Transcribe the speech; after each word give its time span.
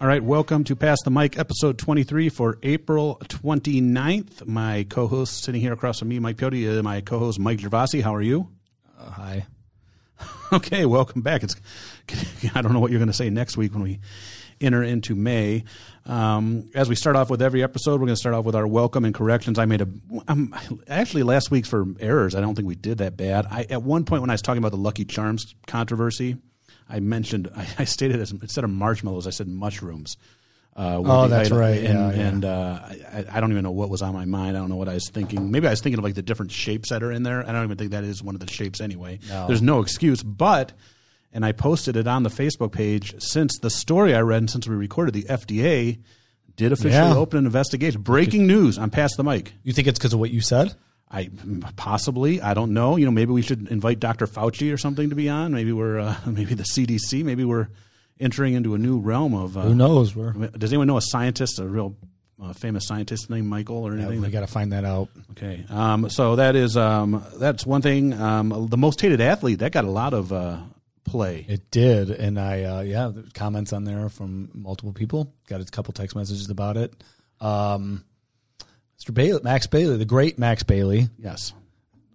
All 0.00 0.06
right, 0.06 0.22
welcome 0.22 0.62
to 0.62 0.76
Pass 0.76 0.98
the 1.02 1.10
Mike, 1.10 1.36
episode 1.40 1.76
23 1.76 2.28
for 2.28 2.56
April 2.62 3.20
29th. 3.24 4.46
My 4.46 4.86
co 4.88 5.08
host 5.08 5.42
sitting 5.42 5.60
here 5.60 5.72
across 5.72 5.98
from 5.98 6.06
me, 6.06 6.20
Mike 6.20 6.36
Pehote, 6.36 6.78
uh, 6.78 6.82
my 6.84 7.00
co 7.00 7.18
host, 7.18 7.40
Mike 7.40 7.58
Gervasi. 7.58 8.00
How 8.00 8.14
are 8.14 8.22
you? 8.22 8.48
Uh, 8.98 9.10
hi. 9.10 9.46
Okay, 10.50 10.86
welcome 10.86 11.20
back. 11.20 11.42
It's 11.42 11.56
I 12.54 12.62
don't 12.62 12.72
know 12.72 12.80
what 12.80 12.90
you're 12.90 13.00
going 13.00 13.08
to 13.08 13.12
say 13.12 13.28
next 13.28 13.56
week 13.58 13.74
when 13.74 13.82
we 13.82 13.98
enter 14.62 14.82
into 14.82 15.14
May. 15.14 15.64
Um, 16.06 16.70
as 16.74 16.88
we 16.88 16.94
start 16.94 17.16
off 17.16 17.28
with 17.28 17.42
every 17.42 17.62
episode, 17.62 18.00
we're 18.00 18.06
going 18.06 18.14
to 18.14 18.16
start 18.16 18.34
off 18.34 18.44
with 18.46 18.54
our 18.54 18.66
welcome 18.66 19.04
and 19.04 19.14
corrections. 19.14 19.58
I 19.58 19.66
made 19.66 19.82
a 19.82 19.88
um, 20.26 20.54
actually 20.86 21.24
last 21.24 21.50
week 21.50 21.66
for 21.66 21.84
errors. 22.00 22.34
I 22.36 22.40
don't 22.40 22.54
think 22.54 22.66
we 22.66 22.76
did 22.76 22.98
that 22.98 23.16
bad. 23.16 23.46
I 23.50 23.66
at 23.68 23.82
one 23.82 24.04
point 24.04 24.22
when 24.22 24.30
I 24.30 24.34
was 24.34 24.42
talking 24.42 24.58
about 24.58 24.70
the 24.70 24.78
Lucky 24.78 25.04
Charms 25.04 25.54
controversy, 25.66 26.36
I 26.88 27.00
mentioned 27.00 27.50
I, 27.54 27.66
I 27.80 27.84
stated 27.84 28.20
as 28.20 28.32
instead 28.32 28.64
of 28.64 28.70
marshmallows, 28.70 29.26
I 29.26 29.30
said 29.30 29.48
mushrooms. 29.48 30.16
Uh, 30.76 31.02
oh, 31.04 31.26
that's 31.26 31.48
item, 31.48 31.58
right. 31.58 31.84
And, 31.84 31.98
yeah, 31.98 32.12
yeah. 32.12 32.28
and 32.28 32.44
uh, 32.44 32.78
I, 32.84 33.24
I, 33.32 33.40
don't 33.40 33.50
even 33.50 33.64
know 33.64 33.72
what 33.72 33.90
was 33.90 34.00
on 34.00 34.14
my 34.14 34.26
mind. 34.26 34.56
I 34.56 34.60
don't 34.60 34.68
know 34.68 34.76
what 34.76 34.88
I 34.88 34.94
was 34.94 35.10
thinking. 35.10 35.50
Maybe 35.50 35.66
I 35.66 35.70
was 35.70 35.80
thinking 35.80 35.98
of 35.98 36.04
like 36.04 36.14
the 36.14 36.22
different 36.22 36.52
shapes 36.52 36.90
that 36.90 37.02
are 37.02 37.10
in 37.10 37.24
there. 37.24 37.40
I 37.44 37.50
don't 37.50 37.64
even 37.64 37.76
think 37.76 37.90
that 37.90 38.04
is 38.04 38.22
one 38.22 38.36
of 38.36 38.40
the 38.40 38.46
shapes 38.48 38.80
anyway. 38.80 39.18
No. 39.28 39.48
There's 39.48 39.60
no 39.60 39.80
excuse. 39.80 40.22
But, 40.22 40.72
and 41.32 41.44
I 41.44 41.50
posted 41.50 41.96
it 41.96 42.06
on 42.06 42.22
the 42.22 42.28
Facebook 42.30 42.70
page 42.70 43.20
since 43.20 43.58
the 43.58 43.70
story 43.70 44.14
I 44.14 44.20
read 44.20 44.38
and 44.38 44.48
since 44.48 44.68
we 44.68 44.76
recorded, 44.76 45.14
the 45.14 45.24
FDA 45.24 45.98
did 46.54 46.70
officially 46.70 46.92
Yeah. 46.92 47.16
open 47.16 47.40
an 47.40 47.46
investigation. 47.46 48.02
Breaking 48.02 48.46
news 48.46 48.78
I'm 48.78 48.90
Pass 48.90 49.16
the 49.16 49.24
Mike. 49.24 49.54
you 49.64 49.72
think 49.72 49.88
it's 49.88 49.98
because 49.98 50.12
of 50.12 50.20
what 50.20 50.30
you 50.30 50.40
said? 50.40 50.76
I 51.10 51.30
possibly 51.76 52.40
I 52.40 52.54
don't 52.54 52.74
know. 52.74 52.96
You 52.96 53.06
know, 53.06 53.10
maybe 53.10 53.32
we 53.32 53.42
should 53.42 53.68
invite 53.68 54.00
Dr. 54.00 54.26
Fauci 54.26 54.72
or 54.72 54.76
something 54.76 55.08
to 55.10 55.16
be 55.16 55.28
on. 55.28 55.52
Maybe 55.52 55.72
we're 55.72 55.98
uh, 55.98 56.16
maybe 56.26 56.54
the 56.54 56.64
CDC. 56.64 57.24
Maybe 57.24 57.44
we're 57.44 57.68
entering 58.20 58.54
into 58.54 58.74
a 58.74 58.78
new 58.78 58.98
realm 58.98 59.34
of. 59.34 59.56
Uh, 59.56 59.62
Who 59.62 59.74
knows? 59.74 60.14
We're, 60.14 60.32
Does 60.32 60.72
anyone 60.72 60.86
know 60.86 60.96
a 60.98 61.02
scientist, 61.02 61.58
a 61.58 61.64
real 61.66 61.96
uh, 62.42 62.52
famous 62.52 62.86
scientist 62.86 63.30
named 63.30 63.46
Michael 63.46 63.86
or 63.86 63.94
anything? 63.94 64.20
we 64.20 64.28
got 64.28 64.40
to 64.40 64.46
find 64.46 64.72
that 64.72 64.84
out. 64.84 65.08
okay, 65.32 65.64
um, 65.70 66.10
so 66.10 66.36
that 66.36 66.56
is 66.56 66.76
um, 66.76 67.24
that's 67.38 67.64
one 67.64 67.82
thing. 67.82 68.12
Um, 68.12 68.68
the 68.68 68.76
most 68.76 69.00
hated 69.00 69.20
athlete 69.20 69.60
that 69.60 69.72
got 69.72 69.84
a 69.84 69.90
lot 69.90 70.12
of 70.12 70.32
uh, 70.32 70.58
play. 71.04 71.46
It 71.48 71.70
did, 71.70 72.10
and 72.10 72.38
I 72.38 72.62
uh, 72.64 72.80
yeah, 72.82 73.12
comments 73.34 73.72
on 73.72 73.84
there 73.84 74.08
from 74.08 74.50
multiple 74.52 74.92
people. 74.92 75.32
Got 75.48 75.62
a 75.62 75.64
couple 75.64 75.92
text 75.94 76.14
messages 76.14 76.50
about 76.50 76.76
it. 76.76 76.92
Mr. 79.00 79.14
Bailey, 79.14 79.40
Max 79.42 79.66
Bailey, 79.66 79.96
the 79.96 80.04
great 80.04 80.38
Max 80.38 80.62
Bailey, 80.62 81.08
Yes, 81.18 81.52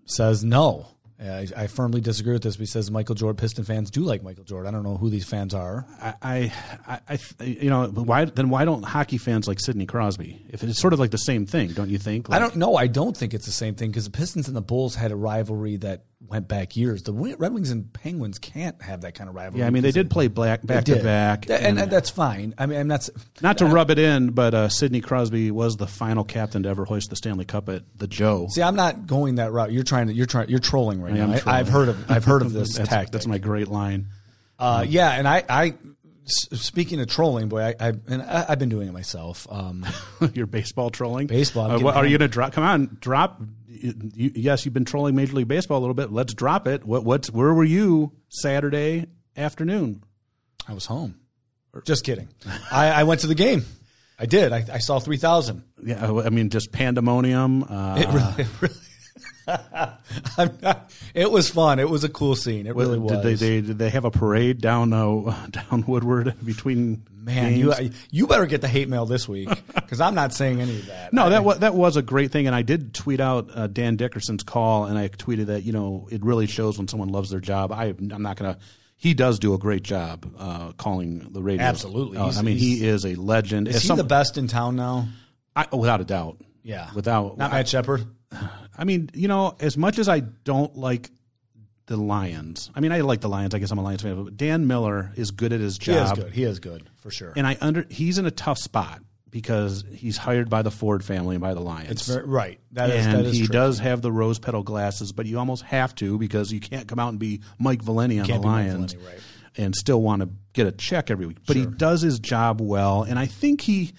says 0.06 0.44
no. 0.44 0.88
I, 1.22 1.48
I 1.56 1.68
firmly 1.68 2.02
disagree 2.02 2.34
with 2.34 2.44
this. 2.44 2.58
But 2.58 2.62
he 2.62 2.66
says 2.66 2.92
Michael 2.92 3.16
Jordan 3.16 3.38
Piston 3.38 3.64
fans 3.64 3.90
do 3.90 4.02
like 4.02 4.24
Michael 4.24 4.44
Jordan. 4.44 4.68
I 4.68 4.76
don't 4.76 4.84
know 4.84 4.98
who 4.98 5.10
these 5.10 5.24
fans 5.26 5.54
are. 5.54 5.86
I, 6.02 6.14
I, 6.22 7.00
I, 7.08 7.20
I 7.40 7.44
you 7.44 7.70
know, 7.70 7.88
why 7.88 8.26
then? 8.26 8.50
Why 8.50 8.66
don't 8.66 8.84
hockey 8.84 9.18
fans 9.18 9.48
like 9.48 9.60
Sidney 9.62 9.86
Crosby? 9.86 10.46
If 10.50 10.64
it's 10.64 10.80
sort 10.80 10.92
of 10.92 11.00
like 11.00 11.12
the 11.12 11.18
same 11.18 11.46
thing, 11.46 11.70
don't 11.70 11.90
you 11.90 11.98
think? 11.98 12.30
I 12.30 12.40
don't 12.40 12.56
know. 12.58 12.76
I 12.76 12.88
don't 12.88 13.16
think 13.16 13.34
it's 13.34 13.46
the 13.46 13.52
same 13.52 13.76
thing 13.76 13.92
because 13.92 14.06
the 14.06 14.12
Pistons 14.12 14.48
and 14.48 14.58
the 14.58 14.62
Bulls 14.62 14.96
had 14.96 15.12
a 15.12 15.16
rivalry 15.16 15.78
that 15.78 16.04
went 16.28 16.48
back 16.48 16.76
years. 16.76 17.04
The 17.04 17.14
Red 17.14 17.54
Wings 17.54 17.72
and 17.72 17.92
Penguins 17.94 18.40
can't 18.40 18.82
have 18.82 19.02
that 19.02 19.16
kind 19.16 19.30
of 19.30 19.36
rivalry. 19.36 19.62
Yeah, 19.62 19.68
I 19.68 19.70
mean 19.70 19.84
they 19.84 19.92
did 19.92 20.10
play 20.10 20.28
black 20.28 20.66
back 20.66 20.86
to 20.86 21.02
back, 21.02 21.50
and, 21.50 21.80
and 21.80 21.92
that's 21.92 22.10
fine. 22.10 22.54
I 22.58 22.66
mean, 22.66 22.80
I'm 22.80 22.88
not. 22.88 23.08
Not 23.42 23.58
to 23.60 23.66
rub 23.66 23.92
it 23.92 24.00
in, 24.00 24.32
but 24.32 24.54
uh, 24.54 24.70
Sidney 24.70 25.02
Crosby 25.02 25.52
was 25.52 25.78
the 25.78 25.88
final 25.88 26.24
captain 26.24 26.64
to 26.64 26.70
ever 26.70 26.86
hoist 26.86 27.10
the 27.10 27.16
Stanley 27.16 27.46
Cup 27.46 27.70
at 27.70 27.84
the 27.98 28.08
Joe. 28.08 28.48
See, 28.50 28.62
I'm 28.62 28.76
not 28.76 29.08
going 29.08 29.36
that 29.36 29.52
route. 29.52 29.72
You're 29.72 29.84
trying 29.84 30.08
to. 30.08 30.14
You're 30.14 30.26
trying. 30.26 30.50
You're 30.50 30.60
trolling 30.60 31.02
right 31.02 31.14
I 31.14 31.18
now. 31.18 31.34
I, 31.34 31.40
trolling. 31.40 31.60
I've 31.60 31.70
heard 31.70 31.90
of. 31.90 32.12
I've 32.12 32.26
heard 32.26 32.42
of 32.42 32.54
this 32.54 32.76
that's, 32.76 32.90
tactic. 32.90 33.12
that's 33.12 33.28
my 33.28 33.38
great 33.38 33.68
line. 33.68 34.08
Uh, 34.60 34.86
yeah, 34.88 35.12
and 35.12 35.28
I, 35.28 35.44
I 35.50 35.74
speaking 36.26 37.00
of 37.02 37.08
trolling, 37.08 37.50
boy, 37.50 37.62
I, 37.62 37.76
I 37.80 37.94
and 38.08 38.22
I, 38.22 38.46
I've 38.50 38.60
been 38.60 38.70
doing 38.70 38.88
it 38.88 38.92
myself. 38.92 39.48
Um, 39.50 39.86
Your 40.34 40.46
baseball 40.46 40.90
trolling. 40.90 41.28
Baseball, 41.28 41.72
Uh, 41.72 41.80
what, 41.80 41.96
are 41.96 42.06
you 42.06 42.18
going 42.18 42.30
to 42.30 42.34
drop? 42.34 42.54
Come 42.54 42.64
on, 42.64 42.98
drop. 43.00 43.42
You, 43.74 44.32
yes, 44.36 44.66
you've 44.66 44.74
been 44.74 44.86
trolling 44.86 45.16
Major 45.16 45.36
League 45.36 45.48
Baseball 45.48 45.80
a 45.80 45.82
little 45.82 45.94
bit. 45.96 46.12
Let's 46.12 46.34
drop 46.34 46.68
it. 46.68 46.86
What? 46.86 47.04
What's? 47.04 47.32
Where 47.32 47.54
were 47.54 47.64
you 47.64 48.12
Saturday 48.30 49.08
afternoon? 49.36 50.04
I 50.68 50.74
was 50.74 50.86
home. 50.86 51.16
Just 51.86 52.04
kidding. 52.04 52.30
I, 52.72 52.90
I 52.90 53.04
went 53.04 53.22
to 53.22 53.28
the 53.28 53.36
game. 53.36 53.66
I 54.20 54.28
did. 54.28 54.54
I, 54.54 54.64
I 54.72 54.78
saw 54.78 55.00
three 55.00 55.18
thousand. 55.18 55.64
Yeah, 55.84 56.06
I 56.06 56.30
mean 56.30 56.50
just 56.50 56.72
pandemonium. 56.72 57.64
Uh, 57.64 57.96
It 57.98 58.08
really. 58.08 58.34
It, 58.44 58.62
really 58.62 58.76
not, 60.62 60.92
it 61.14 61.30
was 61.32 61.50
fun. 61.50 61.80
It 61.80 61.90
was 61.90 62.04
a 62.04 62.10
cool 62.10 62.36
scene. 62.36 62.68
It 62.68 62.76
really 62.76 62.98
was. 63.00 63.12
did 63.14 63.24
they, 63.24 63.34
they 63.36 63.62
did 63.62 63.78
they 63.78 63.90
have 63.90 64.06
a 64.06 64.12
parade 64.12 64.62
down 64.62 64.94
uh, 64.94 65.48
down 65.50 65.84
Woodward 65.88 66.36
between 66.44 67.04
Man, 67.16 67.56
games? 67.56 67.80
you 67.80 67.92
you 68.12 68.28
better 68.28 68.46
get 68.46 68.62
the 68.62 68.68
hate 68.68 68.90
mail 68.90 69.06
this 69.06 69.28
week 69.28 69.50
because 69.76 70.02
I'm 70.02 70.16
not 70.16 70.34
saying 70.34 70.62
any 70.62 70.78
of 70.80 70.86
that. 70.88 71.14
No, 71.14 71.26
I- 71.26 71.30
that 71.30 71.44
was 71.44 71.60
that 71.60 71.76
was 71.76 71.98
a 71.98 72.02
great 72.02 72.32
thing, 72.32 72.48
and 72.48 72.56
I 72.56 72.62
did 72.62 72.94
tweet 72.94 73.20
out 73.20 73.50
uh, 73.54 73.68
Dan 73.68 73.96
Dickerson's 73.98 74.44
call, 74.44 74.86
and 74.86 74.98
I 74.98 75.08
tweeted 75.10 75.48
that 75.48 75.64
you 75.64 75.74
know 75.74 76.08
it 76.12 76.24
really 76.24 76.48
shows 76.48 76.78
when 76.78 76.88
someone 76.88 77.10
loves 77.10 77.30
their 77.30 77.40
job. 77.42 77.72
I, 77.72 77.86
I'm 77.86 78.22
not 78.22 78.38
gonna. 78.38 78.58
He 78.96 79.14
does 79.14 79.38
do 79.40 79.54
a 79.54 79.58
great 79.58 79.84
job 79.84 80.26
uh, 80.40 80.72
calling 80.74 81.28
the 81.34 81.42
radio. 81.44 81.62
Absolutely. 81.66 82.18
Uh, 82.18 82.32
I 82.38 82.42
mean, 82.42 82.58
he 82.58 82.86
is 82.88 83.06
a 83.06 83.16
legend. 83.16 83.68
is 83.68 83.76
As 83.78 83.82
he 83.82 83.88
some- 83.90 83.98
the 83.98 84.04
best 84.06 84.38
in 84.38 84.48
town 84.48 84.78
now? 84.78 85.08
I, 85.56 85.68
without 85.76 86.00
a 86.02 86.06
doubt. 86.06 86.38
Yeah, 86.64 86.90
Without 86.96 87.38
not 87.38 87.52
Matt 87.52 87.68
Shepard. 87.68 88.06
I 88.78 88.84
mean, 88.84 89.10
you 89.14 89.28
know, 89.28 89.56
as 89.60 89.78
much 89.78 90.00
as 90.00 90.10
I 90.10 90.22
don't 90.22 90.76
like 90.76 91.12
the 91.86 91.98
Lions, 91.98 92.72
I 92.76 92.80
mean, 92.80 92.92
I 92.92 93.02
like 93.02 93.22
the 93.22 93.30
Lions. 93.30 93.54
I 93.54 93.60
guess 93.60 93.72
I'm 93.72 93.78
a 93.78 93.84
Lions 93.84 94.02
fan, 94.02 94.24
but 94.24 94.38
Dan 94.38 94.68
Miller 94.68 95.12
is 95.16 95.32
good 95.32 95.54
at 95.54 95.60
his 95.60 95.78
job. 95.78 95.96
He 95.96 96.02
is 96.02 96.12
good. 96.12 96.34
He 96.34 96.44
is 96.44 96.60
good 96.60 96.90
for 96.96 97.12
sure. 97.12 97.34
and 97.36 97.46
I 97.46 97.58
under 97.62 97.86
he's 97.90 98.18
in 98.18 98.26
a 98.26 98.32
tough 98.32 98.58
spot 98.58 99.02
because 99.34 99.84
he's 99.92 100.16
hired 100.16 100.48
by 100.48 100.62
the 100.62 100.70
Ford 100.70 101.04
family 101.04 101.36
and 101.36 101.42
by 101.42 101.56
the 101.56 101.60
Lions. 101.60 101.90
It's 101.90 102.08
very 102.08 102.26
right. 102.26 102.60
That 102.74 102.92
is 102.92 103.06
and 103.06 103.16
that 103.16 103.26
is 103.26 103.34
he 103.34 103.48
true. 103.48 103.54
does 103.54 103.80
have 103.80 104.04
the 104.04 104.12
rose 104.12 104.38
petal 104.38 104.62
glasses, 104.62 105.12
but 105.12 105.26
you 105.26 105.40
almost 105.40 105.64
have 105.64 105.96
to 105.96 106.20
because 106.20 106.54
you 106.54 106.60
can't 106.60 106.88
come 106.88 107.00
out 107.00 107.10
and 107.10 107.20
be 107.20 107.42
Mike 107.58 107.82
Valenti 107.82 108.20
on 108.20 108.28
the 108.28 108.32
can't 108.32 108.44
be 108.44 108.48
Mike 108.48 108.68
Lions 108.68 108.94
Valenti, 108.94 109.12
right. 109.12 109.24
and 109.58 109.76
still 109.76 110.02
want 110.04 110.22
to 110.22 110.30
get 110.54 110.68
a 110.68 110.72
check 110.72 111.10
every 111.10 111.26
week. 111.26 111.38
But 111.48 111.56
he 111.56 111.66
does 111.66 112.02
his 112.02 112.20
job 112.20 112.62
well, 112.62 113.02
and 113.04 113.18
I 113.18 113.26
think 113.26 113.62
he 113.62 113.94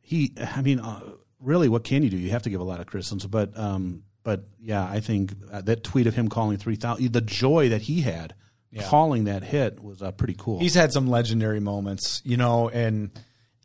he. 0.00 0.34
I 0.36 0.60
mean, 0.60 0.80
uh, 0.80 1.00
really, 1.44 1.68
what 1.68 1.84
can 1.84 2.02
you 2.02 2.10
do? 2.10 2.16
You 2.16 2.30
have 2.30 2.42
to 2.42 2.50
give 2.50 2.60
a 2.60 2.64
lot 2.64 2.80
of 2.80 2.86
criticism, 2.86 3.30
but 3.30 3.56
um, 3.58 4.02
but 4.22 4.44
yeah, 4.60 4.84
I 4.84 5.00
think 5.00 5.32
uh, 5.52 5.60
that 5.62 5.84
tweet 5.84 6.06
of 6.06 6.14
him 6.14 6.28
calling 6.28 6.56
three 6.56 6.76
thousand, 6.76 7.12
the 7.12 7.20
joy 7.20 7.68
that 7.70 7.82
he 7.82 8.00
had 8.00 8.34
calling 8.82 9.24
that 9.24 9.44
hit 9.44 9.82
was 9.82 10.02
uh, 10.02 10.10
pretty 10.10 10.34
cool. 10.36 10.58
He's 10.58 10.74
had 10.74 10.92
some 10.92 11.06
legendary 11.06 11.60
moments, 11.60 12.20
you 12.24 12.36
know, 12.36 12.68
and 12.68 13.10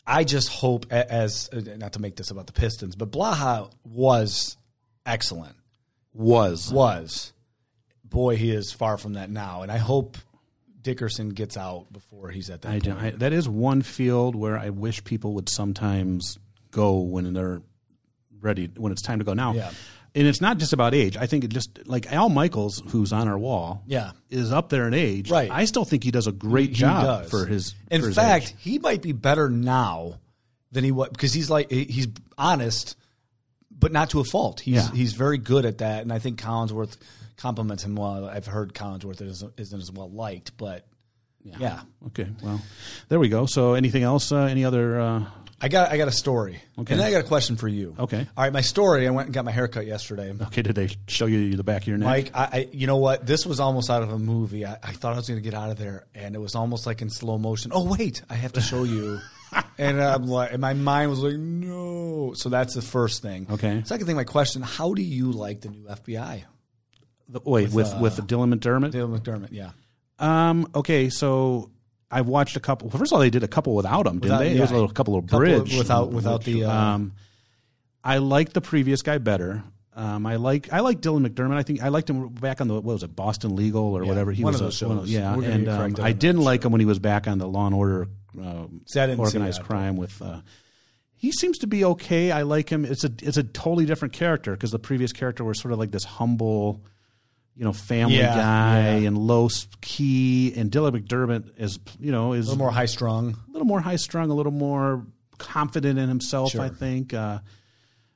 I 0.06 0.24
just 0.24 0.50
hope 0.50 0.92
as 0.92 1.50
uh, 1.52 1.62
not 1.78 1.94
to 1.94 2.00
make 2.00 2.16
this 2.16 2.32
about 2.32 2.48
the 2.48 2.54
Pistons, 2.54 2.96
but 2.96 3.12
Blaha 3.12 3.72
was 3.84 4.58
excellent. 5.06 5.56
was 6.14 6.72
Was 6.72 7.34
boy, 8.04 8.36
he 8.36 8.52
is 8.52 8.72
far 8.72 8.98
from 8.98 9.14
that 9.14 9.30
now, 9.30 9.62
and 9.62 9.72
I 9.72 9.78
hope 9.78 10.18
Dickerson 10.82 11.30
gets 11.30 11.58
out 11.58 11.92
before 11.92 12.30
he's 12.30 12.50
at 12.50 12.62
that. 12.64 12.72
I, 12.72 12.80
point. 12.80 13.00
I, 13.00 13.10
that 13.12 13.34
is 13.34 13.48
one 13.48 13.82
field 13.82 14.36
where 14.36 14.58
I 14.58 14.70
wish 14.70 15.04
people 15.04 15.34
would 15.36 15.50
sometimes 15.50 16.40
go 16.72 17.00
when 17.00 17.34
they're 17.34 17.62
ready, 18.42 18.70
when 18.78 18.92
it's 18.92 19.02
time 19.02 19.20
to 19.20 19.26
go. 19.26 19.34
Now, 19.34 19.54
Yeah. 19.54 19.72
and 20.16 20.28
it's 20.28 20.42
not 20.42 20.58
just 20.58 20.74
about 20.74 20.94
age. 20.94 21.18
I 21.18 21.26
think 21.28 21.44
it 21.44 21.50
just 21.50 21.88
like 21.88 22.12
Al 22.12 22.30
Michaels, 22.30 22.82
who's 22.90 23.14
on 23.14 23.28
our 23.28 23.38
wall, 23.38 23.84
Yeah. 23.88 24.12
is 24.30 24.52
up 24.52 24.70
there 24.70 24.88
in 24.88 24.94
age. 24.94 25.30
Right. 25.32 25.50
I 25.52 25.66
still 25.66 25.86
think 25.86 26.04
he 26.04 26.12
does 26.12 26.28
a 26.28 26.32
great 26.32 26.70
He 26.70 26.76
job 26.76 27.04
does. 27.24 27.30
for 27.32 27.46
his. 27.46 27.76
In 27.92 28.02
for 28.02 28.08
his 28.08 28.16
fact, 28.16 28.48
age. 28.50 28.56
he 28.60 28.80
might 28.80 29.02
be 29.02 29.12
better 29.12 29.50
now 29.50 30.16
than 30.72 30.84
he 30.84 30.92
was 30.92 31.10
because 31.10 31.34
he's 31.34 31.50
like 31.50 31.72
he's 31.72 32.08
honest, 32.38 32.96
but 33.72 33.92
not 33.92 34.10
to 34.12 34.20
a 34.20 34.24
fault. 34.24 34.60
He's 34.60 34.76
Yeah. 34.76 34.92
he's 34.92 35.14
very 35.14 35.38
good 35.38 35.66
at 35.66 35.78
that, 35.80 36.02
and 36.02 36.12
I 36.14 36.20
think 36.20 36.40
Collinsworth 36.42 36.98
compliments 37.38 37.84
him 37.84 37.96
well. 37.96 38.26
I've 38.28 38.46
heard 38.46 38.74
Collinsworth 38.74 39.22
isn't, 39.22 39.54
isn't 39.58 39.80
as 39.82 39.92
well 39.92 40.10
liked, 40.12 40.58
but 40.58 40.86
yeah. 41.42 41.82
okay. 42.08 42.28
Well, 42.44 42.62
there 43.08 43.18
we 43.20 43.30
go. 43.30 43.46
So, 43.46 43.74
anything 43.74 44.04
else? 44.04 44.32
Uh, 44.32 44.42
any 44.44 44.66
other? 44.66 45.00
Uh, 45.00 45.26
I 45.62 45.68
got 45.68 45.92
I 45.92 45.98
got 45.98 46.08
a 46.08 46.12
story, 46.12 46.62
Okay. 46.80 46.94
and 46.94 47.00
then 47.02 47.08
I 47.08 47.12
got 47.12 47.20
a 47.26 47.28
question 47.28 47.58
for 47.58 47.68
you. 47.68 47.96
Okay. 48.00 48.26
all 48.38 48.44
right. 48.44 48.54
My 48.54 48.62
story. 48.62 49.06
I 49.08 49.10
went 49.12 49.28
and 49.28 49.34
got 49.34 49.44
my 49.46 49.52
haircut 49.52 49.86
yesterday. 49.86 50.34
okay, 50.42 50.62
did 50.62 50.76
they 50.76 50.90
show 51.08 51.26
you 51.26 51.56
the 51.58 51.64
back 51.64 51.82
of 51.82 51.88
your 51.88 51.98
neck? 51.98 52.08
Mike, 52.08 52.32
I, 52.34 52.44
I 52.60 52.70
you 52.72 52.88
know 52.88 52.98
what? 52.98 53.26
This 53.26 53.46
was 53.46 53.60
almost 53.60 53.90
out 53.90 54.02
of 54.02 54.12
a 54.12 54.18
movie. 54.20 54.66
I, 54.66 54.78
I 54.82 54.94
thought 54.94 55.14
I 55.14 55.18
was 55.18 55.28
going 55.28 55.40
to 55.40 55.44
get 55.44 55.54
out 55.54 55.70
of 55.70 55.78
there, 55.78 56.06
and 56.16 56.34
it 56.34 56.40
was 56.40 56.56
almost 56.56 56.86
like 56.86 57.02
in 57.02 57.10
slow 57.10 57.38
motion. 57.38 57.72
Oh 57.74 57.84
wait, 57.98 58.22
I 58.30 58.36
have 58.36 58.54
to 58.54 58.62
show 58.62 58.84
you. 58.84 59.20
and 59.78 60.02
I'm 60.02 60.28
like, 60.28 60.54
and 60.54 60.62
my 60.62 60.74
mind 60.74 61.10
was 61.10 61.20
like, 61.20 61.36
no. 61.36 62.34
So 62.36 62.50
that's 62.50 62.76
the 62.76 62.82
first 62.82 63.22
thing. 63.22 63.48
Okay. 63.50 63.82
Second 63.86 64.06
thing, 64.08 64.16
my 64.16 64.24
question: 64.24 64.62
How 64.62 64.94
do 64.94 65.02
you 65.02 65.32
like 65.32 65.62
the 65.62 65.70
new 65.70 65.84
FBI? 65.84 66.44
The- 67.28 67.42
wait, 67.44 67.72
with 67.72 68.00
with, 68.00 68.16
Dylan 68.28 68.54
McDermott. 68.54 68.92
Dylan 68.92 69.20
McDermott. 69.20 69.50
Yeah. 69.52 69.72
Um. 70.20 70.70
Okay. 70.74 71.10
So 71.10 71.72
I've 72.12 72.28
watched 72.28 72.56
a 72.56 72.60
couple. 72.60 72.90
Well, 72.90 72.98
first 72.98 73.12
of 73.12 73.16
all, 73.18 73.20
they 73.22 73.30
did 73.30 73.44
a 73.44 73.48
couple 73.48 73.76
without 73.76 74.08
him, 74.08 74.14
didn't 74.20 74.24
Without- 74.24 74.40
they? 74.40 74.48
yeah. 74.48 74.54
There 74.54 74.62
was 74.62 74.72
a 74.72 74.74
little 74.76 74.90
couple 74.90 75.16
of 75.16 75.28
bridge 75.28 75.78
without- 75.78 76.12
without 76.12 76.44
the, 76.44 76.66
uh, 76.66 76.72
um. 76.72 77.14
I 78.04 78.18
like 78.18 78.54
the 78.54 78.62
previous 78.62 79.02
guy 79.02 79.18
better. 79.18 79.64
Um, 79.94 80.26
I 80.26 80.38
like 80.38 80.72
I 80.72 80.80
like 80.80 81.02
Dylan 81.02 81.28
McDermott. 81.28 81.58
I 81.58 81.64
think 81.64 81.84
I 81.84 81.90
liked 81.90 82.10
him 82.10 82.30
back 82.30 82.62
on 82.62 82.70
the 82.70 82.76
what 82.76 82.84
was 82.86 83.04
it 83.04 83.14
Boston 83.16 83.56
Legal 83.58 83.84
or 83.98 84.06
whatever 84.06 84.32
he 84.32 84.44
one 84.44 84.54
was 84.54 84.62
of 84.62 84.68
a- 84.68 84.70
those 84.70 84.82
one 84.84 84.98
shows. 85.00 85.12
yeah, 85.12 85.36
We're 85.36 85.50
and 85.50 85.68
um, 85.68 85.96
I 86.00 86.14
didn't 86.14 86.42
like 86.42 86.64
him 86.64 86.72
when 86.72 86.80
he 86.80 86.86
was 86.86 87.00
back 87.00 87.28
on 87.28 87.38
the 87.38 87.48
Law 87.48 87.66
and 87.66 87.76
Order 87.76 88.08
uh, 88.42 88.66
See, 88.86 89.00
I 89.02 89.08
didn't 89.08 89.18
see 89.26 89.38
organized 89.38 89.64
crime 89.64 89.98
with. 89.98 90.22
Uh, 90.22 90.40
he 91.16 91.34
seems 91.34 91.58
to 91.60 91.68
be 91.68 91.84
okay. 91.84 92.32
I 92.32 92.44
like 92.44 92.70
him. 92.70 92.86
It's 92.86 93.04
a 93.04 93.12
it's 93.22 93.36
a 93.36 93.44
totally 93.44 93.86
different 93.86 94.14
character 94.14 94.54
because 94.54 94.72
the 94.72 94.80
previous 94.80 95.12
character 95.12 95.44
was 95.44 95.60
sort 95.60 95.74
of 95.74 95.80
like 95.80 95.92
this 95.92 96.06
humble, 96.06 96.82
you 97.60 97.66
know, 97.66 97.74
family 97.74 98.18
Yeah, 98.18 98.34
guy 98.36 98.98
yeah. 99.00 99.08
and 99.10 99.18
low 99.18 99.50
key. 99.82 100.54
And 100.56 100.72
Dylan 100.72 100.98
McDermott 100.98 101.52
is 101.60 101.78
you 102.00 102.12
know 102.12 102.32
is 102.34 102.48
A 102.48 102.52
little 102.52 102.64
more 102.64 102.72
high 102.72 102.86
strung. 102.86 103.36
a 103.50 103.52
little 103.52 103.68
more 103.68 103.82
high 103.82 103.98
strung, 103.98 104.32
a 104.32 104.34
little 104.34 104.54
more 104.54 105.06
confident 105.38 106.00
in 106.00 106.08
himself. 106.10 106.52
Sure. 106.52 106.62
I 106.62 106.70
think. 106.70 107.14
Uh, 107.14 107.40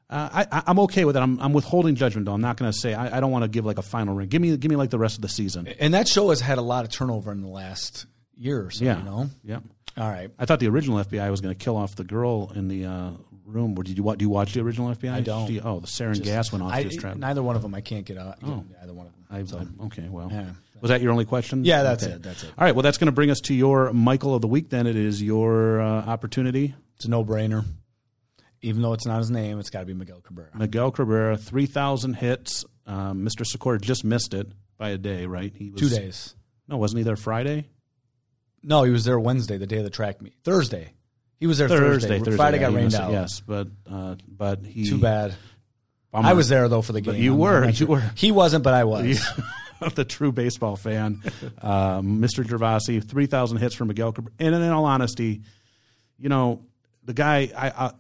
uh, 0.10 0.46
I, 0.52 0.64
I'm 0.68 0.80
okay 0.80 1.06
with 1.06 1.18
it. 1.18 1.22
I'm, 1.22 1.40
I'm 1.40 1.54
withholding 1.54 1.96
judgment 1.96 2.26
though. 2.26 2.34
I'm 2.34 2.42
not 2.42 2.56
going 2.58 2.72
to 2.72 2.78
say 2.78 2.94
I, 2.94 3.18
I 3.18 3.20
don't 3.20 3.32
want 3.32 3.44
to 3.44 3.50
give 3.50 3.66
like 3.66 3.80
a 3.80 3.82
final 3.82 4.14
ring. 4.14 4.28
Give 4.30 4.42
me 4.42 4.56
give 4.58 4.70
me 4.70 4.76
like 4.78 4.92
the 4.92 5.00
rest 5.00 5.16
of 5.16 5.22
the 5.24 5.30
season. 5.30 5.68
And 5.80 5.94
that 5.96 6.08
show 6.08 6.30
has 6.30 6.40
had 6.40 6.58
a 6.58 6.62
lot 6.62 6.86
of 6.86 6.92
turnover 6.92 7.32
in 7.32 7.42
the 7.42 7.48
last 7.48 8.06
year 8.38 8.66
or 8.66 8.72
so, 8.72 8.86
Yeah. 8.86 9.00
you 9.00 9.04
know? 9.06 9.30
Yeah. 9.44 9.60
All 9.98 10.08
right. 10.10 10.30
I 10.40 10.46
thought 10.46 10.60
the 10.60 10.68
original 10.68 11.04
FBI 11.04 11.30
was 11.32 11.42
going 11.42 11.56
to 11.56 11.62
kill 11.64 11.78
off 11.78 11.96
the 11.96 12.04
girl 12.04 12.52
in 12.56 12.68
the 12.68 12.86
uh, 12.86 13.10
room. 13.46 13.78
Or 13.78 13.84
did 13.84 13.98
you 13.98 14.04
wa- 14.04 14.16
do 14.16 14.24
you 14.24 14.30
watch 14.30 14.54
the 14.54 14.62
original 14.62 14.90
FBI? 14.94 15.12
I 15.14 15.22
don't. 15.22 15.48
Do 15.48 15.54
you- 15.54 15.62
oh, 15.64 15.80
the 15.80 15.88
sarin 15.88 16.22
gas 16.24 16.52
went 16.52 16.64
off 16.64 16.72
I, 16.74 16.84
his 16.84 16.96
trap. 16.96 17.18
neither 17.18 17.42
one 17.44 17.56
of 17.56 17.62
them 17.62 17.74
I 17.76 17.82
can't 17.82 18.06
get 18.06 18.18
out. 18.18 18.38
Oh. 18.44 18.64
Either 18.82 18.94
one 18.94 19.08
of 19.08 19.14
them. 19.14 19.22
I, 19.30 19.84
I- 19.84 19.86
okay, 19.88 20.08
well, 20.10 20.30
Yeah. 20.32 20.46
was 20.82 20.90
that 20.90 21.02
your 21.02 21.12
only 21.12 21.26
question? 21.26 21.66
Yeah, 21.66 21.84
that's 21.84 22.04
Okay. 22.04 22.14
it. 22.14 22.24
That's 22.24 22.44
it. 22.44 22.52
All 22.58 22.64
right, 22.66 22.76
well, 22.76 22.84
that's 22.84 22.98
going 22.98 23.08
to 23.08 23.12
bring 23.12 23.30
us 23.32 23.40
to 23.42 23.54
your 23.54 23.92
Michael 23.94 24.36
of 24.36 24.42
the 24.42 24.48
week. 24.48 24.70
Then 24.70 24.86
it 24.88 24.96
is 24.96 25.22
your 25.22 25.82
uh, 25.82 26.06
opportunity. 26.06 26.76
It's 26.96 27.06
a 27.06 27.10
no 27.10 27.24
brainer. 27.26 27.66
Even 28.62 28.82
though 28.82 28.94
it's 28.94 29.06
not 29.06 29.18
his 29.18 29.30
name, 29.30 29.60
it's 29.60 29.70
got 29.70 29.82
to 29.82 29.86
be 29.86 29.94
Miguel 29.94 30.22
Cabrera. 30.22 30.50
Miguel 30.56 30.92
Cabrera, 30.92 31.36
three 31.38 31.66
thousand 31.66 32.14
hits. 32.14 32.64
Um, 32.86 33.26
Mr. 33.26 33.46
Sikora 33.46 33.80
just 33.80 34.04
missed 34.06 34.34
it 34.34 34.52
by 34.78 34.90
a 34.90 34.98
day, 34.98 35.26
right? 35.26 35.54
He 35.56 35.70
was, 35.72 35.82
Two 35.82 35.90
days. 35.90 36.36
No, 36.68 36.78
wasn't 36.78 37.00
he 37.00 37.04
there 37.04 37.16
Friday? 37.18 37.68
No, 38.62 38.84
he 38.84 38.92
was 38.92 39.04
there 39.04 39.20
Wednesday, 39.20 39.58
the 39.58 39.68
day 39.68 39.78
of 39.80 39.84
the 39.84 39.90
track 39.90 40.22
meet. 40.22 40.34
Thursday. 40.46 40.94
He 41.44 41.48
was 41.48 41.58
there 41.58 41.68
Thursday. 41.68 42.20
Thursday. 42.20 42.38
Friday 42.38 42.58
yeah, 42.62 42.70
got 42.70 42.74
rained 42.74 42.96
out. 42.96 43.12
Yes, 43.12 43.42
but 43.42 43.68
uh, 43.92 44.16
but 44.30 44.66
he 44.66 44.88
Too 44.88 44.98
bad. 44.98 45.36
Bummer. 46.10 46.30
I 46.30 46.32
was 46.32 46.48
there 46.48 46.70
though 46.70 46.82
for 46.82 46.94
the 46.94 47.02
game. 47.02 47.16
you 47.22 47.32
I'm- 47.32 47.38
were, 47.38 47.66
you 47.66 47.74
sure. 47.74 47.88
were. 47.88 48.12
He 48.16 48.32
wasn't, 48.32 48.64
but 48.64 48.74
I 48.74 48.86
was. 48.86 49.22
the 49.96 50.06
true 50.06 50.32
baseball 50.32 50.78
fan, 50.78 51.22
uh, 51.62 52.00
Mr. 52.00 52.46
Gervasi, 52.46 53.06
three 53.06 53.26
thousand 53.26 53.58
hits 53.58 53.76
for 53.76 53.84
Miguel. 53.84 54.14
Cabrera. 54.14 54.34
And 54.40 54.56
in 54.56 54.72
all 54.72 54.86
honesty, 54.86 55.42
you 56.18 56.30
know 56.30 56.62
the 57.04 57.14
guy. 57.14 57.52
I, 57.58 57.88
I 57.88 57.92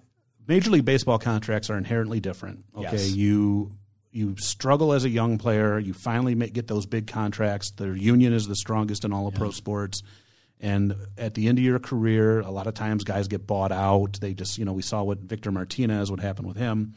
Major 0.48 0.72
League 0.72 0.86
Baseball 0.86 1.20
contracts 1.20 1.70
are 1.70 1.78
inherently 1.78 2.22
different. 2.22 2.64
Okay, 2.78 2.92
Yes. 2.94 3.12
you 3.12 3.74
you 4.14 4.38
struggle 4.38 4.94
as 4.94 5.04
a 5.04 5.10
young 5.10 5.38
player. 5.38 5.78
You 5.80 5.92
finally 5.94 6.34
make, 6.34 6.54
get 6.54 6.68
those 6.68 6.86
big 6.86 7.08
contracts. 7.08 7.72
Their 7.72 7.94
union 7.94 8.32
is 8.32 8.48
the 8.48 8.56
strongest 8.56 9.04
in 9.04 9.12
all 9.12 9.28
of 9.28 9.34
pro 9.34 9.52
sports. 9.52 10.02
And 10.60 10.96
at 11.18 11.34
the 11.34 11.48
end 11.48 11.58
of 11.58 11.64
your 11.64 11.80
career, 11.80 12.40
a 12.40 12.50
lot 12.50 12.68
of 12.68 12.74
times 12.74 13.04
guys 13.04 13.28
get 13.28 13.46
bought 13.46 13.72
out. 13.72 14.20
They 14.22 14.34
just, 14.34 14.58
you 14.58 14.64
know, 14.66 14.72
we 14.74 14.82
saw 14.82 15.04
what 15.04 15.20
Victor 15.20 15.52
Martinez, 15.52 16.10
what 16.10 16.22
happened 16.22 16.48
with 16.48 16.56
him. 16.58 16.96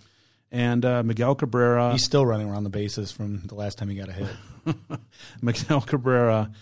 And 0.52 0.84
uh, 0.84 1.02
Miguel 1.02 1.34
Cabrera. 1.34 1.92
He's 1.92 2.04
still 2.04 2.24
running 2.24 2.48
around 2.48 2.62
the 2.62 2.70
bases 2.70 3.10
from 3.10 3.42
the 3.42 3.56
last 3.56 3.78
time 3.78 3.88
he 3.88 3.96
got 3.96 4.08
a 4.08 4.12
hit. 4.12 4.28
Miguel 5.42 5.80
Cabrera, 5.80 6.52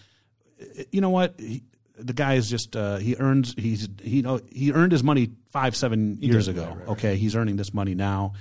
you 0.90 1.02
know 1.02 1.10
what? 1.10 1.34
He, 1.38 1.62
the 1.96 2.12
guy 2.12 2.34
is 2.34 2.48
just 2.48 2.74
uh, 2.74 2.96
he 2.96 3.16
earns 3.16 3.54
he's 3.56 3.88
he 4.02 4.22
know 4.22 4.40
he 4.50 4.72
earned 4.72 4.92
his 4.92 5.04
money 5.04 5.30
five 5.50 5.76
seven 5.76 6.18
years 6.20 6.48
ago. 6.48 6.64
right, 6.64 6.76
right, 6.78 6.88
Okay, 6.88 7.16
he's 7.16 7.36
earning 7.36 7.56
this 7.56 7.72
money 7.72 7.94
now, 7.94 8.32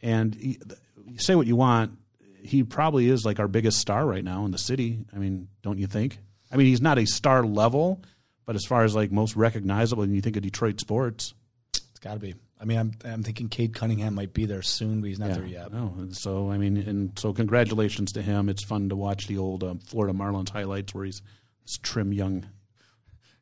and 0.00 0.34
he, 0.34 0.58
you 1.06 1.18
say 1.18 1.34
what 1.34 1.46
you 1.46 1.56
want. 1.56 1.98
He 2.42 2.64
probably 2.64 3.08
is 3.08 3.24
like 3.24 3.38
our 3.38 3.48
biggest 3.48 3.78
star 3.78 4.04
right 4.04 4.24
now 4.24 4.44
in 4.44 4.50
the 4.50 4.58
city. 4.58 5.04
I 5.14 5.18
mean, 5.18 5.48
don't 5.62 5.78
you 5.78 5.86
think? 5.86 6.18
I 6.52 6.56
mean, 6.56 6.66
he's 6.66 6.82
not 6.82 6.98
a 6.98 7.06
star 7.06 7.44
level, 7.44 8.02
but 8.44 8.56
as 8.56 8.64
far 8.64 8.84
as 8.84 8.94
like 8.94 9.10
most 9.10 9.34
recognizable, 9.36 10.02
and 10.02 10.14
you 10.14 10.20
think 10.20 10.36
of 10.36 10.42
Detroit 10.42 10.78
sports, 10.80 11.34
It's 11.74 12.00
got 12.00 12.14
to 12.14 12.20
be. 12.20 12.34
I 12.60 12.64
mean, 12.64 12.78
I'm 12.78 12.92
I'm 13.04 13.22
thinking 13.24 13.48
Cade 13.48 13.74
Cunningham 13.74 14.14
might 14.14 14.32
be 14.32 14.44
there 14.46 14.62
soon, 14.62 15.00
but 15.00 15.08
he's 15.08 15.18
not 15.18 15.30
there 15.30 15.44
yet. 15.44 15.72
No, 15.72 15.94
and 15.98 16.16
so 16.16 16.50
I 16.52 16.58
mean, 16.58 16.76
and 16.76 17.18
so 17.18 17.32
congratulations 17.32 18.12
to 18.12 18.22
him. 18.22 18.48
It's 18.48 18.64
fun 18.64 18.88
to 18.90 18.96
watch 18.96 19.26
the 19.26 19.38
old 19.38 19.64
um, 19.64 19.78
Florida 19.80 20.16
Marlins 20.16 20.50
highlights 20.50 20.94
where 20.94 21.04
he's 21.04 21.22
this 21.66 21.78
trim 21.82 22.12
young 22.12 22.46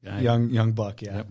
guy. 0.02 0.20
Young 0.20 0.48
young 0.48 0.72
buck, 0.72 1.02
yeah. 1.02 1.16
Yep. 1.16 1.26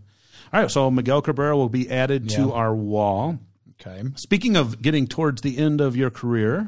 All 0.53 0.61
right, 0.61 0.71
so 0.71 0.91
Miguel 0.91 1.21
Cabrera 1.21 1.57
will 1.57 1.69
be 1.69 1.89
added 1.89 2.29
to 2.29 2.53
our 2.53 2.75
wall. 2.75 3.39
Okay. 3.81 4.03
Speaking 4.15 4.55
of 4.55 4.81
getting 4.81 5.07
towards 5.07 5.41
the 5.41 5.57
end 5.57 5.81
of 5.81 5.95
your 5.95 6.09
career, 6.09 6.67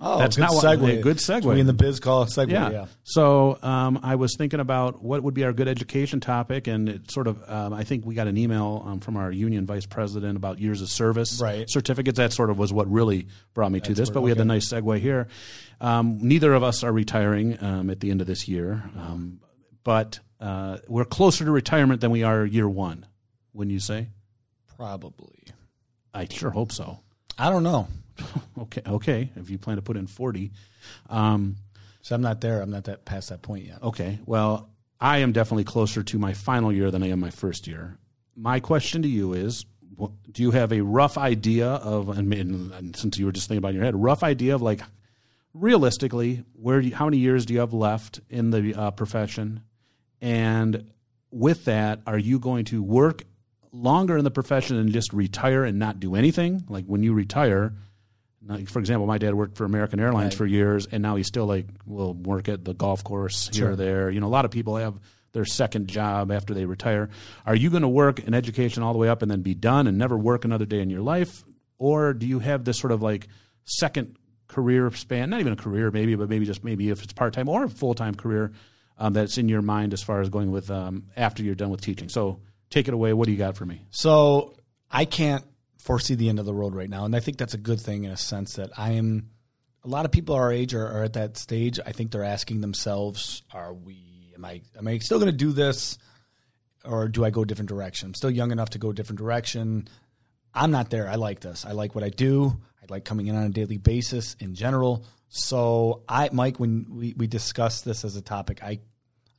Oh, 0.00 0.18
That's 0.18 0.36
good 0.36 0.42
not 0.42 0.52
segue. 0.52 0.98
a 0.98 1.02
good 1.02 1.16
segue. 1.18 1.44
We 1.44 1.60
in 1.60 1.66
the 1.66 1.72
biz 1.72 2.00
call 2.00 2.26
segue. 2.26 2.50
yeah. 2.50 2.70
Yeah. 2.70 2.86
So 3.04 3.58
um, 3.62 4.00
I 4.02 4.16
was 4.16 4.34
thinking 4.36 4.60
about 4.60 5.02
what 5.02 5.22
would 5.22 5.34
be 5.34 5.44
our 5.44 5.52
good 5.52 5.68
education 5.68 6.20
topic, 6.20 6.66
and 6.66 6.88
it 6.88 7.10
sort 7.10 7.26
of 7.26 7.48
um, 7.48 7.72
I 7.72 7.84
think 7.84 8.04
we 8.04 8.14
got 8.14 8.26
an 8.26 8.36
email 8.36 8.82
um, 8.86 9.00
from 9.00 9.16
our 9.16 9.30
union 9.30 9.66
vice 9.66 9.86
president 9.86 10.36
about 10.36 10.58
years 10.58 10.82
of 10.82 10.88
service 10.88 11.40
Right. 11.40 11.70
certificates. 11.70 12.16
That 12.18 12.32
sort 12.32 12.50
of 12.50 12.58
was 12.58 12.72
what 12.72 12.90
really 12.90 13.28
brought 13.54 13.70
me 13.72 13.80
to 13.80 13.94
this. 13.94 14.10
But 14.10 14.22
we 14.22 14.30
had 14.30 14.38
the 14.38 14.44
nice 14.44 14.70
segue 14.70 14.98
here. 14.98 15.28
Um, 15.80 16.18
neither 16.20 16.52
of 16.54 16.62
us 16.62 16.82
are 16.82 16.92
retiring 16.92 17.62
um, 17.62 17.88
at 17.88 18.00
the 18.00 18.10
end 18.10 18.20
of 18.20 18.26
this 18.26 18.48
year, 18.48 18.82
um, 18.96 19.40
but 19.84 20.18
uh, 20.40 20.78
we're 20.88 21.04
closer 21.04 21.44
to 21.44 21.50
retirement 21.50 22.00
than 22.00 22.10
we 22.10 22.22
are 22.24 22.44
year 22.44 22.68
one. 22.68 23.06
Wouldn't 23.52 23.72
you 23.72 23.80
say? 23.80 24.08
Probably. 24.76 25.44
I 26.12 26.26
sure 26.28 26.50
hope 26.50 26.72
so. 26.72 27.00
I 27.38 27.48
don't 27.50 27.62
know. 27.62 27.88
Okay, 28.58 28.82
okay. 28.86 29.30
If 29.36 29.50
you 29.50 29.58
plan 29.58 29.76
to 29.76 29.82
put 29.82 29.96
in 29.96 30.06
forty, 30.06 30.52
um, 31.10 31.56
So 32.02 32.14
I'm 32.14 32.22
not 32.22 32.40
there. 32.40 32.60
I'm 32.62 32.70
not 32.70 32.84
that 32.84 33.04
past 33.04 33.28
that 33.30 33.42
point 33.42 33.66
yet. 33.66 33.82
okay. 33.82 34.18
Well, 34.26 34.70
I 35.00 35.18
am 35.18 35.32
definitely 35.32 35.64
closer 35.64 36.02
to 36.02 36.18
my 36.18 36.32
final 36.32 36.72
year 36.72 36.90
than 36.90 37.02
I 37.02 37.08
am 37.08 37.20
my 37.20 37.30
first 37.30 37.66
year. 37.66 37.98
My 38.36 38.60
question 38.60 39.02
to 39.02 39.08
you 39.08 39.32
is: 39.34 39.64
Do 40.30 40.42
you 40.42 40.50
have 40.52 40.72
a 40.72 40.80
rough 40.82 41.18
idea 41.18 41.68
of, 41.68 42.08
and, 42.08 42.32
and 42.32 42.96
since 42.96 43.18
you 43.18 43.26
were 43.26 43.32
just 43.32 43.48
thinking 43.48 43.58
about 43.58 43.70
in 43.70 43.76
your 43.76 43.84
head, 43.84 43.94
a 43.94 43.98
rough 43.98 44.22
idea 44.22 44.54
of 44.54 44.62
like 44.62 44.80
realistically 45.52 46.44
where 46.54 46.80
you, 46.80 46.94
how 46.94 47.04
many 47.04 47.18
years 47.18 47.46
do 47.46 47.54
you 47.54 47.60
have 47.60 47.72
left 47.72 48.20
in 48.30 48.50
the 48.50 48.74
uh, 48.74 48.90
profession, 48.92 49.62
and 50.20 50.90
with 51.30 51.64
that, 51.66 52.00
are 52.06 52.18
you 52.18 52.38
going 52.38 52.64
to 52.66 52.82
work 52.82 53.24
longer 53.72 54.16
in 54.16 54.24
the 54.24 54.30
profession 54.30 54.76
and 54.76 54.92
just 54.92 55.12
retire 55.12 55.64
and 55.64 55.78
not 55.78 55.98
do 56.00 56.14
anything? 56.14 56.64
Like 56.68 56.86
when 56.86 57.02
you 57.02 57.12
retire, 57.12 57.74
like, 58.46 58.68
for 58.68 58.78
example, 58.78 59.06
my 59.06 59.18
dad 59.18 59.34
worked 59.34 59.56
for 59.56 59.64
American 59.64 60.00
Airlines 60.00 60.32
Right. 60.34 60.38
for 60.38 60.46
years, 60.46 60.86
and 60.86 61.02
now 61.02 61.16
he 61.16 61.22
still 61.22 61.46
like 61.46 61.66
will 61.86 62.14
work 62.14 62.48
at 62.48 62.64
the 62.64 62.74
golf 62.74 63.02
course 63.04 63.48
here 63.52 63.70
or 63.72 63.76
there. 63.76 64.10
You 64.10 64.20
know, 64.20 64.26
a 64.26 64.28
lot 64.28 64.44
of 64.44 64.50
people 64.50 64.76
have 64.76 64.94
their 65.32 65.44
second 65.44 65.88
job 65.88 66.30
after 66.30 66.54
they 66.54 66.64
retire. 66.64 67.08
Are 67.44 67.56
you 67.56 67.70
going 67.70 67.82
to 67.82 67.88
work 67.88 68.20
in 68.20 68.34
education 68.34 68.82
all 68.82 68.92
the 68.92 68.98
way 68.98 69.08
up 69.08 69.22
and 69.22 69.30
then 69.30 69.42
be 69.42 69.54
done 69.54 69.86
and 69.86 69.98
never 69.98 70.16
work 70.16 70.44
another 70.44 70.64
day 70.66 70.80
in 70.80 70.90
your 70.90 71.00
life, 71.02 71.42
or 71.78 72.12
do 72.12 72.26
you 72.26 72.38
have 72.38 72.64
this 72.64 72.78
sort 72.78 72.92
of 72.92 73.02
like 73.02 73.26
second 73.64 74.16
career 74.46 74.90
span? 74.92 75.30
Not 75.30 75.40
even 75.40 75.52
a 75.52 75.56
career, 75.56 75.90
maybe, 75.90 76.14
but 76.14 76.28
maybe 76.28 76.44
just 76.44 76.62
maybe 76.64 76.90
if 76.90 77.02
it's 77.02 77.12
part 77.12 77.32
time 77.32 77.48
or 77.48 77.64
a 77.64 77.68
full 77.68 77.94
time 77.94 78.14
career 78.14 78.52
um, 78.98 79.12
that's 79.12 79.38
in 79.38 79.48
your 79.48 79.62
mind 79.62 79.92
as 79.92 80.02
far 80.02 80.20
as 80.20 80.28
going 80.28 80.50
with 80.52 80.70
um, 80.70 81.04
after 81.16 81.42
you're 81.42 81.54
done 81.56 81.70
with 81.70 81.80
teaching. 81.80 82.08
So 82.08 82.40
take 82.70 82.86
it 82.88 82.94
away. 82.94 83.12
What 83.12 83.26
do 83.26 83.32
you 83.32 83.38
got 83.38 83.56
for 83.56 83.66
me? 83.66 83.82
So 83.90 84.54
I 84.90 85.04
can't 85.04 85.44
foresee 85.84 86.14
the 86.14 86.30
end 86.30 86.38
of 86.38 86.46
the 86.46 86.52
world 86.52 86.74
right 86.74 86.88
now, 86.88 87.04
and 87.04 87.14
I 87.14 87.20
think 87.20 87.36
that's 87.36 87.54
a 87.54 87.58
good 87.58 87.80
thing 87.80 88.04
in 88.04 88.10
a 88.10 88.16
sense 88.16 88.54
that 88.54 88.70
I 88.76 88.92
am. 88.92 89.30
A 89.84 89.88
lot 89.88 90.06
of 90.06 90.10
people 90.10 90.34
our 90.34 90.50
age 90.50 90.74
are, 90.74 90.86
are 90.86 91.04
at 91.04 91.12
that 91.12 91.36
stage. 91.36 91.78
I 91.84 91.92
think 91.92 92.10
they're 92.10 92.24
asking 92.24 92.62
themselves, 92.62 93.42
"Are 93.52 93.74
we? 93.74 94.32
Am 94.34 94.44
I? 94.44 94.62
Am 94.78 94.88
I 94.88 94.98
still 94.98 95.18
going 95.18 95.30
to 95.30 95.36
do 95.36 95.52
this, 95.52 95.98
or 96.84 97.08
do 97.08 97.24
I 97.24 97.30
go 97.30 97.42
a 97.42 97.46
different 97.46 97.68
direction? 97.68 98.08
I'm 98.08 98.14
still 98.14 98.30
young 98.30 98.50
enough 98.50 98.70
to 98.70 98.78
go 98.78 98.90
a 98.90 98.94
different 98.94 99.18
direction. 99.18 99.88
I'm 100.54 100.70
not 100.70 100.88
there. 100.88 101.08
I 101.08 101.16
like 101.16 101.40
this. 101.40 101.66
I 101.66 101.72
like 101.72 101.94
what 101.94 102.02
I 102.02 102.08
do. 102.08 102.56
I 102.82 102.86
like 102.88 103.04
coming 103.04 103.26
in 103.26 103.36
on 103.36 103.44
a 103.44 103.50
daily 103.50 103.76
basis 103.76 104.36
in 104.40 104.54
general. 104.54 105.04
So 105.28 106.02
I, 106.08 106.30
Mike, 106.32 106.60
when 106.60 106.86
we, 106.90 107.14
we 107.16 107.26
discuss 107.26 107.80
this 107.82 108.04
as 108.04 108.14
a 108.14 108.22
topic, 108.22 108.62
I, 108.62 108.78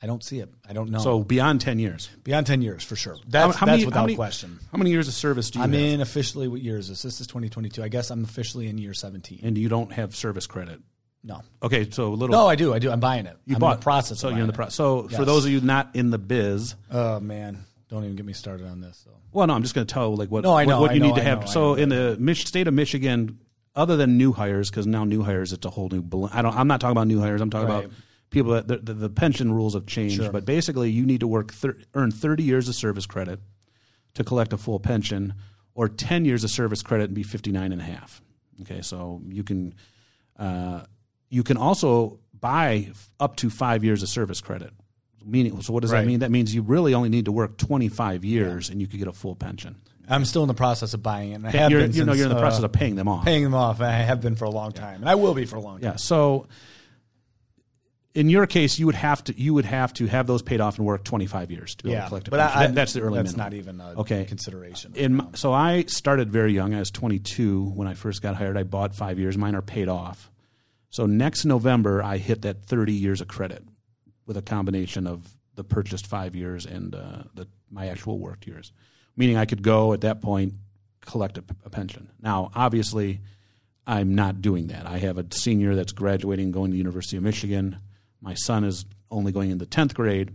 I 0.05 0.07
don't 0.07 0.23
see 0.23 0.37
it. 0.39 0.53
I 0.69 0.73
don't 0.73 0.91
know. 0.91 0.99
So 0.99 1.23
beyond 1.23 1.61
ten 1.61 1.79
years, 1.79 2.11
beyond 2.23 2.45
ten 2.45 2.61
years 2.61 2.83
for 2.83 2.95
sure. 2.95 3.17
That's, 3.27 3.55
How- 3.55 3.59
how 3.61 3.65
that's 3.65 3.77
many- 3.77 3.85
without 3.85 3.99
how 4.01 4.05
many- 4.05 4.15
question. 4.15 4.59
How 4.71 4.77
many 4.77 4.91
years 4.91 5.07
of 5.07 5.15
service 5.15 5.49
do 5.49 5.57
you 5.57 5.63
I'm 5.65 5.71
have? 5.73 5.81
in 5.81 5.99
officially. 6.01 6.47
What 6.47 6.61
year 6.61 6.77
is 6.77 6.89
this? 6.89 7.01
This 7.01 7.19
is 7.19 7.25
2022. 7.25 7.81
I 7.81 7.87
guess 7.87 8.11
I'm 8.11 8.23
officially 8.23 8.67
in 8.67 8.77
year 8.77 8.93
17. 8.93 9.39
and 9.41 9.57
you 9.57 9.67
don't 9.67 9.91
have 9.93 10.15
service 10.15 10.45
credit. 10.45 10.79
No, 11.23 11.41
Okay, 11.63 11.89
so 11.89 12.09
a 12.09 12.13
little. 12.13 12.35
no, 12.35 12.45
I 12.47 12.53
do. 12.55 12.71
I 12.71 12.77
do. 12.77 12.91
I'm 12.91 12.99
buying 12.99 13.25
it. 13.25 13.35
you 13.47 13.55
I'm 13.55 13.59
bought 13.59 13.79
the 13.79 13.83
process. 13.83 14.19
So 14.19 14.29
you're 14.29 14.41
in 14.41 14.45
the 14.47 14.53
process. 14.53 14.75
So 14.75 15.07
for 15.07 15.25
those 15.25 15.43
of 15.43 15.49
you 15.49 15.59
not 15.59 15.89
in 15.95 16.11
the 16.11 16.19
biz. 16.19 16.75
Oh 16.91 17.19
man, 17.19 17.65
don't 17.89 18.03
even 18.03 18.15
get 18.15 18.27
me 18.27 18.33
started 18.33 18.67
on 18.67 18.79
this. 18.79 19.01
So. 19.03 19.09
well, 19.31 19.47
no, 19.47 19.55
I'm 19.55 19.63
just 19.63 19.73
going 19.73 19.87
to 19.87 19.91
tell 19.91 20.15
like 20.15 20.29
what 20.29 20.43
No, 20.43 20.55
I 20.55 20.65
know, 20.65 20.81
what, 20.81 20.91
I 20.91 20.93
you 20.93 20.99
know, 20.99 21.07
need 21.07 21.15
to 21.15 21.21
I 21.21 21.23
have. 21.23 21.39
know, 21.41 21.45
so 21.47 21.73
in 21.73 21.89
the 21.89 22.35
state 22.35 22.67
of 22.67 22.75
Michigan, 22.75 23.39
other 23.75 23.97
than 23.97 24.17
new 24.19 24.33
hires, 24.33 24.69
because 24.69 24.85
now 24.85 25.03
new 25.03 25.23
hires 25.23 25.51
it's 25.51 25.65
a 25.65 25.69
whole 25.71 25.89
new. 25.89 26.03
I 26.31 26.43
don't. 26.43 26.55
I'm 26.55 26.67
not 26.67 26.79
talking 26.79 26.91
about 26.91 27.07
new 27.07 27.19
hires. 27.19 27.41
I'm 27.41 27.49
talking 27.49 27.69
Right. 27.69 27.85
about 27.85 27.91
people 28.29 28.53
that 28.53 28.67
the, 28.67 28.77
the, 28.77 28.93
the 28.93 29.09
pension 29.09 29.53
rules 29.53 29.73
have 29.73 29.85
changed. 29.85 30.15
Sure. 30.17 30.31
But 30.31 30.45
basically, 30.45 30.89
you 30.91 31.05
need 31.05 31.19
to 31.21 31.27
work 31.27 31.53
thir- 31.53 31.77
earn 31.93 32.11
30 32.11 32.43
years 32.43 32.67
of 32.67 32.75
service 32.75 33.05
credit 33.05 33.39
to 34.15 34.23
collect 34.23 34.53
a 34.53 34.57
full 34.57 34.79
pension, 34.79 35.33
or 35.73 35.89
10 35.89 36.23
years 36.25 36.43
of 36.43 36.49
service 36.51 36.81
credit 36.81 37.05
and 37.05 37.13
be 37.13 37.23
59 37.23 37.71
and 37.71 37.81
a 37.81 37.83
half. 37.83 38.21
Okay, 38.61 38.81
so 38.81 39.21
you 39.27 39.43
can. 39.43 39.73
Uh, 40.37 40.83
you 41.29 41.43
can 41.43 41.57
also 41.57 42.19
buy 42.39 42.91
up 43.19 43.35
to 43.37 43.49
five 43.49 43.83
years 43.83 44.03
of 44.03 44.09
service 44.09 44.41
credit. 44.41 44.71
Meaning, 45.25 45.59
so 45.61 45.73
what 45.73 45.81
does 45.81 45.91
Right. 45.91 46.01
that 46.01 46.07
mean? 46.07 46.19
That 46.19 46.29
means 46.29 46.53
you 46.53 46.61
really 46.61 46.93
only 46.93 47.09
need 47.09 47.25
to 47.25 47.31
work 47.31 47.57
25 47.57 48.23
years 48.23 48.69
and 48.69 48.79
you 48.79 48.85
could 48.87 48.99
get 48.99 49.07
a 49.07 49.11
full 49.13 49.35
pension. 49.35 49.75
I'm 50.07 50.23
still 50.23 50.43
in 50.43 50.47
the 50.47 50.53
process 50.53 50.93
of 50.93 51.01
buying 51.01 51.31
it. 51.31 51.35
And 51.35 51.47
I 51.47 51.51
have 51.51 51.71
You're, 51.71 51.81
been 51.81 51.93
you 51.93 52.05
know, 52.05 52.11
since, 52.11 52.17
you're 52.19 52.27
in 52.27 52.31
the 52.31 52.37
uh, 52.37 52.41
process 52.41 52.61
of 52.63 52.71
paying 52.71 52.95
them 52.95 53.07
off. 53.07 53.25
paying 53.25 53.43
them 53.43 53.55
off. 53.55 53.81
I 53.81 53.91
have 53.91 54.21
been 54.21 54.35
for 54.35 54.45
a 54.45 54.51
long 54.51 54.71
time, 54.71 55.01
and 55.01 55.09
I 55.09 55.15
will 55.15 55.33
be 55.33 55.45
for 55.45 55.55
a 55.55 55.59
long 55.61 55.79
time. 55.79 55.91
Yeah. 55.93 55.95
So 55.95 56.47
in 58.15 58.29
your 58.29 58.47
case, 58.47 58.79
you 58.79 58.85
would 58.87 58.95
have 58.95 59.23
to 59.25 59.39
you 59.39 59.53
would 59.53 59.65
have 59.65 59.93
to 59.93 60.07
have 60.07 60.25
those 60.25 60.41
paid 60.41 60.61
off 60.61 60.77
and 60.77 60.87
work 60.87 61.03
25 61.03 61.51
years 61.51 61.75
to 61.75 61.83
be 61.83 61.89
able 61.91 61.97
Yeah, 61.97 62.01
to 62.03 62.07
collect 62.09 62.27
a 62.29 62.31
but 62.31 62.39
pension. 62.39 62.57
I, 62.59 62.65
That- 62.67 62.75
that's 62.75 62.93
the 62.93 63.01
early 63.01 63.17
That's 63.17 63.33
minimum. 63.35 63.45
not 63.45 63.53
even 63.53 63.81
a 63.81 63.99
Okay. 64.01 64.25
consideration. 64.25 64.93
In 64.95 65.15
my, 65.15 65.25
so 65.35 65.51
I 65.53 65.83
started 65.83 66.31
very 66.31 66.53
young. 66.53 66.73
I 66.73 66.79
was 66.79 66.89
22 66.91 67.65
when 67.75 67.87
I 67.87 67.93
first 67.93 68.21
got 68.21 68.35
hired. 68.35 68.57
I 68.57 68.63
bought 68.63 68.95
five 68.95 69.19
years. 69.19 69.37
Mine 69.37 69.53
are 69.55 69.61
paid 69.61 69.89
off. 69.89 70.31
So 70.89 71.05
next 71.05 71.43
November, 71.45 72.01
I 72.01 72.17
hit 72.17 72.41
that 72.43 72.63
30 72.65 72.93
years 72.93 73.19
of 73.21 73.27
credit 73.27 73.63
with 74.25 74.37
a 74.37 74.41
combination 74.41 75.05
of 75.07 75.35
the 75.55 75.63
purchased 75.63 76.07
five 76.07 76.35
years 76.35 76.65
and 76.65 76.95
uh, 76.95 77.23
the 77.35 77.47
my 77.69 77.87
actual 77.89 78.17
worked 78.19 78.47
years. 78.47 78.71
Meaning, 79.17 79.35
I 79.37 79.45
could 79.45 79.61
go 79.61 79.91
at 79.93 80.01
that 80.01 80.21
point 80.21 80.53
collect 81.01 81.37
a, 81.37 81.43
a 81.65 81.69
pension. 81.69 82.09
Now, 82.21 82.49
obviously, 82.55 83.19
I'm 83.85 84.15
not 84.15 84.41
doing 84.41 84.67
that. 84.67 84.87
I 84.87 84.97
have 84.99 85.17
a 85.17 85.25
senior 85.31 85.75
that's 85.75 85.91
graduating, 85.91 86.51
going 86.51 86.71
to 86.71 86.73
the 86.73 86.77
University 86.77 87.17
of 87.17 87.23
Michigan. 87.23 87.77
My 88.21 88.33
son 88.33 88.63
is 88.63 88.85
only 89.11 89.31
going 89.31 89.51
into 89.51 89.65
10th 89.65 89.93
grade. 89.93 90.31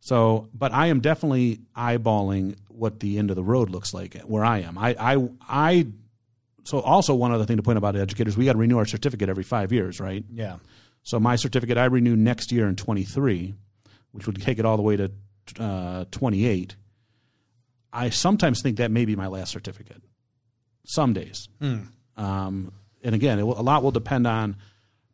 So, 0.00 0.48
but 0.54 0.72
I 0.72 0.86
am 0.86 1.00
definitely 1.00 1.60
eyeballing 1.76 2.56
what 2.68 3.00
the 3.00 3.18
end 3.18 3.30
of 3.30 3.36
the 3.36 3.42
road 3.42 3.70
looks 3.70 3.92
like 3.92 4.14
where 4.22 4.44
I 4.44 4.60
am. 4.60 4.78
I, 4.78 4.94
I, 4.98 5.28
I. 5.48 5.86
So, 6.64 6.80
also 6.80 7.14
one 7.14 7.32
other 7.32 7.44
thing 7.44 7.56
to 7.56 7.62
point 7.62 7.76
out 7.76 7.78
about 7.78 7.96
educators, 7.96 8.36
we 8.36 8.44
got 8.44 8.52
to 8.52 8.58
renew 8.58 8.78
our 8.78 8.86
certificate 8.86 9.28
every 9.28 9.44
five 9.44 9.72
years, 9.72 10.00
right? 10.00 10.24
yeah. 10.32 10.58
So, 11.02 11.18
my 11.20 11.36
certificate 11.36 11.78
I 11.78 11.86
renew 11.86 12.16
next 12.16 12.52
year 12.52 12.68
in 12.68 12.76
23, 12.76 13.54
which 14.12 14.26
would 14.26 14.40
take 14.42 14.58
it 14.58 14.64
all 14.64 14.76
the 14.76 14.82
way 14.82 14.96
to 14.96 15.10
uh, 15.58 16.04
28. 16.10 16.76
I 17.92 18.10
sometimes 18.10 18.60
think 18.62 18.76
that 18.76 18.90
may 18.90 19.04
be 19.04 19.16
my 19.16 19.28
last 19.28 19.52
certificate. 19.52 20.02
Some 20.84 21.12
days. 21.12 21.48
Um, 22.16 22.72
and 23.02 23.14
again, 23.14 23.38
it 23.38 23.42
will, 23.46 23.58
a 23.58 23.62
lot 23.62 23.82
will 23.82 23.90
depend 23.90 24.26
on 24.26 24.56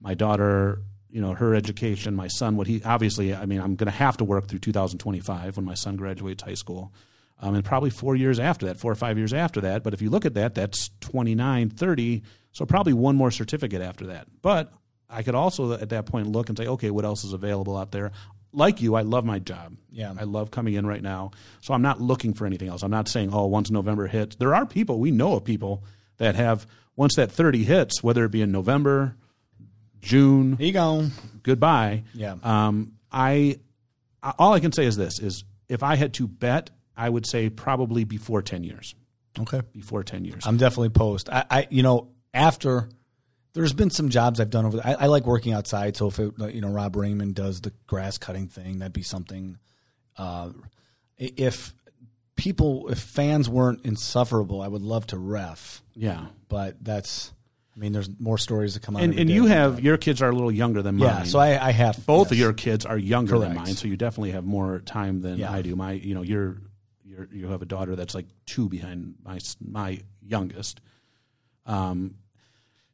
my 0.00 0.14
daughter, 0.14 0.82
you 1.12 1.20
know, 1.20 1.34
her 1.34 1.54
education, 1.54 2.16
my 2.16 2.26
son, 2.26 2.56
what 2.56 2.66
he 2.66 2.82
obviously, 2.82 3.34
I 3.34 3.44
mean, 3.44 3.60
I'm 3.60 3.76
going 3.76 3.86
to 3.86 3.96
have 3.96 4.16
to 4.16 4.24
work 4.24 4.48
through 4.48 4.60
2025 4.60 5.56
when 5.56 5.66
my 5.66 5.74
son 5.74 5.96
graduates 5.96 6.42
high 6.42 6.54
school. 6.54 6.92
Um, 7.38 7.54
and 7.54 7.64
probably 7.64 7.90
four 7.90 8.16
years 8.16 8.38
after 8.38 8.66
that, 8.66 8.78
four 8.78 8.90
or 8.90 8.94
five 8.94 9.18
years 9.18 9.34
after 9.34 9.60
that. 9.62 9.82
But 9.82 9.92
if 9.92 10.00
you 10.00 10.08
look 10.08 10.24
at 10.24 10.34
that, 10.34 10.54
that's 10.54 10.90
29, 11.00 11.70
30. 11.70 12.22
So 12.52 12.64
probably 12.64 12.94
one 12.94 13.16
more 13.16 13.30
certificate 13.30 13.82
after 13.82 14.06
that. 14.06 14.26
But 14.40 14.72
I 15.10 15.22
could 15.22 15.34
also 15.34 15.72
at 15.72 15.90
that 15.90 16.06
point 16.06 16.28
look 16.28 16.48
and 16.48 16.56
say, 16.56 16.66
okay, 16.66 16.90
what 16.90 17.04
else 17.04 17.24
is 17.24 17.34
available 17.34 17.76
out 17.76 17.92
there? 17.92 18.12
Like 18.54 18.80
you, 18.80 18.94
I 18.94 19.02
love 19.02 19.24
my 19.24 19.38
job. 19.38 19.76
Yeah. 19.90 20.14
I 20.18 20.24
love 20.24 20.50
coming 20.50 20.74
in 20.74 20.86
right 20.86 21.02
now. 21.02 21.32
So 21.60 21.74
I'm 21.74 21.82
not 21.82 22.00
looking 22.00 22.32
for 22.32 22.46
anything 22.46 22.68
else. 22.68 22.82
I'm 22.82 22.90
not 22.90 23.08
saying, 23.08 23.30
oh, 23.34 23.46
once 23.46 23.70
November 23.70 24.06
hits, 24.06 24.36
there 24.36 24.54
are 24.54 24.64
people, 24.64 24.98
we 24.98 25.10
know 25.10 25.34
of 25.34 25.44
people 25.44 25.84
that 26.16 26.36
have, 26.36 26.66
once 26.96 27.16
that 27.16 27.30
30 27.30 27.64
hits, 27.64 28.02
whether 28.02 28.24
it 28.24 28.30
be 28.30 28.40
in 28.40 28.52
November, 28.52 29.16
June, 30.02 30.56
Here 30.56 30.66
you 30.66 30.72
go. 30.72 31.08
goodbye. 31.42 32.02
Yeah. 32.14 32.34
Um, 32.42 32.92
I, 33.10 33.58
I- 34.22 34.34
all 34.38 34.52
I 34.52 34.60
can 34.60 34.72
say 34.72 34.84
is 34.84 34.96
this: 34.96 35.18
is 35.20 35.44
if 35.68 35.82
I 35.82 35.96
had 35.96 36.12
to 36.14 36.28
bet, 36.28 36.70
I 36.96 37.08
would 37.08 37.24
say 37.26 37.48
probably 37.48 38.04
before 38.04 38.42
10 38.42 38.64
years. 38.64 38.94
Okay. 39.40 39.62
Before 39.72 40.02
10 40.04 40.24
years. 40.26 40.46
I'm 40.46 40.58
definitely 40.58 40.90
post. 40.90 41.30
I, 41.30 41.44
I 41.50 41.66
you 41.70 41.82
know, 41.82 42.08
after 42.34 42.88
there's 43.54 43.72
been 43.72 43.90
some 43.90 44.08
jobs 44.10 44.40
I've 44.40 44.50
done 44.50 44.66
over. 44.66 44.76
The, 44.78 44.86
I, 44.86 45.04
I 45.04 45.06
like 45.06 45.24
working 45.26 45.52
outside. 45.52 45.96
So 45.96 46.08
if 46.08 46.18
it, 46.18 46.32
you 46.54 46.60
know 46.60 46.68
Rob 46.68 46.96
Raymond 46.96 47.34
does 47.34 47.60
the 47.62 47.72
grass 47.86 48.18
cutting 48.18 48.48
thing, 48.48 48.78
that'd 48.80 48.92
be 48.92 49.02
something. 49.02 49.56
Uh, 50.16 50.50
if 51.16 51.72
people, 52.36 52.88
if 52.88 52.98
fans 52.98 53.48
weren't 53.48 53.84
insufferable, 53.84 54.60
I 54.60 54.68
would 54.68 54.82
love 54.82 55.06
to 55.08 55.18
ref. 55.18 55.82
yeah. 55.94 56.26
But 56.48 56.82
that's, 56.84 57.32
I 57.74 57.78
mean, 57.78 57.92
there's 57.92 58.10
more 58.20 58.36
stories 58.36 58.74
that 58.74 58.82
come 58.82 58.96
out. 58.96 59.02
And, 59.02 59.18
and 59.18 59.30
you 59.30 59.46
have 59.46 59.80
your 59.80 59.96
kids 59.96 60.20
are 60.20 60.28
a 60.28 60.32
little 60.32 60.52
younger 60.52 60.82
than 60.82 60.96
mine. 60.96 61.08
yeah. 61.08 61.22
So 61.24 61.38
I, 61.38 61.68
I 61.68 61.70
have 61.72 62.04
both 62.04 62.30
of 62.30 62.36
your 62.38 62.52
kids 62.52 62.84
are 62.84 62.98
younger 62.98 63.38
than 63.38 63.54
mine, 63.54 63.74
so 63.74 63.88
you 63.88 63.96
definitely 63.96 64.32
have 64.32 64.44
more 64.44 64.80
time 64.80 65.22
than 65.22 65.38
Yeah. 65.38 65.50
I 65.50 65.62
do. 65.62 65.74
My, 65.74 65.92
you 65.92 66.14
know, 66.14 66.20
you're, 66.22 66.58
you're 67.04 67.28
you 67.32 67.48
have 67.48 67.62
a 67.62 67.66
daughter 67.66 67.96
that's 67.96 68.14
like 68.14 68.26
two 68.46 68.68
behind 68.68 69.14
my 69.24 69.38
my 69.66 70.00
youngest. 70.22 70.80
Um, 71.66 72.16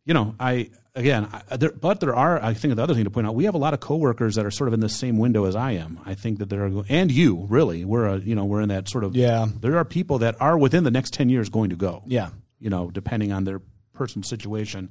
you 0.04 0.14
know, 0.14 0.35
I 0.40 0.70
again, 0.94 1.28
I, 1.50 1.56
there, 1.56 1.70
but 1.73 2.00
there 2.00 2.14
are. 2.14 2.42
I 2.42 2.54
think 2.54 2.75
the 2.76 2.82
other 2.82 2.94
thing 2.94 3.04
to 3.04 3.11
point 3.11 3.26
out, 3.26 3.35
we 3.35 3.44
have 3.44 3.54
a 3.54 3.58
lot 3.58 3.75
of 3.75 3.80
coworkers 3.80 4.37
that 4.37 4.47
are 4.47 4.50
sort 4.50 4.68
of 4.68 4.75
in 4.75 4.80
the 4.80 4.88
same 4.88 5.18
window 5.18 5.44
as 5.44 5.54
I 5.56 5.73
am. 5.73 6.00
I 6.06 6.14
think 6.14 6.38
that 6.38 6.49
there 6.50 6.64
are, 6.66 6.85
and 6.88 7.11
you 7.11 7.47
really, 7.50 7.85
we're 7.85 8.06
a, 8.06 8.18
you 8.18 8.35
know, 8.35 8.44
we're 8.44 8.61
in 8.62 8.68
that 8.70 8.88
sort 8.88 9.04
of. 9.04 9.14
Yeah. 9.16 9.47
There 9.61 9.76
are 9.76 9.85
people 9.85 10.18
that 10.20 10.40
are 10.40 10.56
within 10.56 10.85
the 10.85 10.90
next 10.90 11.12
ten 11.14 11.28
years 11.28 11.49
going 11.49 11.70
to 11.70 11.76
go 11.76 12.02
Yeah. 12.06 12.30
you 12.58 12.70
know, 12.70 12.90
depending 12.90 13.32
on 13.32 13.44
their 13.44 13.61
personal 13.99 14.25
situation. 14.26 14.90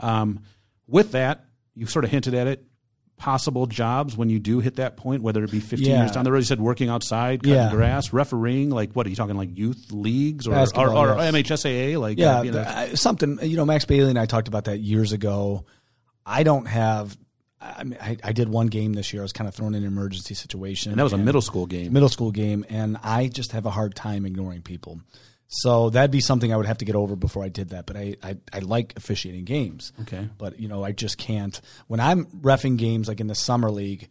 Um, 0.00 0.40
with 0.86 1.12
that, 1.12 1.44
you 1.74 1.86
sort 1.86 2.04
of 2.04 2.10
hinted 2.10 2.34
at 2.34 2.46
it. 2.46 2.64
Possible 3.16 3.66
jobs 3.66 4.16
when 4.16 4.30
you 4.30 4.38
do 4.38 4.60
hit 4.60 4.76
that 4.76 4.96
point, 4.96 5.22
whether 5.22 5.44
it 5.44 5.50
be 5.50 5.60
15 5.60 5.86
Yeah. 5.86 5.98
years 6.00 6.12
down 6.12 6.24
the 6.24 6.32
road. 6.32 6.38
You 6.38 6.44
said 6.44 6.58
working 6.60 6.88
outside, 6.88 7.42
cutting 7.42 7.54
Yeah. 7.54 7.70
grass, 7.70 8.14
refereeing. 8.14 8.70
Like, 8.70 8.92
what 8.94 9.06
are 9.06 9.10
you 9.10 9.16
talking? 9.16 9.36
Like 9.36 9.56
youth 9.58 9.92
leagues 9.92 10.46
or 10.46 10.54
or, 10.54 10.88
or. 10.88 11.16
MHSAA? 11.18 11.98
Like, 12.00 12.18
Yeah, 12.18 12.38
uh, 12.38 12.42
you 12.42 12.50
know, 12.52 12.64
I- 12.66 12.94
something. 12.94 13.38
You 13.42 13.56
know, 13.58 13.66
Max 13.66 13.84
Bailey 13.84 14.08
and 14.08 14.18
I 14.18 14.24
talked 14.24 14.48
about 14.48 14.64
that 14.64 14.80
years 14.80 15.12
ago. 15.12 15.66
I 16.24 16.44
don't 16.44 16.66
have. 16.66 17.16
I 17.60 17.84
mean, 17.84 17.98
I, 18.00 18.16
I 18.24 18.32
did 18.32 18.48
one 18.48 18.68
game 18.68 18.94
this 18.94 19.12
year. 19.12 19.20
I 19.20 19.24
was 19.24 19.34
kind 19.34 19.46
of 19.46 19.54
thrown 19.54 19.74
in 19.74 19.82
an 19.82 19.86
emergency 19.86 20.32
situation. 20.32 20.92
and 20.92 20.98
that 20.98 21.04
was 21.04 21.12
a 21.12 21.18
middle 21.18 21.42
school 21.42 21.66
game. 21.66 21.92
middle 21.92 22.08
school 22.08 22.30
game, 22.30 22.64
and 22.70 22.96
I 23.02 23.28
just 23.28 23.52
have 23.52 23.66
a 23.66 23.70
hard 23.70 23.94
time 23.94 24.24
ignoring 24.24 24.62
people. 24.62 24.98
So 25.52 25.90
that'd 25.90 26.12
be 26.12 26.20
something 26.20 26.52
I 26.52 26.56
would 26.56 26.66
have 26.66 26.78
to 26.78 26.84
get 26.84 26.94
over 26.94 27.16
before 27.16 27.42
I 27.42 27.48
did 27.48 27.70
that. 27.70 27.84
But 27.84 27.96
I, 27.96 28.16
I, 28.22 28.36
I 28.52 28.60
like 28.60 28.94
officiating 28.96 29.44
games. 29.44 29.92
Okay. 30.02 30.28
But 30.38 30.60
you 30.60 30.68
know, 30.68 30.84
I 30.84 30.92
just 30.92 31.18
can't. 31.18 31.60
When 31.88 31.98
I'm 31.98 32.26
refing 32.26 32.78
games 32.78 33.08
like 33.08 33.18
in 33.20 33.26
the 33.26 33.34
summer 33.34 33.68
league, 33.68 34.08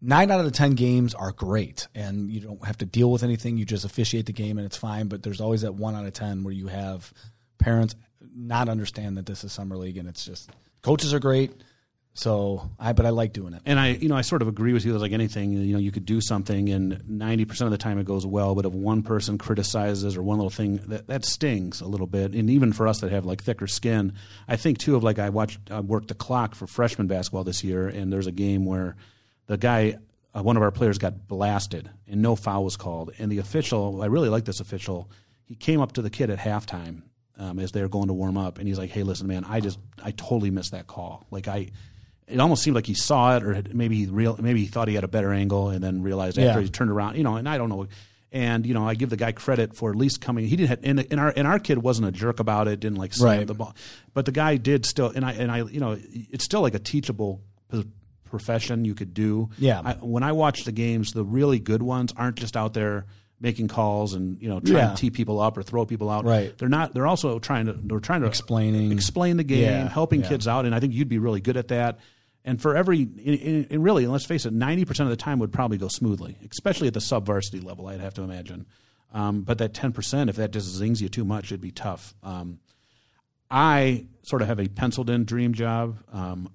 nine 0.00 0.30
out 0.30 0.38
of 0.38 0.46
the 0.46 0.52
ten 0.52 0.74
games 0.74 1.14
are 1.14 1.32
great, 1.32 1.88
and 1.96 2.30
you 2.30 2.40
don't 2.40 2.64
have 2.64 2.78
to 2.78 2.86
deal 2.86 3.10
with 3.10 3.24
anything. 3.24 3.56
You 3.58 3.64
just 3.64 3.84
officiate 3.84 4.26
the 4.26 4.32
game, 4.32 4.56
and 4.56 4.64
it's 4.64 4.76
fine. 4.76 5.08
But 5.08 5.24
there's 5.24 5.40
always 5.40 5.62
that 5.62 5.74
one 5.74 5.96
out 5.96 6.06
of 6.06 6.12
ten 6.12 6.44
where 6.44 6.54
you 6.54 6.68
have 6.68 7.12
parents 7.58 7.96
not 8.34 8.68
understand 8.68 9.16
that 9.16 9.26
this 9.26 9.42
is 9.42 9.52
summer 9.52 9.76
league, 9.76 9.96
and 9.96 10.08
it's 10.08 10.24
just 10.24 10.48
coaches 10.82 11.12
are 11.12 11.18
great. 11.18 11.52
So 12.18 12.68
I, 12.80 12.94
but 12.94 13.06
I 13.06 13.10
like 13.10 13.32
doing 13.32 13.54
it. 13.54 13.62
And 13.64 13.78
I, 13.78 13.90
you 13.90 14.08
know, 14.08 14.16
I 14.16 14.22
sort 14.22 14.42
of 14.42 14.48
agree 14.48 14.72
with 14.72 14.84
you. 14.84 14.98
Like 14.98 15.12
anything, 15.12 15.52
you 15.52 15.74
know, 15.74 15.78
you 15.78 15.92
could 15.92 16.04
do 16.04 16.20
something, 16.20 16.68
and 16.68 17.08
ninety 17.08 17.44
percent 17.44 17.66
of 17.66 17.70
the 17.70 17.78
time 17.78 17.96
it 18.00 18.06
goes 18.06 18.26
well. 18.26 18.56
But 18.56 18.66
if 18.66 18.72
one 18.72 19.04
person 19.04 19.38
criticizes 19.38 20.16
or 20.16 20.24
one 20.24 20.36
little 20.36 20.50
thing, 20.50 20.78
that 20.88 21.06
that 21.06 21.24
stings 21.24 21.80
a 21.80 21.86
little 21.86 22.08
bit. 22.08 22.34
And 22.34 22.50
even 22.50 22.72
for 22.72 22.88
us 22.88 22.98
that 23.02 23.12
have 23.12 23.24
like 23.24 23.40
thicker 23.40 23.68
skin, 23.68 24.14
I 24.48 24.56
think 24.56 24.78
too 24.78 24.96
of 24.96 25.04
like 25.04 25.20
I 25.20 25.28
watched, 25.28 25.70
I 25.70 25.78
worked 25.78 26.08
the 26.08 26.14
clock 26.14 26.56
for 26.56 26.66
freshman 26.66 27.06
basketball 27.06 27.44
this 27.44 27.62
year, 27.62 27.86
and 27.86 28.12
there's 28.12 28.26
a 28.26 28.32
game 28.32 28.64
where 28.64 28.96
the 29.46 29.56
guy, 29.56 29.98
uh, 30.34 30.42
one 30.42 30.56
of 30.56 30.62
our 30.64 30.72
players, 30.72 30.98
got 30.98 31.28
blasted, 31.28 31.88
and 32.08 32.20
no 32.20 32.34
foul 32.34 32.64
was 32.64 32.76
called. 32.76 33.12
And 33.20 33.30
the 33.30 33.38
official, 33.38 34.02
I 34.02 34.06
really 34.06 34.28
like 34.28 34.44
this 34.44 34.58
official. 34.58 35.08
He 35.44 35.54
came 35.54 35.80
up 35.80 35.92
to 35.92 36.02
the 36.02 36.10
kid 36.10 36.30
at 36.30 36.40
halftime 36.40 37.02
um, 37.38 37.60
as 37.60 37.70
they 37.70 37.80
were 37.80 37.88
going 37.88 38.08
to 38.08 38.12
warm 38.12 38.36
up, 38.36 38.58
and 38.58 38.66
he's 38.66 38.76
like, 38.76 38.90
"Hey, 38.90 39.04
listen, 39.04 39.28
man, 39.28 39.44
I 39.44 39.60
just, 39.60 39.78
I 40.02 40.10
totally 40.10 40.50
missed 40.50 40.72
that 40.72 40.88
call. 40.88 41.24
Like 41.30 41.46
I." 41.46 41.68
it 42.28 42.38
almost 42.40 42.62
seemed 42.62 42.74
like 42.74 42.86
he 42.86 42.94
saw 42.94 43.36
it, 43.36 43.42
or 43.42 43.54
had- 43.54 43.74
maybe 43.74 43.96
he 43.96 44.06
real, 44.06 44.36
maybe 44.40 44.60
he 44.60 44.66
thought 44.66 44.88
he 44.88 44.94
had 44.94 45.04
a 45.04 45.08
better 45.08 45.32
angle, 45.32 45.70
and 45.70 45.82
then 45.82 46.02
realized 46.02 46.38
after 46.38 46.60
Yeah. 46.60 46.64
he 46.64 46.70
turned 46.70 46.90
around, 46.90 47.16
you 47.16 47.22
know. 47.24 47.36
And 47.36 47.48
I 47.48 47.58
don't 47.58 47.68
know, 47.68 47.86
and 48.32 48.66
you 48.66 48.74
know, 48.74 48.86
I 48.88 48.94
give 48.94 49.10
the 49.10 49.16
guy 49.16 49.32
credit 49.32 49.74
for 49.76 49.90
at 49.90 49.96
least 49.96 50.20
coming. 50.20 50.46
He 50.46 50.56
didn't, 50.56 50.68
have, 50.70 50.80
and, 50.82 51.06
and 51.10 51.18
our 51.20 51.32
and 51.36 51.46
our 51.46 51.58
kid 51.58 51.78
wasn't 51.78 52.08
a 52.08 52.12
jerk 52.12 52.40
about 52.40 52.68
it, 52.68 52.80
didn't 52.80 52.98
like 52.98 53.14
slam 53.14 53.38
Right. 53.38 53.46
the 53.46 53.54
ball, 53.54 53.74
but 54.14 54.24
the 54.26 54.32
guy 54.32 54.56
did 54.56 54.84
still, 54.86 55.08
and 55.14 55.24
I 55.24 55.32
and 55.32 55.50
I, 55.50 55.62
you 55.64 55.80
know, 55.80 55.96
it's 55.98 56.44
still 56.44 56.60
like 56.60 56.74
a 56.74 56.78
teachable 56.78 57.40
profession 58.24 58.84
you 58.84 58.94
could 58.94 59.14
do. 59.14 59.48
Yeah. 59.58 59.80
I, 59.84 59.92
when 59.94 60.22
I 60.22 60.32
watch 60.32 60.64
the 60.64 60.72
games, 60.72 61.12
the 61.12 61.24
really 61.24 61.58
good 61.58 61.82
ones 61.82 62.12
aren't 62.16 62.36
just 62.36 62.56
out 62.56 62.74
there 62.74 63.06
making 63.40 63.68
calls 63.68 64.14
and 64.14 64.40
you 64.42 64.48
know 64.48 64.58
trying 64.60 64.76
Yeah. 64.76 64.90
to 64.90 64.96
tee 64.96 65.10
people 65.10 65.40
up 65.40 65.56
or 65.56 65.62
throw 65.62 65.86
people 65.86 66.10
out. 66.10 66.24
Right. 66.24 66.56
They're 66.58 66.68
not. 66.68 66.92
They're 66.92 67.06
also 67.06 67.38
trying 67.38 67.66
to. 67.66 67.72
They're 67.72 68.00
trying 68.00 68.20
to 68.22 68.26
Explaining. 68.26 68.92
explain 68.92 69.36
the 69.36 69.44
game, 69.44 69.62
Yeah, 69.62 69.88
helping 69.88 70.20
yeah. 70.22 70.28
kids 70.28 70.48
out, 70.48 70.66
and 70.66 70.74
I 70.74 70.80
think 70.80 70.92
you'd 70.92 71.08
be 71.08 71.18
really 71.18 71.40
good 71.40 71.56
at 71.56 71.68
that. 71.68 71.98
And 72.48 72.60
for 72.60 72.74
every, 72.76 73.02
and 73.70 73.84
really, 73.84 74.06
let's 74.06 74.24
face 74.24 74.46
it, 74.46 74.52
ninety 74.52 74.84
percent 74.84 75.06
of 75.06 75.10
the 75.10 75.22
time 75.22 75.38
would 75.40 75.52
probably 75.52 75.76
go 75.78 75.88
smoothly, 75.88 76.36
especially 76.50 76.88
at 76.88 76.94
the 76.94 77.00
sub 77.00 77.26
varsity 77.26 77.60
level. 77.60 77.86
I'd 77.88 78.00
have 78.00 78.14
to 78.14 78.22
imagine. 78.22 78.66
Um, 79.12 79.42
but 79.42 79.58
that 79.58 79.74
ten 79.74 79.92
percent, 79.92 80.30
if 80.30 80.36
that 80.36 80.50
just 80.52 80.66
zings 80.66 81.02
you 81.02 81.08
too 81.08 81.24
much, 81.24 81.46
it'd 81.46 81.60
be 81.60 81.70
tough. 81.72 82.14
Um, 82.22 82.58
I 83.50 84.06
sort 84.22 84.42
of 84.42 84.48
have 84.48 84.60
a 84.60 84.68
penciled 84.68 85.10
in 85.10 85.24
dream 85.24 85.54
job. 85.54 85.98
Um, 86.12 86.50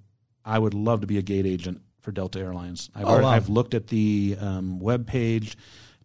I 0.46 0.60
would 0.60 0.74
love 0.74 1.02
to 1.02 1.08
be 1.08 1.18
a 1.18 1.22
gate 1.22 1.46
agent 1.46 1.82
for 2.02 2.12
Delta 2.12 2.40
Airlines. 2.40 2.90
I've, 2.96 3.06
Oh, 3.06 3.22
wow. 3.22 3.30
I've 3.30 3.50
looked 3.50 3.74
at 3.74 3.88
the 3.88 4.36
um, 4.40 4.80
web 4.80 5.08
page. 5.08 5.58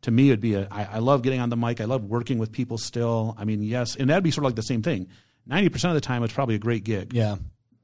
To 0.02 0.10
me, 0.10 0.28
it'd 0.28 0.40
be 0.40 0.54
a. 0.54 0.68
I, 0.70 0.84
I 0.84 0.98
love 0.98 1.22
getting 1.22 1.40
on 1.40 1.48
the 1.50 1.56
mic. 1.56 1.80
I 1.80 1.84
love 1.84 2.04
working 2.04 2.38
with 2.38 2.52
people 2.52 2.78
still. 2.78 3.34
I 3.36 3.44
mean, 3.44 3.62
yes, 3.62 3.96
and 3.96 4.08
that'd 4.10 4.22
be 4.24 4.30
sort 4.30 4.44
of 4.44 4.50
like 4.50 4.56
the 4.56 4.62
same 4.62 4.82
thing. 4.82 5.08
Ninety 5.46 5.70
percent 5.70 5.90
of 5.90 5.94
the 5.96 6.06
time, 6.06 6.22
it's 6.22 6.32
probably 6.34 6.54
a 6.54 6.58
great 6.58 6.84
gig 6.84 7.12
Yeah. 7.14 7.36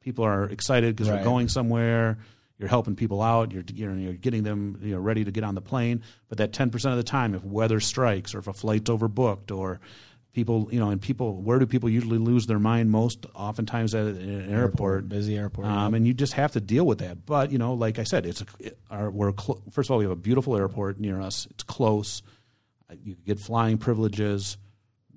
People 0.05 0.25
are 0.25 0.45
excited 0.45 0.95
because 0.95 1.09
Right. 1.09 1.17
you're 1.17 1.25
going 1.25 1.49
somewhere. 1.49 2.19
You're 2.59 2.69
helping 2.69 2.95
people 2.95 3.21
out, 3.21 3.51
you're 3.51 3.65
you're, 3.75 3.97
you're 3.97 4.13
getting 4.13 4.45
them 4.45 4.79
you 4.81 4.95
know 4.95 5.01
ready 5.01 5.25
to 5.25 5.33
get 5.33 5.43
on 5.43 5.57
the 5.57 5.61
plane. 5.61 6.03
But 6.29 6.39
that 6.39 6.53
ten 6.53 6.71
percent 6.71 6.93
of 6.93 6.99
the 6.99 7.03
time, 7.03 7.35
if 7.35 7.43
weather 7.45 7.81
strikes 7.81 8.33
or 8.35 8.39
if 8.39 8.47
a 8.47 8.53
flight's 8.53 8.89
overbooked 8.89 9.51
or 9.57 9.81
people 10.33 10.69
you 10.71 10.79
know 10.79 10.91
and 10.91 11.01
people 11.01 11.41
where 11.43 11.59
do 11.59 11.67
people 11.67 11.89
usually 11.89 12.19
lose 12.19 12.47
their 12.47 12.59
mind 12.61 12.91
most 12.91 13.27
oftentimes 13.35 13.95
at 13.95 14.07
an 14.07 14.53
airport, 14.53 15.09
busy 15.09 15.37
airport, 15.37 15.67
um, 15.67 15.95
and 15.95 16.07
you 16.07 16.15
just 16.15 16.33
have 16.35 16.53
to 16.53 16.61
deal 16.61 16.85
with 16.85 16.99
that 16.99 17.25
but 17.25 17.53
you 17.53 17.59
know 17.59 17.73
like 17.75 18.01
i 18.01 18.03
said 18.03 18.27
it's 18.27 18.41
a, 18.41 18.47
it, 18.59 18.77
our, 18.91 19.13
we're 19.13 19.31
cl- 19.31 19.63
first 19.71 19.87
of 19.89 19.93
all 19.93 19.99
we 19.99 20.05
have 20.05 20.11
a 20.11 20.17
beautiful 20.17 20.57
airport 20.57 20.99
near 20.99 21.21
us 21.21 21.47
it's 21.53 21.63
close 21.63 22.21
you 23.05 23.15
get 23.25 23.39
flying 23.39 23.79
privileges 23.79 24.57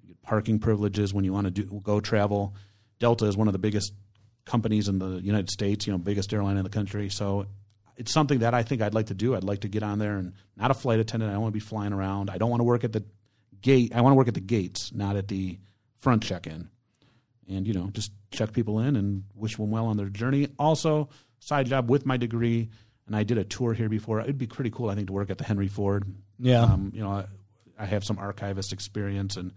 you 0.04 0.10
get 0.10 0.22
parking 0.22 0.60
privileges 0.60 1.16
when 1.16 1.26
you 1.26 1.34
want 1.34 1.46
to 1.46 1.52
do 1.52 1.82
go 1.84 2.00
travel 2.00 2.54
delta 3.00 3.26
is 3.26 3.36
one 3.36 3.48
of 3.48 3.54
the 3.54 3.60
biggest 3.60 3.94
companies 4.48 4.88
in 4.88 4.98
the 4.98 5.20
united 5.22 5.50
states 5.50 5.86
you 5.86 5.94
know 5.94 6.00
biggest 6.00 6.34
airline 6.34 6.58
in 6.58 6.64
the 6.64 6.70
country 6.70 7.10
so 7.10 7.46
it's 7.98 8.12
something 8.12 8.40
that 8.40 8.54
i 8.54 8.64
think 8.64 8.82
i'd 8.82 8.94
like 8.94 9.08
to 9.08 9.14
do 9.14 9.36
i'd 9.36 9.44
like 9.44 9.62
to 9.62 9.68
get 9.68 9.84
on 9.84 10.00
there 10.00 10.18
and 10.18 10.34
not 10.56 10.72
a 10.72 10.74
flight 10.74 11.00
attendant 11.00 11.30
i 11.30 11.34
don't 11.34 11.42
want 11.42 11.52
to 11.54 11.60
be 11.60 11.66
flying 11.66 11.94
around 11.94 12.30
i 12.30 12.38
don't 12.38 12.50
want 12.50 12.60
to 12.60 12.66
work 12.66 12.84
at 12.84 12.94
the 12.94 13.04
gate. 13.62 13.94
I 13.96 14.02
want 14.02 14.14
to 14.14 14.16
work 14.16 14.28
at 14.28 14.34
the 14.34 14.40
gates, 14.40 14.92
not 14.94 15.16
at 15.16 15.28
the 15.28 15.60
front 15.98 16.24
check-in, 16.24 16.70
and 17.50 17.68
you 17.68 17.74
know 17.74 17.90
just 17.92 18.12
check 18.32 18.54
people 18.54 18.80
in 18.80 18.96
and 18.96 19.24
wish 19.36 19.58
them 19.58 19.72
well 19.72 19.88
on 19.88 19.98
their 19.98 20.10
journey. 20.10 20.48
Also, 20.60 21.10
side 21.40 21.68
job 21.68 21.90
with 21.90 22.06
my 22.06 22.18
degree, 22.18 22.70
and 23.06 23.16
I 23.16 23.24
did 23.24 23.38
a 23.38 23.44
tour 23.44 23.74
here 23.74 23.90
before. 23.90 24.22
It'd 24.22 24.38
be 24.38 24.48
pretty 24.48 24.70
cool, 24.70 24.90
I 24.90 24.96
think, 24.96 25.08
to 25.08 25.14
work 25.14 25.30
at 25.30 25.38
the 25.38 25.44
Henry 25.44 25.68
Ford. 25.68 26.06
Yeah, 26.40 26.64
um, 26.64 26.92
you 26.94 27.02
know, 27.02 27.10
I, 27.10 27.26
I, 27.78 27.86
have 27.86 28.04
some 28.04 28.20
archivist 28.20 28.74
experience, 28.74 29.38
and 29.38 29.54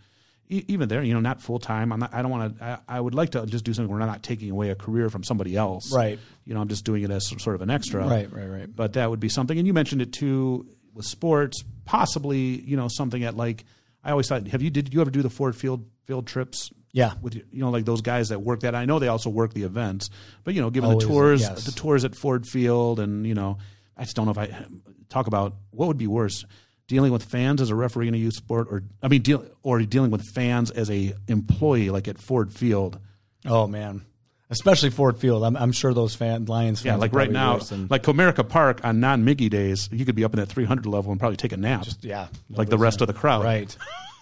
even 0.50 0.88
there, 0.88 1.02
you 1.02 1.14
know, 1.14 1.20
not 1.20 1.40
full 1.40 1.58
time. 1.58 1.92
I'm 1.92 2.00
not. 2.00 2.12
I 2.12 2.22
don't 2.22 2.30
want 2.30 2.58
to. 2.58 2.64
I, 2.64 2.78
I, 2.88 3.00
would 3.00 3.14
like 3.14 3.30
to 3.30 3.46
just 3.46 3.64
do 3.64 3.72
something 3.72 3.90
where 3.90 4.00
I'm 4.02 4.08
not 4.08 4.22
taking 4.22 4.50
away 4.50 4.70
a 4.70 4.74
career 4.74 5.08
from 5.08 5.22
somebody 5.22 5.56
else. 5.56 5.92
Right. 5.94 6.18
You 6.44 6.54
know, 6.54 6.60
I'm 6.60 6.68
just 6.68 6.84
doing 6.84 7.02
it 7.04 7.10
as 7.10 7.28
sort 7.38 7.54
of 7.54 7.62
an 7.62 7.70
extra. 7.70 8.06
Right. 8.06 8.30
Right. 8.32 8.46
Right. 8.46 8.74
But 8.74 8.94
that 8.94 9.08
would 9.08 9.20
be 9.20 9.28
something, 9.28 9.56
and 9.56 9.66
you 9.66 9.72
mentioned 9.72 10.02
it 10.02 10.12
too 10.12 10.66
with 10.94 11.06
sports, 11.06 11.62
possibly. 11.84 12.60
You 12.60 12.76
know, 12.76 12.88
something 12.88 13.22
at 13.24 13.36
like 13.36 13.64
I 14.02 14.10
always 14.10 14.28
thought, 14.28 14.46
have 14.48 14.62
you 14.62 14.70
did 14.70 14.92
you 14.92 15.00
ever 15.00 15.10
do 15.10 15.22
the 15.22 15.30
Ford 15.30 15.54
Field 15.54 15.84
field 16.04 16.26
trips? 16.26 16.70
Yeah, 16.92 17.12
with 17.22 17.36
you 17.36 17.60
know 17.60 17.70
like 17.70 17.84
those 17.84 18.00
guys 18.00 18.30
that 18.30 18.40
work 18.40 18.60
that. 18.60 18.74
I 18.74 18.84
know 18.84 18.98
they 18.98 19.08
also 19.08 19.30
work 19.30 19.54
the 19.54 19.62
events, 19.62 20.10
but 20.42 20.54
you 20.54 20.60
know, 20.60 20.70
given 20.70 20.90
Always, 20.90 21.06
the 21.06 21.12
tours, 21.12 21.40
yes. 21.42 21.64
the 21.64 21.72
tours 21.72 22.04
at 22.04 22.16
Ford 22.16 22.46
Field, 22.46 22.98
and 22.98 23.24
you 23.26 23.34
know, 23.34 23.58
I 23.96 24.02
just 24.02 24.16
don't 24.16 24.24
know 24.24 24.32
if 24.32 24.38
I 24.38 24.66
talk 25.08 25.28
about 25.28 25.54
what 25.70 25.86
would 25.86 25.98
be 25.98 26.08
worse. 26.08 26.44
Dealing 26.90 27.12
with 27.12 27.22
fans 27.22 27.60
as 27.60 27.70
a 27.70 27.74
referee 27.76 28.08
in 28.08 28.14
a 28.14 28.16
youth 28.16 28.34
sport, 28.34 28.66
or 28.68 28.82
I 29.00 29.06
mean, 29.06 29.22
deal, 29.22 29.44
or 29.62 29.80
dealing 29.82 30.10
with 30.10 30.22
fans 30.34 30.72
as 30.72 30.90
a 30.90 31.14
employee, 31.28 31.88
like 31.90 32.08
at 32.08 32.18
Ford 32.18 32.52
Field. 32.52 32.98
Oh 33.46 33.68
man, 33.68 34.02
especially 34.50 34.90
Ford 34.90 35.16
Field. 35.16 35.44
I'm, 35.44 35.56
I'm 35.56 35.70
sure 35.70 35.94
those 35.94 36.16
fan 36.16 36.46
Lions 36.46 36.80
fans. 36.80 36.86
Yeah, 36.86 36.96
like 36.96 37.12
right 37.14 37.30
now, 37.30 37.58
than- 37.58 37.86
like 37.88 38.02
Comerica 38.02 38.46
Park 38.48 38.84
on 38.84 38.98
non 38.98 39.24
Miggy 39.24 39.48
days, 39.48 39.88
you 39.92 40.04
could 40.04 40.16
be 40.16 40.24
up 40.24 40.34
in 40.34 40.40
that 40.40 40.46
300 40.48 40.84
level 40.84 41.12
and 41.12 41.20
probably 41.20 41.36
take 41.36 41.52
a 41.52 41.56
nap, 41.56 41.84
just 41.84 42.02
yeah, 42.04 42.26
like 42.50 42.68
the 42.68 42.76
rest 42.76 43.00
of 43.02 43.06
the 43.06 43.12
crowd. 43.14 43.44
right. 43.44 43.76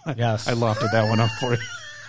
yes, 0.15 0.47
I 0.47 0.53
lofted 0.53 0.91
that 0.91 1.09
one 1.09 1.19
up 1.19 1.31
for 1.39 1.53
you. 1.53 1.59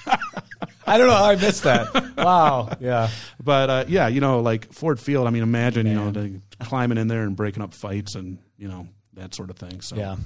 I 0.87 0.99
don't 0.99 1.07
know 1.07 1.15
how 1.15 1.25
I 1.25 1.37
missed 1.37 1.63
that. 1.63 2.17
wow. 2.19 2.69
Yeah. 2.81 3.09
But 3.43 3.71
uh, 3.71 3.85
yeah, 3.89 4.09
you 4.09 4.21
know, 4.21 4.41
like 4.41 4.75
Ford 4.75 5.01
Field. 5.01 5.27
I 5.27 5.31
mean, 5.31 5.43
imagine 5.43 5.87
you 5.87 5.95
know 5.95 6.41
climbing 6.61 6.99
in 6.99 7.09
there 7.09 7.23
and 7.23 7.35
breaking 7.35 7.63
up 7.63 7.73
fights 7.73 8.15
and 8.15 8.37
you 8.59 8.69
know 8.69 8.89
that 9.15 9.35
sort 9.35 9.49
of 9.49 9.57
thing. 9.57 9.81
So 9.81 9.97
Yeah. 9.97 10.17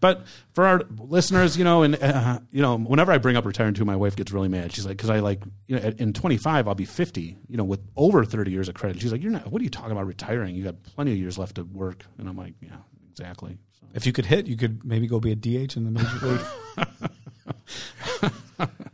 But 0.00 0.24
for 0.52 0.66
our 0.66 0.82
listeners, 0.98 1.56
you 1.56 1.64
know, 1.64 1.82
and 1.82 2.00
uh, 2.02 2.40
you 2.50 2.62
know, 2.62 2.76
whenever 2.78 3.12
I 3.12 3.18
bring 3.18 3.36
up 3.36 3.44
retiring 3.44 3.74
too, 3.74 3.84
my 3.84 3.96
wife 3.96 4.16
gets 4.16 4.32
really 4.32 4.48
mad. 4.48 4.72
She's 4.72 4.86
like, 4.86 4.96
because 4.96 5.10
I 5.10 5.20
like, 5.20 5.42
you 5.66 5.76
know, 5.76 5.92
in 5.98 6.12
25, 6.12 6.68
I'll 6.68 6.74
be 6.74 6.84
50, 6.84 7.36
you 7.48 7.56
know, 7.56 7.64
with 7.64 7.80
over 7.96 8.24
30 8.24 8.50
years 8.50 8.68
of 8.68 8.74
credit. 8.74 9.00
She's 9.00 9.12
like, 9.12 9.22
you're 9.22 9.32
not. 9.32 9.50
What 9.50 9.60
are 9.60 9.64
you 9.64 9.70
talking 9.70 9.92
about 9.92 10.06
retiring? 10.06 10.54
You 10.54 10.64
got 10.64 10.82
plenty 10.82 11.12
of 11.12 11.18
years 11.18 11.38
left 11.38 11.56
to 11.56 11.64
work. 11.64 12.04
And 12.18 12.28
I'm 12.28 12.36
like, 12.36 12.54
yeah, 12.60 12.76
exactly. 13.10 13.58
So. 13.80 13.86
If 13.94 14.06
you 14.06 14.12
could 14.12 14.26
hit, 14.26 14.46
you 14.46 14.56
could 14.56 14.84
maybe 14.84 15.06
go 15.06 15.20
be 15.20 15.32
a 15.32 15.36
DH 15.36 15.76
in 15.76 15.84
the 15.84 15.90
major 15.90 16.26
league. 16.26 17.10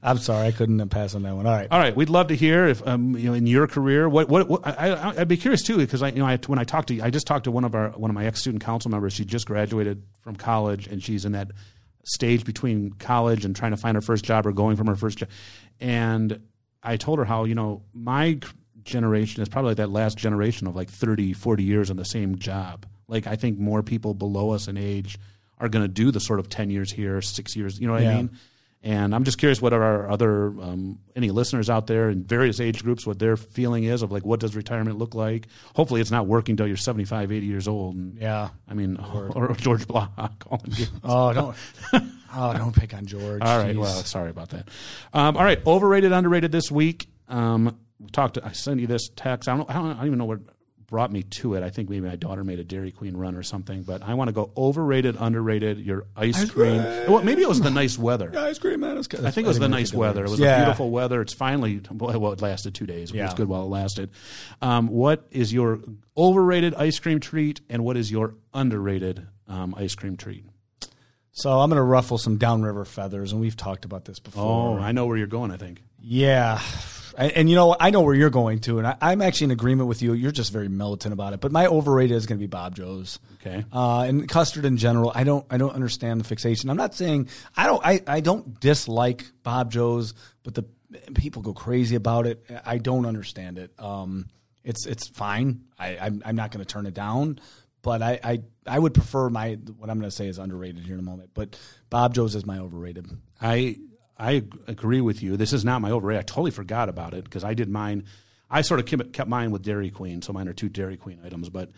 I'm 0.05 0.19
sorry, 0.19 0.49
I 0.49 0.53
couldn't 0.53 0.88
pass 0.88 1.15
on 1.15 1.23
that 1.23 1.35
one. 1.37 1.47
All 1.47 1.53
right. 1.53 1.69
All 1.71 1.79
right, 1.79 1.95
we'd 1.95 2.11
love 2.11 2.27
to 2.29 2.35
hear 2.35 2.67
if 2.67 2.87
um, 2.87 3.17
you 3.17 3.29
know 3.29 3.35
in 3.35 3.47
your 3.47 3.69
career 3.69 4.09
what 4.09 4.29
what, 4.29 4.49
what 4.49 4.67
I, 4.67 5.15
I'd 5.19 5.29
be 5.29 5.37
curious 5.37 5.62
too 5.62 5.77
because 5.77 6.03
I 6.03 6.09
you 6.09 6.19
know 6.19 6.27
I, 6.27 6.38
when 6.47 6.59
I 6.59 6.65
talked 6.65 6.88
to 6.88 6.95
you, 6.95 7.03
I 7.05 7.11
just 7.11 7.27
talked 7.27 7.45
to 7.45 7.53
one 7.53 7.65
of 7.65 7.75
our 7.75 7.91
one 7.91 8.11
of 8.11 8.15
my 8.15 8.27
ex 8.27 8.41
student 8.41 8.65
council 8.65 8.91
members. 8.91 9.12
She 9.12 9.25
just 9.25 9.47
graduated 9.47 10.03
from 10.21 10.35
college 10.35 10.88
and 10.88 11.03
she's 11.03 11.25
in 11.25 11.33
that 11.33 11.53
stage 12.05 12.45
between 12.45 12.91
college 12.95 13.45
and 13.45 13.55
trying 13.55 13.71
to 13.71 13.77
find 13.77 13.95
her 13.95 14.01
first 14.01 14.25
job 14.25 14.45
or 14.45 14.53
going 14.53 14.77
from 14.77 14.88
her 14.88 14.97
first 14.97 15.19
job. 15.19 15.29
And 15.79 16.41
I 16.83 16.97
told 16.97 17.21
her 17.21 17.25
how 17.25 17.45
you 17.45 17.55
know 17.55 17.83
my 17.95 18.41
generation 18.83 19.41
is 19.41 19.49
probably 19.49 19.71
like 19.71 19.77
that 19.77 19.91
last 19.91 20.19
generation 20.19 20.67
of 20.67 20.75
like 20.75 20.91
30, 20.91 21.33
40 21.35 21.62
years 21.62 21.91
in 21.91 21.97
the 21.97 22.05
same 22.05 22.37
job. 22.37 22.87
Like 23.07 23.29
I 23.29 23.37
think 23.37 23.57
more 23.57 23.85
people 23.85 24.15
below 24.15 24.51
us 24.51 24.67
in 24.67 24.77
age 24.77 25.17
are 25.59 25.69
going 25.69 25.85
to 25.85 25.88
do 25.88 26.11
the 26.11 26.19
sort 26.19 26.41
of 26.41 26.49
ten 26.49 26.71
years 26.71 26.91
here, 26.91 27.23
six 27.23 27.55
years. 27.55 27.79
You 27.79 27.87
know 27.87 27.93
what 27.93 28.03
I 28.03 28.15
mean? 28.17 28.31
And 28.85 29.14
I'm 29.14 29.23
just 29.23 29.38
curious 29.38 29.62
what 29.62 29.73
are 29.73 29.83
our 29.83 30.11
other 30.11 30.47
um, 30.47 30.99
any 31.14 31.31
listeners 31.31 31.71
out 31.71 31.87
there 31.87 32.11
in 32.11 32.25
various 32.25 32.59
age 32.59 32.83
groups 32.83 33.07
what 33.07 33.18
their 33.21 33.37
feeling 33.37 33.85
is 33.85 34.03
of 34.03 34.11
like 34.11 34.25
what 34.27 34.40
does 34.40 34.57
retirement 34.57 34.99
look 34.99 35.14
like. 35.14 35.47
Hopefully, 35.77 36.01
it's 36.01 36.11
not 36.11 36.27
working 36.27 36.57
till 36.57 36.66
you're 36.66 36.77
75, 36.77 37.31
80 37.31 37.47
years 37.47 37.68
old. 37.68 37.95
And, 37.95 38.18
Yeah. 38.18 38.49
I 38.68 38.75
mean, 38.75 38.97
or, 38.97 39.55
George 39.55 39.87
Blaha. 39.87 40.33
Oh, 41.05 41.33
don't. 41.33 41.57
oh, 42.35 42.53
don't 42.55 42.75
pick 42.75 42.92
on 42.92 43.07
George. 43.07 43.40
All 43.42 43.59
right. 43.59 43.75
Jeez. 43.77 43.79
Well, 43.81 44.03
sorry 44.03 44.31
about 44.31 44.51
that. 44.51 44.68
Um, 45.12 45.37
all 45.37 45.45
right. 45.45 45.64
Overrated, 45.64 46.11
underrated 46.11 46.51
this 46.51 46.71
week. 46.71 47.09
Um, 47.29 47.79
we 48.01 48.09
talked. 48.11 48.37
I 48.42 48.51
sent 48.51 48.81
you 48.81 48.88
this 48.88 49.09
text. 49.14 49.49
I 49.49 49.57
don't, 49.57 49.71
I 49.71 49.75
don't. 49.75 49.87
I 49.92 49.95
don't 49.99 50.07
even 50.07 50.18
know 50.18 50.25
what 50.25 50.40
brought 50.92 51.11
me 51.11 51.22
to 51.22 51.55
it. 51.55 51.62
I 51.62 51.70
think 51.70 51.88
maybe 51.88 52.07
my 52.07 52.16
daughter 52.16 52.44
made 52.44 52.61
a 52.61 52.64
Dairy 52.64 52.92
Queen 52.92 53.16
run 53.16 53.35
or 53.35 53.42
something. 53.42 53.83
But 53.83 54.02
I 54.02 54.12
want 54.12 54.28
to 54.28 54.33
go 54.33 54.52
overrated, 54.57 55.16
underrated. 55.18 55.78
Your 55.78 56.05
ice, 56.14 56.48
cream. 56.48 56.76
Well, 57.09 57.22
maybe 57.24 57.42
it 57.42 57.48
was 57.48 57.62
the 57.62 57.70
nice 57.70 57.98
weather. 57.98 58.31
Yeah, 58.33 58.44
ice 58.44 58.59
cream, 58.59 58.81
man. 58.81 58.98
It's 58.98 59.09
good. 59.09 59.24
I 59.24 59.31
think 59.31 59.46
it 59.46 59.48
was 59.48 59.59
the 59.59 59.68
nice 59.68 59.92
weather. 59.92 60.24
It 60.24 60.31
was 60.31 60.38
yeah. 60.38 60.59
the 60.59 60.64
beautiful 60.66 60.90
weather. 60.90 61.22
It's 61.22 61.33
finally 61.33 61.81
well, 61.90 62.33
it 62.33 62.42
lasted 62.42 62.74
two 62.74 62.87
days. 62.87 63.11
Yeah. 63.11 63.22
It 63.22 63.24
was 63.24 63.35
good 63.35 63.48
while 63.48 63.62
it 63.62 63.70
lasted. 63.70 64.11
Um, 64.61 64.87
what 64.88 65.26
is 65.31 65.52
your 65.52 65.81
overrated 66.16 66.74
ice 66.74 66.98
cream 66.98 67.18
treat, 67.18 67.62
and 67.70 67.83
what 67.83 67.96
is 67.96 68.11
your 68.11 68.35
underrated 68.52 69.26
um, 69.48 69.74
ice 69.76 69.94
cream 69.94 70.16
treat? 70.18 70.44
So 71.33 71.59
I'm 71.59 71.70
going 71.70 71.78
to 71.78 71.83
ruffle 71.83 72.18
some 72.18 72.37
downriver 72.37 72.85
feathers, 72.85 73.33
and 73.33 73.40
we've 73.40 73.57
talked 73.57 73.87
about 73.87 74.05
this 74.05 74.18
before. 74.18 74.78
Oh, 74.78 74.83
I 74.83 74.92
know 74.92 75.07
where 75.07 75.16
you're 75.16 75.26
going. 75.26 75.50
I 75.50 75.57
think. 75.57 75.83
Yeah. 75.98 76.61
And, 77.16 77.33
and 77.33 77.51
you 77.51 77.57
know, 77.57 77.77
I 77.79 77.90
know 77.90 78.01
where 78.01 78.14
you're 78.14 78.31
going 78.31 78.61
to, 78.61 78.79
and 78.79 78.87
I, 78.87 78.96
I'm 79.01 79.22
actually 79.22 79.46
in 79.46 79.51
agreement 79.53 79.88
with 79.88 80.03
you. 80.03 80.12
You're 80.12 80.33
just 80.33 80.53
very 80.53 80.68
militant 80.68 81.12
about 81.12 81.33
it. 81.33 81.40
But 81.40 81.53
my 81.53 81.66
overrated 81.66 82.16
is 82.16 82.27
going 82.27 82.38
to 82.38 82.42
be 82.42 82.46
Bob 82.46 82.77
Jo's. 82.77 83.18
Okay. 83.40 83.64
Uh, 83.72 84.03
and 84.03 84.29
custard 84.29 84.64
in 84.64 84.77
general, 84.77 85.12
I 85.14 85.25
don't, 85.25 85.46
I 85.51 85.59
don't 85.59 85.75
understand 85.75 86.20
the 86.20 86.25
fixation. 86.25 86.70
I'm 86.70 86.77
not 86.77 86.94
saying 86.94 87.29
I 87.57 87.66
don't, 87.66 87.85
I, 87.85 88.01
I 88.07 88.20
don't 88.20 88.59
dislike 88.61 89.25
Bob 89.42 89.70
Jo's, 89.72 90.14
but 90.42 90.55
the 90.55 90.64
people 91.14 91.42
go 91.42 91.53
crazy 91.53 91.96
about 91.96 92.27
it. 92.27 92.44
I 92.64 92.79
don't 92.79 93.07
understand 93.07 93.59
it. 93.59 93.72
Um, 93.79 94.29
it's, 94.64 94.87
it's 94.87 95.09
fine. 95.09 95.62
I, 95.79 95.98
I'm, 95.98 96.22
I'm 96.25 96.37
not 96.37 96.51
going 96.51 96.64
to 96.64 96.72
turn 96.72 96.87
it 96.87 96.94
down, 96.94 97.40
but 97.83 98.01
I, 98.03 98.20
I, 98.22 98.42
I 98.66 98.79
would 98.79 98.94
prefer 98.94 99.29
my 99.29 99.55
what 99.77 99.90
I'm 99.90 99.98
going 99.98 100.09
to 100.09 100.14
say 100.16 100.29
is 100.29 100.38
underrated 100.38 100.85
here 100.85 100.94
in 100.94 101.01
a 101.01 101.05
moment. 101.05 101.31
But 101.35 101.59
Bob 101.90 102.14
Jo's 102.14 102.35
is 102.35 102.46
my 102.46 102.59
overrated. 102.59 103.07
I 103.40 103.77
I 104.22 104.42
agree 104.68 105.00
with 105.00 105.20
you. 105.20 105.37
This 105.37 105.52
is 105.52 105.64
not 105.64 105.80
my 105.80 105.90
overrated. 105.90 106.20
I 106.20 106.22
totally 106.22 106.52
forgot 106.52 106.88
about 106.88 107.12
it 107.12 107.24
because 107.24 107.42
I 107.42 107.54
did 107.54 107.68
mine. 107.68 108.04
I 108.48 108.61
sort 108.62 108.78
of 108.78 109.12
kept 109.12 109.28
mine 109.28 109.50
with 109.50 109.62
Dairy 109.62 109.90
Queen, 109.90 110.22
so 110.22 110.32
mine 110.32 110.46
are 110.46 110.52
two 110.52 110.68
Dairy 110.68 110.96
Queen 110.96 111.18
items. 111.24 111.48
But 111.48 111.70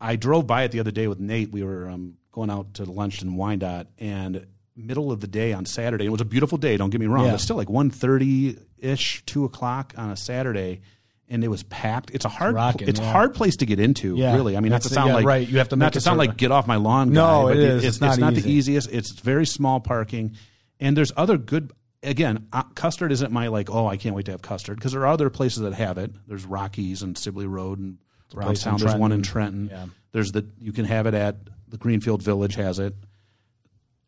I 0.00 0.16
drove 0.16 0.46
by 0.46 0.62
it 0.62 0.70
the 0.72 0.80
other 0.80 0.90
day 0.90 1.08
with 1.08 1.20
Nate. 1.20 1.50
We 1.50 1.62
were 1.62 1.90
um, 1.90 2.16
going 2.32 2.48
out 2.48 2.74
to 2.74 2.84
lunch 2.84 3.20
in 3.20 3.36
Wyandotte, 3.36 3.88
and 3.98 4.46
middle 4.74 5.12
of 5.12 5.20
the 5.20 5.26
day 5.26 5.52
on 5.52 5.66
Saturday. 5.66 6.06
It 6.06 6.10
was 6.10 6.22
a 6.22 6.24
beautiful 6.24 6.56
day. 6.56 6.76
Don't 6.78 6.90
get 6.90 7.00
me 7.00 7.06
wrong. 7.06 7.26
Yeah. 7.26 7.32
But 7.32 7.40
still, 7.40 7.56
like 7.56 7.68
one 7.68 7.90
thirty 7.90 8.56
ish, 8.78 9.22
two 9.26 9.44
o'clock 9.44 9.92
on 9.96 10.10
a 10.10 10.16
Saturday. 10.16 10.80
And 11.26 11.42
it 11.42 11.48
was 11.48 11.62
packed. 11.64 12.10
It's 12.12 12.26
a 12.26 12.28
hard, 12.28 12.54
rocking, 12.54 12.86
it's 12.86 13.00
yeah. 13.00 13.10
hard 13.10 13.34
place 13.34 13.56
to 13.56 13.66
get 13.66 13.80
into. 13.80 14.14
Yeah. 14.14 14.34
really. 14.34 14.58
I 14.58 14.60
mean, 14.60 14.70
not 14.72 14.82
to 14.82 14.90
That's- 14.90 14.94
sound 14.94 15.08
yeah, 15.08 15.14
like 15.14 15.24
right. 15.24 15.48
You 15.48 15.56
have 15.56 15.70
to 15.70 15.76
not 15.76 15.94
to 15.94 16.00
sound 16.02 16.18
like 16.18 16.36
get 16.36 16.52
off 16.52 16.66
my 16.66 16.76
lawn. 16.76 17.12
No, 17.12 17.46
guy, 17.46 17.52
it 17.52 17.54
but 17.54 17.56
is. 17.56 17.76
It's, 17.84 17.96
It's 17.96 18.00
not 18.00 18.18
not 18.18 18.34
the 18.34 18.48
easiest. 18.48 18.90
It's 18.92 19.10
very 19.10 19.46
small 19.46 19.80
parking, 19.80 20.36
and 20.80 20.96
there's 20.96 21.12
other 21.16 21.36
good. 21.36 21.72
Again, 22.02 22.48
uh, 22.52 22.64
custard 22.74 23.12
isn't 23.12 23.32
my 23.32 23.48
like. 23.48 23.70
Oh, 23.70 23.86
I 23.86 23.96
can't 23.96 24.14
wait 24.14 24.26
to 24.26 24.32
have 24.32 24.42
custard 24.42 24.76
because 24.76 24.92
there 24.92 25.00
are 25.02 25.06
other 25.06 25.30
places 25.30 25.60
that 25.62 25.72
have 25.72 25.96
it. 25.96 26.10
There's 26.28 26.44
Rockies 26.44 27.02
and 27.02 27.16
Sibley 27.16 27.46
Road 27.46 27.78
and 27.78 27.98
Brownstown. 28.32 28.78
There's 28.78 28.94
one 28.94 29.12
in 29.12 29.22
Trenton. 29.22 29.68
Yeah. 29.70 29.86
There's 30.12 30.32
the 30.32 30.46
you 30.58 30.72
can 30.72 30.84
have 30.84 31.06
it 31.06 31.14
at 31.14 31.36
the 31.68 31.78
Greenfield 31.78 32.22
Village 32.22 32.54
has 32.56 32.78
it. 32.78 32.94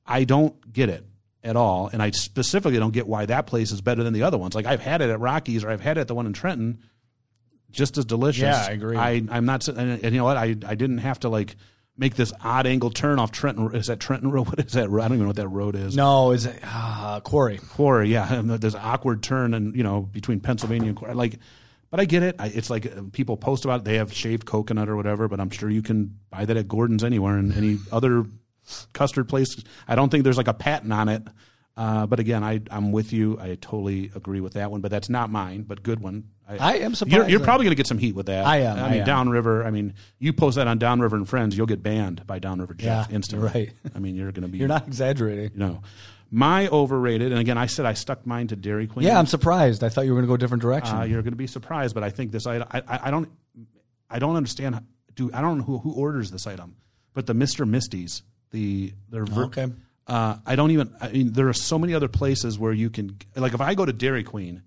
I 0.06 0.24
don't 0.24 0.72
get 0.72 0.88
it 0.88 1.04
at 1.42 1.56
all, 1.56 1.88
and 1.92 2.02
I 2.02 2.10
specifically 2.10 2.78
don't 2.78 2.92
get 2.92 3.06
why 3.06 3.26
that 3.26 3.46
place 3.46 3.72
is 3.72 3.80
better 3.80 4.02
than 4.02 4.12
the 4.12 4.22
other 4.22 4.38
ones. 4.38 4.54
Like 4.54 4.66
I've 4.66 4.80
had 4.80 5.00
it 5.00 5.10
at 5.10 5.18
Rockies 5.18 5.64
or 5.64 5.70
I've 5.70 5.80
had 5.80 5.96
it 5.96 6.02
at 6.02 6.08
the 6.08 6.14
one 6.14 6.26
in 6.26 6.32
Trenton, 6.32 6.82
just 7.70 7.98
as 7.98 8.04
delicious. 8.04 8.42
Yeah, 8.42 8.66
I 8.68 8.72
agree. 8.72 8.96
I 8.96 9.22
I'm 9.30 9.46
not, 9.46 9.66
and, 9.68 10.04
and 10.04 10.12
you 10.12 10.18
know 10.18 10.24
what? 10.24 10.36
I 10.36 10.54
I 10.66 10.74
didn't 10.74 10.98
have 10.98 11.20
to 11.20 11.28
like 11.28 11.56
make 11.98 12.14
this 12.14 12.32
odd 12.42 12.66
angle 12.66 12.90
turn 12.90 13.18
off 13.18 13.32
Trenton. 13.32 13.74
Is 13.74 13.86
that 13.86 14.00
Trenton 14.00 14.30
Road? 14.30 14.46
What 14.48 14.60
is 14.60 14.72
that? 14.72 14.90
road? 14.90 15.02
I 15.02 15.08
don't 15.08 15.16
even 15.16 15.24
know 15.24 15.28
what 15.28 15.36
that 15.36 15.48
road 15.48 15.74
is. 15.74 15.96
No, 15.96 16.32
is 16.32 16.46
it 16.46 16.58
uh, 16.62 17.20
Quarry? 17.20 17.58
Quarry, 17.58 18.10
yeah. 18.10 18.32
And 18.38 18.50
there's 18.50 18.74
an 18.74 18.80
awkward 18.82 19.22
turn, 19.22 19.54
and 19.54 19.74
you 19.74 19.82
know 19.82 20.02
between 20.02 20.40
Pennsylvania 20.40 20.88
and 20.88 20.96
Quarry. 20.96 21.14
Like, 21.14 21.38
but 21.90 22.00
I 22.00 22.04
get 22.04 22.22
it. 22.22 22.36
I, 22.38 22.48
it's 22.48 22.70
like 22.70 22.86
uh, 22.86 23.02
people 23.12 23.36
post 23.36 23.64
about 23.64 23.80
it. 23.80 23.84
They 23.84 23.96
have 23.96 24.12
shaved 24.12 24.44
coconut 24.44 24.88
or 24.88 24.96
whatever, 24.96 25.28
but 25.28 25.40
I'm 25.40 25.50
sure 25.50 25.70
you 25.70 25.82
can 25.82 26.18
buy 26.30 26.44
that 26.44 26.56
at 26.56 26.68
Gordon's 26.68 27.04
anywhere 27.04 27.36
and 27.36 27.52
any 27.54 27.78
other 27.90 28.24
custard 28.92 29.28
place. 29.28 29.56
I 29.86 29.94
don't 29.94 30.10
think 30.10 30.24
there's 30.24 30.36
like 30.36 30.48
a 30.48 30.54
patent 30.54 30.92
on 30.92 31.08
it. 31.08 31.22
Uh, 31.76 32.06
but 32.06 32.18
again, 32.20 32.42
I, 32.42 32.60
I'm 32.70 32.90
with 32.90 33.12
you. 33.12 33.38
I 33.38 33.56
totally 33.60 34.10
agree 34.14 34.40
with 34.40 34.54
that 34.54 34.70
one, 34.70 34.80
but 34.80 34.90
that's 34.90 35.10
not 35.10 35.28
mine, 35.30 35.62
but 35.62 35.82
good 35.82 36.00
one. 36.00 36.24
I 36.48 36.78
am 36.78 36.94
surprised 36.94 37.16
You're, 37.16 37.28
you're 37.28 37.40
probably 37.40 37.64
going 37.64 37.72
to 37.72 37.76
get 37.76 37.88
some 37.88 37.98
heat 37.98 38.14
with 38.14 38.26
that. 38.26 38.46
I 38.46 38.58
am, 38.58 38.78
I 38.78 38.82
I 38.82 38.90
mean, 38.92 39.00
am. 39.00 39.06
Downriver. 39.06 39.64
I 39.64 39.70
mean, 39.70 39.94
you 40.18 40.32
post 40.32 40.56
that 40.56 40.68
on 40.68 40.78
Downriver 40.78 41.16
and 41.16 41.28
Friends, 41.28 41.56
you'll 41.56 41.66
get 41.66 41.82
banned 41.82 42.26
by 42.26 42.38
Downriver 42.38 42.72
Jeff 42.72 43.08
Yeah, 43.10 43.14
instantly. 43.16 43.48
right. 43.48 43.72
I 43.94 43.98
mean, 43.98 44.14
you're 44.14 44.30
going 44.32 44.42
to 44.44 44.48
be. 44.48 44.58
You're 44.66 44.68
not 44.68 44.86
exaggerating. 44.86 45.50
You 45.52 45.58
No. 45.58 45.82
My 46.30 46.66
overrated, 46.68 47.30
and 47.30 47.40
again, 47.40 47.56
I 47.58 47.66
said 47.66 47.84
I 47.86 47.92
stuck 47.94 48.26
mine 48.26 48.48
to 48.48 48.56
Dairy 48.56 48.86
Queen. 48.86 49.06
Yeah, 49.06 49.18
I'm 49.18 49.26
surprised. 49.26 49.84
I 49.84 49.88
thought 49.90 50.06
you 50.06 50.12
were 50.12 50.16
going 50.16 50.26
to 50.26 50.28
go 50.28 50.34
a 50.34 50.38
different 50.38 50.62
direction. 50.62 50.96
Uh, 50.96 51.02
you're 51.02 51.22
going 51.22 51.32
to 51.32 51.36
be 51.36 51.46
surprised, 51.46 51.94
but 51.94 52.02
I 52.02 52.10
think 52.10 52.32
this 52.32 52.46
item. 52.46 52.66
I, 52.70 52.78
I, 52.88 53.00
I 53.04 53.10
don't. 53.10 53.28
I 54.10 54.18
don't 54.18 54.34
understand. 54.36 54.80
Do 55.14 55.30
I 55.32 55.40
don't 55.40 55.58
know 55.58 55.64
who, 55.64 55.78
who 55.78 55.92
orders 55.92 56.30
this 56.32 56.46
item, 56.46 56.76
but 57.14 57.26
the 57.26 57.34
Mister 57.34 57.64
Misties, 57.64 58.22
the 58.50 58.92
they're 59.08 59.24
ver- 59.24 59.44
Okay. 59.44 59.66
Uh, 60.06 60.36
I 60.46 60.56
don't 60.56 60.70
even. 60.70 60.94
I 61.00 61.08
mean, 61.10 61.32
there 61.32 61.48
are 61.48 61.52
so 61.52 61.78
many 61.78 61.94
other 61.94 62.08
places 62.08 62.58
where 62.58 62.72
you 62.72 62.90
can. 62.90 63.18
Like, 63.34 63.54
if 63.54 63.60
I 63.60 63.74
go 63.74 63.84
to 63.84 63.92
Dairy 63.92 64.22
Queen, 64.22 64.62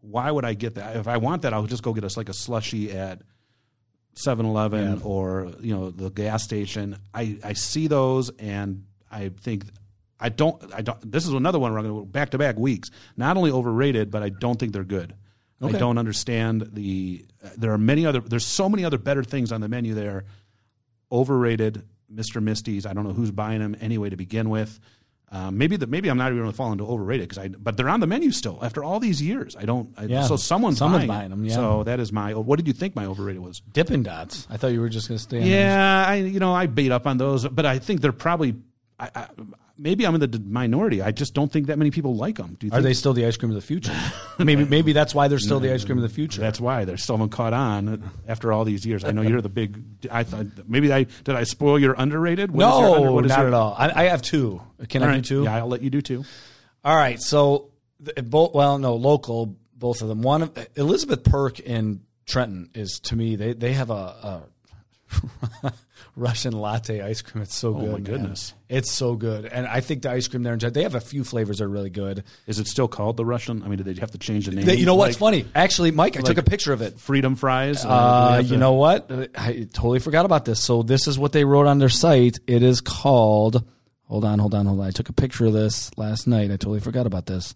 why 0.00 0.30
would 0.30 0.44
I 0.44 0.54
get 0.54 0.74
that? 0.74 0.96
If 0.96 1.06
I 1.06 1.18
want 1.18 1.42
that, 1.42 1.54
I'll 1.54 1.66
just 1.66 1.82
go 1.82 1.92
get 1.92 2.04
us 2.04 2.16
like 2.16 2.28
a 2.28 2.32
slushy 2.34 2.90
at 2.92 3.22
7-Eleven 4.14 5.02
or 5.02 5.52
you 5.60 5.74
know 5.74 5.90
the 5.90 6.10
gas 6.10 6.42
station. 6.42 6.96
I 7.14 7.38
I 7.44 7.52
see 7.52 7.86
those 7.86 8.30
and 8.30 8.84
I 9.10 9.28
think. 9.28 9.64
I 10.22 10.28
don't. 10.28 10.62
I 10.74 10.82
don't. 10.82 11.10
This 11.10 11.26
is 11.26 11.32
another 11.32 11.58
one 11.58 11.72
where 11.72 11.78
I'm 11.78 11.86
going 11.86 12.04
to 12.04 12.06
back 12.06 12.30
to 12.30 12.38
back 12.38 12.58
weeks. 12.58 12.90
Not 13.16 13.36
only 13.38 13.50
overrated, 13.50 14.10
but 14.10 14.22
I 14.22 14.28
don't 14.28 14.58
think 14.58 14.72
they're 14.72 14.84
good. 14.84 15.14
I 15.62 15.72
don't 15.72 15.98
understand 15.98 16.70
the. 16.72 17.24
There 17.56 17.72
are 17.72 17.78
many 17.78 18.06
other. 18.06 18.20
There's 18.20 18.44
so 18.46 18.68
many 18.68 18.84
other 18.84 18.98
better 18.98 19.22
things 19.22 19.52
on 19.52 19.60
the 19.60 19.68
menu 19.68 19.94
there. 19.94 20.24
Overrated, 21.12 21.82
Mr. 22.14 22.42
Misty's. 22.42 22.86
I 22.86 22.92
don't 22.92 23.04
know 23.04 23.12
who's 23.12 23.30
buying 23.30 23.60
them 23.60 23.76
anyway 23.80 24.10
to 24.10 24.16
begin 24.16 24.50
with. 24.50 24.78
Um, 25.32 25.58
maybe 25.58 25.76
that. 25.76 25.88
Maybe 25.88 26.08
I'm 26.08 26.18
not 26.18 26.32
even 26.32 26.38
going 26.38 26.50
to 26.50 26.56
fall 26.56 26.72
into 26.72 26.84
overrated 26.84 27.28
because 27.28 27.38
I. 27.42 27.48
But 27.48 27.76
they're 27.76 27.88
on 27.88 28.00
the 28.00 28.06
menu 28.08 28.32
still 28.32 28.58
after 28.62 28.82
all 28.82 28.98
these 28.98 29.22
years. 29.22 29.54
I 29.54 29.64
don't. 29.64 29.94
I, 29.96 30.04
Yeah. 30.06 30.22
So 30.24 30.36
someone's, 30.36 30.78
Someone's 30.78 31.06
buying, 31.06 31.30
buying 31.30 31.32
'em, 31.32 31.44
yeah. 31.44 31.54
So 31.54 31.84
that 31.84 32.00
is 32.00 32.12
my. 32.12 32.34
What 32.34 32.56
did 32.56 32.66
you 32.66 32.72
think 32.72 32.96
my 32.96 33.06
overrated 33.06 33.40
was? 33.40 33.60
Dippin' 33.60 34.02
Dots. 34.02 34.48
I 34.50 34.56
thought 34.56 34.72
you 34.72 34.80
were 34.80 34.88
just 34.88 35.06
going 35.06 35.18
to 35.18 35.22
stay 35.22 35.40
on 35.40 35.46
Yeah, 35.46 36.04
I 36.04 36.16
you 36.16 36.40
know 36.40 36.52
I 36.52 36.66
beat 36.66 36.90
up 36.90 37.06
on 37.06 37.18
those, 37.18 37.46
but 37.46 37.64
I 37.64 37.78
think 37.78 38.00
they're 38.00 38.10
probably. 38.12 38.56
I, 39.00 39.10
I, 39.14 39.28
maybe 39.78 40.06
I'm 40.06 40.14
in 40.14 40.20
the 40.20 40.42
minority. 40.46 41.00
I 41.00 41.10
just 41.10 41.32
don't 41.34 41.50
think 41.50 41.68
that 41.68 41.78
many 41.78 41.90
people 41.90 42.14
like 42.16 42.36
them. 42.36 42.56
Do 42.60 42.66
you 42.66 42.72
Are 42.72 42.82
they 42.82 42.92
still 42.92 43.14
the 43.14 43.24
ice 43.24 43.36
cream 43.38 43.50
of 43.50 43.54
the 43.54 43.62
future? 43.62 43.96
maybe 44.38 44.64
maybe 44.64 44.92
that's 44.92 45.14
why 45.14 45.28
they're 45.28 45.38
still 45.38 45.58
the 45.58 45.72
ice 45.72 45.84
cream 45.84 45.96
of 45.96 46.02
the 46.02 46.08
mm, 46.08 46.14
future. 46.14 46.40
That's 46.40 46.60
why 46.60 46.84
they're 46.84 46.98
still 46.98 47.16
haven't 47.16 47.30
caught 47.30 47.54
on 47.54 48.10
after 48.28 48.52
all 48.52 48.64
these 48.64 48.84
years. 48.84 49.04
I 49.04 49.12
know 49.12 49.22
you're 49.22 49.40
the 49.40 49.48
big. 49.48 49.82
I 50.10 50.22
thought 50.22 50.46
maybe 50.68 50.92
I 50.92 51.04
did. 51.04 51.30
I 51.30 51.44
spoil 51.44 51.78
your 51.78 51.94
underrated. 51.96 52.50
What 52.50 52.68
is 52.68 52.80
your 52.80 53.00
no, 53.00 53.18
under- 53.18 53.28
not 53.28 53.38
your- 53.38 53.48
at 53.48 53.54
all. 53.54 53.74
I, 53.76 53.90
I 53.90 54.04
have 54.04 54.20
two. 54.20 54.60
Can 54.88 55.02
I 55.02 55.06
right. 55.06 55.14
do 55.16 55.22
two? 55.22 55.44
Yeah, 55.44 55.56
I'll 55.56 55.68
let 55.68 55.82
you 55.82 55.90
do 55.90 56.02
two. 56.02 56.24
All 56.84 56.96
right. 56.96 57.20
So 57.20 57.70
both. 57.98 58.50
Eh, 58.50 58.58
well, 58.58 58.78
no, 58.78 58.94
local. 58.96 59.56
Both 59.74 60.02
of 60.02 60.08
them. 60.08 60.20
One 60.20 60.42
of 60.42 60.68
Elizabeth 60.76 61.24
Perk 61.24 61.58
in 61.58 62.02
Trenton 62.26 62.68
is 62.74 63.00
to 63.04 63.16
me. 63.16 63.36
They 63.36 63.54
they 63.54 63.72
have 63.72 63.90
a. 63.90 63.94
a 63.94 64.42
Russian 66.16 66.52
latte 66.52 67.00
ice 67.00 67.22
cream. 67.22 67.42
It's 67.42 67.54
so 67.56 67.72
good. 67.72 67.82
Oh, 67.82 67.86
my 67.86 67.92
man. 67.94 68.02
goodness. 68.02 68.54
it's 68.68 68.90
so 68.90 69.14
good. 69.14 69.46
And 69.46 69.66
I 69.66 69.80
think 69.80 70.02
the 70.02 70.10
ice 70.10 70.28
cream 70.28 70.42
there 70.42 70.56
they 70.56 70.82
have 70.82 70.94
a 70.94 71.00
few 71.00 71.24
flavors 71.24 71.58
that 71.58 71.64
are 71.64 71.68
really 71.68 71.90
good. 71.90 72.24
Is 72.46 72.58
it 72.58 72.66
still 72.66 72.88
called 72.88 73.16
the 73.16 73.24
Russian? 73.24 73.62
I 73.62 73.68
mean, 73.68 73.78
did 73.78 73.86
they 73.86 74.00
have 74.00 74.10
to 74.10 74.18
change 74.18 74.46
the 74.46 74.52
name? 74.52 74.64
They- 74.64 74.76
you 74.76 74.86
know 74.86 74.96
what's 74.96 75.20
Like 75.20 75.34
funny? 75.34 75.46
Actually, 75.54 75.92
Mike, 75.92 76.16
I 76.16 76.20
took 76.20 76.38
a 76.38 76.42
picture 76.42 76.72
of 76.72 76.82
it. 76.82 76.98
Freedom 76.98 77.36
fries. 77.36 77.84
Uh, 77.84 78.42
you 78.44 78.56
know 78.56 78.72
what? 78.74 79.10
I 79.36 79.68
totally 79.72 80.00
forgot 80.00 80.24
about 80.24 80.44
this. 80.44 80.60
So 80.60 80.82
this 80.82 81.06
is 81.06 81.18
what 81.18 81.32
they 81.32 81.44
wrote 81.44 81.66
on 81.66 81.78
their 81.78 81.88
site. 81.88 82.38
It 82.46 82.62
is 82.62 82.80
called. 82.80 83.64
Hold 84.04 84.24
on, 84.24 84.40
hold 84.40 84.54
on, 84.54 84.66
hold 84.66 84.80
on. 84.80 84.86
I 84.86 84.90
took 84.90 85.08
a 85.08 85.12
picture 85.12 85.46
of 85.46 85.52
this 85.52 85.96
last 85.96 86.26
night. 86.26 86.50
I 86.50 86.56
totally 86.56 86.80
forgot 86.80 87.06
about 87.06 87.26
this. 87.26 87.54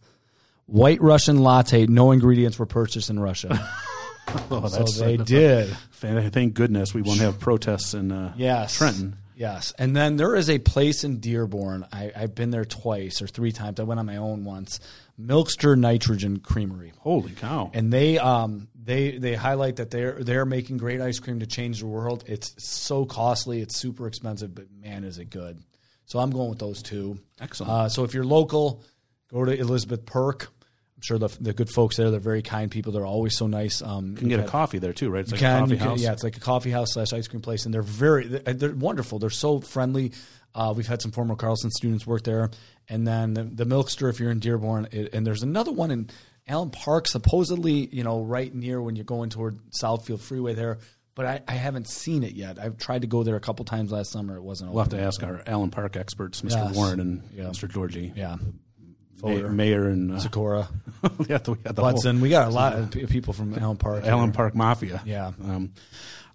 White 0.66 1.02
Russian 1.02 1.38
latte. 1.42 1.86
No 1.86 2.12
ingredients 2.12 2.58
were 2.58 2.66
purchased 2.66 3.10
in 3.10 3.18
Russia. 3.18 3.68
Oh, 4.50 4.66
so 4.68 5.04
they 5.04 5.16
did. 5.16 5.68
Thank 5.92 6.54
goodness 6.54 6.92
we 6.92 7.02
won't 7.02 7.20
have 7.20 7.38
protests 7.38 7.94
in 7.94 8.10
uh, 8.12 8.34
Yes, 8.36 8.76
Trenton. 8.76 9.16
Yes, 9.36 9.72
and 9.78 9.96
then 9.96 10.16
there 10.16 10.34
is 10.36 10.48
a 10.48 10.58
place 10.58 11.02
in 11.04 11.18
Dearborn. 11.18 11.86
I, 11.92 12.12
I've 12.14 12.34
been 12.34 12.50
there 12.50 12.64
twice 12.64 13.20
or 13.20 13.26
three 13.26 13.52
times. 13.52 13.80
I 13.80 13.82
went 13.82 13.98
on 14.00 14.06
my 14.06 14.16
own 14.16 14.44
once. 14.44 14.80
Milkster 15.20 15.76
Nitrogen 15.76 16.38
Creamery. 16.40 16.92
Holy 16.98 17.32
cow! 17.32 17.70
and 17.74 17.92
they 17.92 18.18
um 18.18 18.68
they 18.80 19.18
they 19.18 19.34
highlight 19.34 19.76
that 19.76 19.90
they're 19.90 20.22
they're 20.22 20.44
making 20.44 20.76
great 20.78 21.00
ice 21.00 21.18
cream 21.18 21.40
to 21.40 21.46
change 21.46 21.80
the 21.80 21.86
world. 21.86 22.24
It's 22.26 22.54
so 22.58 23.04
costly, 23.04 23.60
it's 23.60 23.76
super 23.76 24.06
expensive, 24.06 24.54
but 24.54 24.66
man, 24.72 25.04
is 25.04 25.18
it 25.18 25.30
good. 25.30 25.62
So 26.06 26.18
I'm 26.18 26.30
going 26.30 26.50
with 26.50 26.58
those 26.58 26.82
two. 26.82 27.18
Excellent. 27.40 27.72
Uh, 27.72 27.88
so 27.88 28.04
if 28.04 28.12
you're 28.14 28.24
local, 28.24 28.82
go 29.32 29.44
to 29.44 29.52
Elizabeth 29.52 30.04
Perk. 30.04 30.48
Sure 31.04 31.18
the 31.18 31.28
the 31.38 31.52
good 31.52 31.68
folks 31.68 31.96
there. 31.98 32.10
They're 32.10 32.18
very 32.18 32.40
kind 32.40 32.70
people. 32.70 32.90
They're 32.92 33.04
always 33.04 33.36
so 33.36 33.46
nice. 33.46 33.82
Um, 33.82 34.12
you 34.12 34.16
can 34.16 34.28
get 34.28 34.40
a 34.40 34.44
coffee 34.44 34.78
there 34.78 34.94
too, 34.94 35.10
right? 35.10 35.20
It's 35.20 35.32
like 35.32 35.40
can, 35.40 35.56
a 35.56 35.60
coffee 35.60 35.76
can- 35.76 35.86
house. 35.88 36.00
yeah, 36.00 36.12
it's 36.12 36.24
like 36.24 36.38
a 36.38 36.40
coffee 36.40 36.70
house 36.70 36.92
slash 36.94 37.12
ice 37.12 37.28
cream 37.28 37.42
place, 37.42 37.66
and 37.66 37.74
they're 37.74 37.82
very 37.82 38.26
they're, 38.26 38.54
they're 38.54 38.74
wonderful. 38.74 39.18
They're 39.18 39.28
so 39.28 39.60
friendly. 39.60 40.12
Uh, 40.54 40.72
we've 40.74 40.86
had 40.86 41.02
some 41.02 41.10
former 41.12 41.36
Carlson 41.36 41.70
students 41.72 42.06
work 42.06 42.22
there, 42.22 42.48
and 42.88 43.06
then 43.06 43.34
the, 43.34 43.42
the 43.44 43.66
Milkster 43.66 44.08
if 44.08 44.18
you're 44.18 44.30
in 44.30 44.38
Dearborn, 44.38 44.88
it, 44.92 45.12
and 45.12 45.26
there's 45.26 45.42
another 45.42 45.72
one 45.72 45.90
in 45.90 46.08
Allen 46.48 46.70
Park, 46.70 47.06
supposedly 47.06 47.86
you 47.92 48.02
know 48.02 48.22
right 48.22 48.54
near 48.54 48.80
when 48.80 48.96
you're 48.96 49.04
going 49.04 49.28
toward 49.28 49.58
Southfield 49.78 50.20
Freeway 50.20 50.54
there. 50.54 50.78
But 51.16 51.26
I, 51.26 51.42
I 51.46 51.52
haven't 51.52 51.86
seen 51.88 52.24
it 52.24 52.32
yet. 52.32 52.58
I've 52.58 52.76
tried 52.78 53.02
to 53.02 53.06
go 53.06 53.22
there 53.22 53.36
a 53.36 53.40
couple 53.40 53.64
times 53.66 53.92
last 53.92 54.10
summer. 54.10 54.36
It 54.36 54.42
wasn't. 54.42 54.72
We'll 54.72 54.82
have 54.82 54.90
to 54.90 55.00
ask 55.00 55.22
our 55.22 55.42
Allen 55.46 55.70
Park 55.70 55.96
experts, 55.96 56.40
Mr. 56.40 56.52
Yes. 56.66 56.74
Warren 56.74 56.98
and 56.98 57.22
Yeah. 57.34 57.44
Mr. 57.44 57.70
Georgie, 57.70 58.12
Yeah, 58.16 58.36
Ma- 59.22 59.48
Mayor 59.48 59.88
and 59.88 60.12
uh, 60.12 60.18
Socorro, 60.18 60.66
yeah, 61.28 61.38
yeah, 61.38 61.38
the 61.72 61.82
whole 61.82 62.12
We 62.20 62.28
got 62.28 62.48
a 62.48 62.50
lot 62.50 62.74
of 62.74 62.90
people 63.08 63.32
from 63.32 63.56
Allen 63.58 63.76
Park. 63.76 64.04
Allen 64.04 64.26
here. 64.26 64.32
Park 64.34 64.54
Mafia. 64.54 65.02
Yeah. 65.04 65.28
Um, 65.28 65.72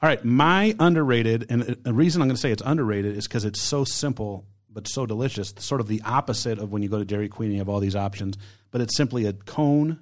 all 0.01 0.07
right, 0.09 0.23
my 0.23 0.75
underrated, 0.79 1.47
and 1.49 1.61
the 1.63 1.93
reason 1.93 2.21
I'm 2.21 2.27
going 2.29 2.35
to 2.35 2.41
say 2.41 2.51
it's 2.51 2.63
underrated 2.65 3.17
is 3.17 3.27
because 3.27 3.43
it's 3.45 3.61
so 3.61 3.83
simple 3.83 4.45
but 4.71 4.87
so 4.87 5.05
delicious. 5.05 5.53
Sort 5.57 5.81
of 5.81 5.87
the 5.87 6.01
opposite 6.05 6.59
of 6.59 6.71
when 6.71 6.81
you 6.83 6.89
go 6.89 6.99
to 6.99 7.05
Dairy 7.05 7.27
Queen 7.27 7.47
and 7.47 7.53
you 7.55 7.59
have 7.59 7.69
all 7.69 7.79
these 7.79 7.95
options, 7.95 8.37
but 8.71 8.81
it's 8.81 8.95
simply 8.95 9.25
a 9.25 9.33
cone 9.33 9.99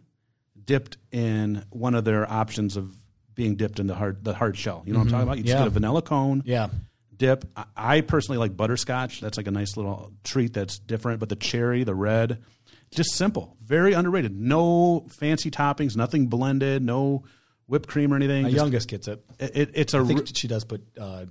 dipped 0.65 0.97
in 1.11 1.63
one 1.69 1.95
of 1.95 2.03
their 2.03 2.29
options 2.29 2.75
of 2.77 2.93
being 3.33 3.55
dipped 3.55 3.79
in 3.79 3.87
the 3.87 3.95
hard 3.95 4.23
the 4.23 4.33
hard 4.33 4.57
shell. 4.57 4.83
You 4.85 4.93
know 4.93 4.99
what 4.99 5.05
I'm 5.05 5.11
talking 5.11 5.23
about? 5.27 5.37
You 5.37 5.43
just 5.43 5.53
Mm-hmm. 5.55 5.59
Yeah. 5.59 5.65
get 5.65 5.67
a 5.67 5.71
vanilla 5.79 6.01
cone 6.01 6.43
Yeah. 6.45 6.67
dip. 7.15 7.45
I 7.75 8.01
personally 8.01 8.37
like 8.37 8.57
butterscotch. 8.57 9.21
That's 9.21 9.37
like 9.37 9.47
a 9.47 9.51
nice 9.51 9.77
little 9.77 10.11
treat 10.23 10.53
that's 10.53 10.77
different. 10.79 11.19
But 11.19 11.29
the 11.29 11.35
cherry, 11.37 11.83
the 11.83 11.95
red, 11.95 12.43
just 12.91 13.11
simple, 13.13 13.57
very 13.63 13.93
underrated. 13.93 14.35
No 14.39 15.05
fancy 15.09 15.51
toppings, 15.51 15.95
nothing 15.95 16.27
blended, 16.27 16.81
no 16.81 17.23
whipped 17.67 17.87
cream 17.87 18.13
or 18.13 18.15
anything. 18.15 18.43
My 18.43 18.49
Just- 18.49 18.61
youngest 18.61 18.87
gets 18.87 19.07
it. 19.07 19.23
it, 19.39 19.71
it's 19.73 19.93
a 19.93 19.99
I 19.99 20.05
think 20.05 20.35
she 20.35 20.47
does 20.47 20.63
put 20.63 20.81
uh, 20.99 21.25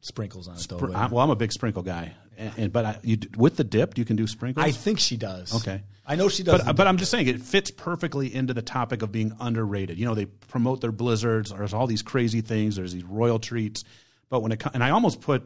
sprinkles 0.00 0.48
on 0.48 0.56
it 0.56 0.66
though. 0.68 0.92
I, 0.94 1.06
well, 1.08 1.24
I'm 1.24 1.30
a 1.30 1.36
big 1.36 1.52
sprinkle 1.52 1.82
guy, 1.82 2.14
and, 2.36 2.52
and 2.56 2.72
but 2.72 2.84
I, 2.84 2.98
you, 3.02 3.18
with 3.36 3.56
the 3.56 3.64
dip, 3.64 3.98
you 3.98 4.04
can 4.04 4.16
do 4.16 4.26
sprinkles. 4.26 4.64
I 4.64 4.70
think 4.70 4.98
she 5.00 5.16
does. 5.16 5.54
Okay. 5.54 5.82
I 6.06 6.16
know 6.16 6.28
she 6.28 6.42
does. 6.42 6.64
but 6.64 6.76
but 6.76 6.86
I'm 6.86 6.96
just 6.96 7.10
saying 7.10 7.28
it 7.28 7.40
fits 7.40 7.70
perfectly 7.70 8.34
into 8.34 8.54
the 8.54 8.62
topic 8.62 9.02
of 9.02 9.12
being 9.12 9.32
underrated. 9.38 9.98
You 9.98 10.06
know, 10.06 10.14
they 10.14 10.26
promote 10.26 10.80
their 10.80 10.92
blizzards. 10.92 11.50
There's 11.50 11.74
all 11.74 11.86
these 11.86 12.02
crazy 12.02 12.40
things. 12.40 12.76
There's 12.76 12.92
these 12.92 13.04
royal 13.04 13.38
treats. 13.38 13.84
But 14.28 14.40
when 14.42 14.52
it 14.52 14.62
and 14.74 14.82
I 14.82 14.90
almost 14.90 15.20
put 15.20 15.42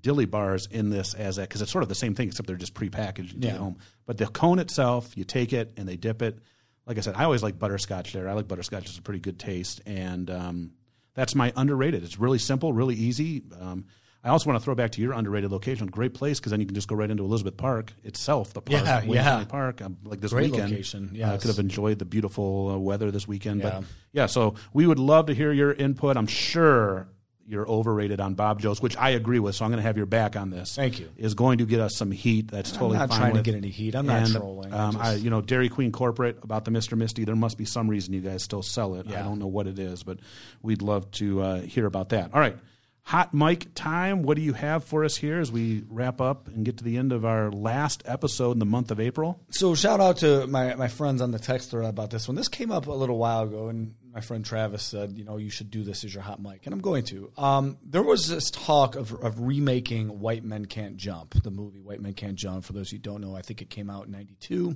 dilly 0.00 0.24
bars 0.26 0.66
in 0.70 0.90
this 0.90 1.14
as 1.14 1.36
that 1.36 1.48
because 1.48 1.62
it's 1.62 1.70
sort 1.72 1.82
of 1.82 1.88
the 1.88 1.94
same 1.94 2.14
thing 2.14 2.28
except 2.28 2.46
they're 2.46 2.56
just 2.56 2.74
prepackaged. 2.74 3.32
You 3.34 3.40
take 3.40 3.44
Yeah. 3.44 3.54
it 3.54 3.58
home. 3.58 3.78
But 4.06 4.18
the 4.18 4.26
cone 4.26 4.58
itself, 4.58 5.16
you 5.16 5.24
take 5.24 5.52
it 5.52 5.72
and 5.76 5.88
they 5.88 5.96
dip 5.96 6.22
it. 6.22 6.38
Like 6.86 6.98
I 6.98 7.00
said, 7.00 7.14
I 7.16 7.24
always 7.24 7.42
like 7.42 7.58
butterscotch 7.58 8.12
there. 8.12 8.28
I 8.28 8.32
like 8.34 8.46
butterscotch; 8.46 8.84
it's 8.86 8.98
a 8.98 9.02
pretty 9.02 9.18
good 9.20 9.38
taste, 9.40 9.80
and 9.86 10.30
um, 10.30 10.70
that's 11.14 11.34
my 11.34 11.52
underrated. 11.56 12.04
It's 12.04 12.18
really 12.20 12.38
simple, 12.38 12.72
really 12.72 12.94
easy. 12.94 13.42
Um, 13.60 13.86
I 14.22 14.28
also 14.30 14.48
want 14.50 14.60
to 14.60 14.64
throw 14.64 14.74
back 14.74 14.90
to 14.92 15.00
your 15.00 15.12
underrated 15.12 15.50
location. 15.52 15.86
Great 15.88 16.12
place 16.14 16.38
because 16.40 16.50
then 16.50 16.60
you 16.60 16.66
can 16.66 16.74
just 16.74 16.88
go 16.88 16.94
right 16.96 17.08
into 17.10 17.24
Elizabeth 17.24 17.56
Park 17.56 17.92
itself, 18.04 18.52
the 18.52 18.60
park, 18.60 18.84
Yeah, 18.84 19.00
Wayne 19.02 19.10
yeah. 19.14 19.22
County 19.24 19.44
Park. 19.46 19.82
Um, 19.82 19.96
like 20.04 20.20
this 20.20 20.32
Great 20.32 20.50
weekend, 20.50 20.70
location, 20.70 21.08
Uh, 21.12 21.16
yes. 21.16 21.42
could 21.42 21.48
have 21.48 21.58
enjoyed 21.60 21.98
the 22.00 22.04
beautiful 22.04 22.70
uh, 22.74 22.78
weather 22.78 23.10
this 23.12 23.26
weekend. 23.28 23.60
Yeah. 23.62 23.70
But 23.80 23.84
yeah, 24.12 24.26
so 24.26 24.54
we 24.72 24.86
would 24.86 24.98
love 24.98 25.26
to 25.26 25.34
hear 25.34 25.52
your 25.52 25.72
input. 25.72 26.16
I'm 26.16 26.26
sure 26.26 27.08
you're 27.48 27.68
overrated 27.68 28.20
on 28.20 28.34
Bob 28.34 28.60
Jo's, 28.60 28.82
which 28.82 28.96
I 28.96 29.10
agree 29.10 29.38
with. 29.38 29.54
So 29.54 29.64
I'm 29.64 29.70
going 29.70 29.78
to 29.78 29.86
have 29.86 29.96
your 29.96 30.06
back 30.06 30.34
on 30.36 30.50
this. 30.50 30.74
Thank 30.74 30.98
you. 30.98 31.08
Is 31.16 31.34
going 31.34 31.58
to 31.58 31.66
get 31.66 31.80
us 31.80 31.96
some 31.96 32.10
heat. 32.10 32.48
That's 32.48 32.72
totally 32.72 32.98
not 32.98 33.08
fine 33.10 33.18
trying 33.20 33.34
to 33.34 33.42
get 33.42 33.54
any 33.54 33.70
heat. 33.70 33.94
I'm 33.94 34.06
not 34.06 34.22
And, 34.24 34.32
trolling. 34.34 34.72
I 34.74 34.78
Um, 34.86 34.92
just- 34.94 35.04
I, 35.04 35.14
you 35.14 35.30
know, 35.30 35.40
Dairy 35.40 35.68
Queen 35.68 35.92
corporate 35.92 36.38
about 36.42 36.64
the 36.64 36.70
Mr. 36.70 36.96
Misty. 36.98 37.24
There 37.24 37.36
must 37.36 37.56
be 37.56 37.64
some 37.64 37.88
reason 37.88 38.12
you 38.14 38.20
guys 38.20 38.42
still 38.42 38.62
sell 38.62 38.94
it. 38.96 39.06
I 39.08 39.22
don't 39.22 39.38
know 39.38 39.46
what 39.46 39.66
it 39.66 39.78
is, 39.78 40.02
but 40.02 40.18
we'd 40.62 40.82
love 40.82 41.10
to 41.12 41.40
uh, 41.42 41.60
hear 41.62 41.86
about 41.86 42.08
that. 42.10 42.34
All 42.34 42.40
right. 42.40 42.56
Hot 43.02 43.32
mic 43.32 43.72
time. 43.76 44.24
What 44.24 44.34
do 44.34 44.42
you 44.42 44.52
have 44.52 44.82
for 44.82 45.04
us 45.04 45.14
here 45.16 45.38
as 45.38 45.52
we 45.52 45.84
wrap 45.88 46.20
up 46.20 46.48
and 46.48 46.64
get 46.64 46.78
to 46.78 46.82
the 46.84 46.96
end 46.96 47.12
of 47.12 47.24
our 47.24 47.52
last 47.52 48.02
episode 48.04 48.50
in 48.54 48.58
the 48.58 48.64
month 48.66 48.90
of 48.90 48.98
April? 48.98 49.38
So 49.50 49.76
shout 49.76 50.00
out 50.00 50.16
to 50.18 50.48
my, 50.48 50.74
my 50.74 50.88
friends 50.88 51.22
on 51.22 51.30
the 51.30 51.38
text 51.38 51.70
thread 51.70 51.88
about 51.88 52.10
this 52.10 52.26
one. 52.26 52.34
This 52.34 52.48
came 52.48 52.72
up 52.72 52.88
a 52.88 52.92
little 52.92 53.16
while 53.16 53.44
ago, 53.44 53.68
and 53.68 53.94
my 54.16 54.22
friend 54.22 54.46
Travis 54.46 54.82
said, 54.82 55.12
you 55.18 55.24
know, 55.24 55.36
you 55.36 55.50
should 55.50 55.70
do 55.70 55.82
this 55.82 56.02
as 56.02 56.14
your 56.14 56.22
hot 56.22 56.40
mic, 56.40 56.64
and 56.64 56.72
I'm 56.72 56.80
going 56.80 57.04
to. 57.04 57.30
Um, 57.36 57.76
there 57.84 58.02
was 58.02 58.26
this 58.28 58.50
talk 58.50 58.96
of, 58.96 59.12
of 59.12 59.38
remaking 59.38 60.20
White 60.20 60.42
Men 60.42 60.64
Can't 60.64 60.96
Jump, 60.96 61.34
the 61.42 61.50
movie 61.50 61.80
White 61.80 62.00
Men 62.00 62.14
Can't 62.14 62.34
Jump. 62.34 62.64
For 62.64 62.72
those 62.72 62.90
who 62.90 62.96
don't 62.96 63.20
know, 63.20 63.36
I 63.36 63.42
think 63.42 63.60
it 63.60 63.68
came 63.68 63.90
out 63.90 64.06
in 64.06 64.12
92, 64.12 64.74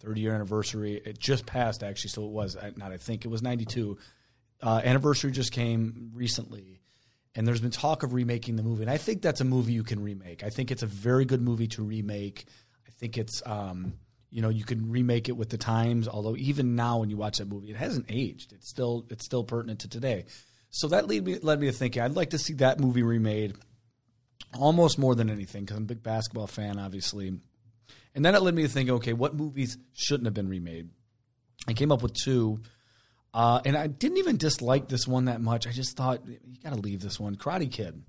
30 0.00 0.20
year 0.20 0.34
anniversary. 0.34 1.00
It 1.04 1.20
just 1.20 1.46
passed, 1.46 1.84
actually, 1.84 2.10
so 2.10 2.24
it 2.24 2.32
was, 2.32 2.56
not 2.74 2.90
I 2.90 2.96
think, 2.96 3.24
it 3.24 3.28
was 3.28 3.42
92. 3.42 3.96
Uh, 4.60 4.80
anniversary 4.82 5.30
just 5.30 5.52
came 5.52 6.10
recently, 6.12 6.80
and 7.36 7.46
there's 7.46 7.60
been 7.60 7.70
talk 7.70 8.02
of 8.02 8.12
remaking 8.12 8.56
the 8.56 8.64
movie, 8.64 8.82
and 8.82 8.90
I 8.90 8.96
think 8.96 9.22
that's 9.22 9.40
a 9.40 9.44
movie 9.44 9.72
you 9.72 9.84
can 9.84 10.02
remake. 10.02 10.42
I 10.42 10.50
think 10.50 10.72
it's 10.72 10.82
a 10.82 10.88
very 10.88 11.24
good 11.24 11.40
movie 11.40 11.68
to 11.68 11.84
remake. 11.84 12.44
I 12.88 12.90
think 12.90 13.18
it's. 13.18 13.40
Um, 13.46 13.92
you 14.30 14.42
know 14.42 14.48
you 14.48 14.64
can 14.64 14.90
remake 14.90 15.28
it 15.28 15.36
with 15.36 15.50
the 15.50 15.58
times 15.58 16.08
although 16.08 16.36
even 16.36 16.76
now 16.76 16.98
when 16.98 17.10
you 17.10 17.16
watch 17.16 17.38
that 17.38 17.48
movie 17.48 17.70
it 17.70 17.76
hasn't 17.76 18.06
aged. 18.08 18.52
It's 18.52 18.68
still 18.68 19.06
it's 19.10 19.24
still 19.24 19.44
pertinent 19.44 19.80
to 19.80 19.88
today. 19.88 20.26
So 20.70 20.88
that 20.88 21.08
led 21.08 21.24
me 21.24 21.38
led 21.38 21.60
me 21.60 21.66
to 21.66 21.72
thinking 21.72 22.02
i'd 22.02 22.16
like 22.16 22.30
to 22.30 22.38
see 22.38 22.54
that 22.54 22.80
movie 22.80 23.02
remade 23.02 23.56
almost 24.58 24.98
more 24.98 25.14
than 25.14 25.30
anything 25.30 25.64
because 25.64 25.76
i'm 25.76 25.84
a 25.84 25.86
big 25.86 26.02
basketball 26.02 26.46
fan 26.46 26.78
obviously. 26.78 27.38
And 28.12 28.24
then 28.24 28.34
it 28.34 28.42
led 28.42 28.54
me 28.54 28.62
to 28.62 28.68
think 28.68 28.88
okay 28.90 29.12
what 29.12 29.34
movies 29.34 29.76
shouldn't 29.94 30.26
have 30.26 30.34
been 30.34 30.48
remade? 30.48 30.90
I 31.68 31.72
came 31.72 31.92
up 31.92 32.02
with 32.02 32.14
two 32.14 32.60
uh, 33.32 33.60
and 33.64 33.76
i 33.76 33.86
didn't 33.86 34.18
even 34.18 34.36
dislike 34.36 34.88
this 34.88 35.06
one 35.06 35.26
that 35.26 35.40
much. 35.40 35.66
I 35.66 35.70
just 35.70 35.96
thought 35.96 36.26
you 36.26 36.38
got 36.62 36.72
to 36.74 36.80
leave 36.80 37.00
this 37.00 37.20
one. 37.20 37.36
Karate 37.36 37.70
kid 37.70 38.02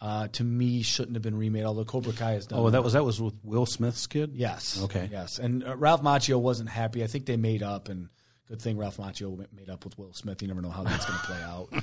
uh, 0.00 0.28
to 0.28 0.44
me 0.44 0.82
shouldn't 0.82 1.16
have 1.16 1.22
been 1.22 1.36
remade. 1.36 1.64
Although 1.64 1.84
Cobra 1.84 2.12
Kai 2.12 2.32
has 2.32 2.46
done. 2.46 2.58
Oh, 2.58 2.70
that 2.70 2.84
was 2.84 2.92
that 2.92 3.04
was 3.04 3.20
with 3.20 3.34
Will 3.42 3.66
Smith's 3.66 4.06
kid. 4.06 4.32
Yes. 4.34 4.82
Okay. 4.84 5.08
Yes, 5.10 5.38
and 5.38 5.64
uh, 5.64 5.76
Ralph 5.76 6.02
Macchio 6.02 6.40
wasn't 6.40 6.68
happy. 6.68 7.02
I 7.02 7.06
think 7.06 7.26
they 7.26 7.36
made 7.36 7.62
up, 7.62 7.88
and 7.88 8.08
good 8.48 8.60
thing 8.60 8.76
Ralph 8.76 8.98
Macchio 8.98 9.46
made 9.52 9.70
up 9.70 9.84
with 9.84 9.98
Will 9.98 10.12
Smith. 10.12 10.42
You 10.42 10.48
never 10.48 10.60
know 10.62 10.70
how 10.70 10.82
that's 10.82 11.06
going 11.06 11.18
to 11.18 11.26
play 11.26 11.42
out. 11.42 11.68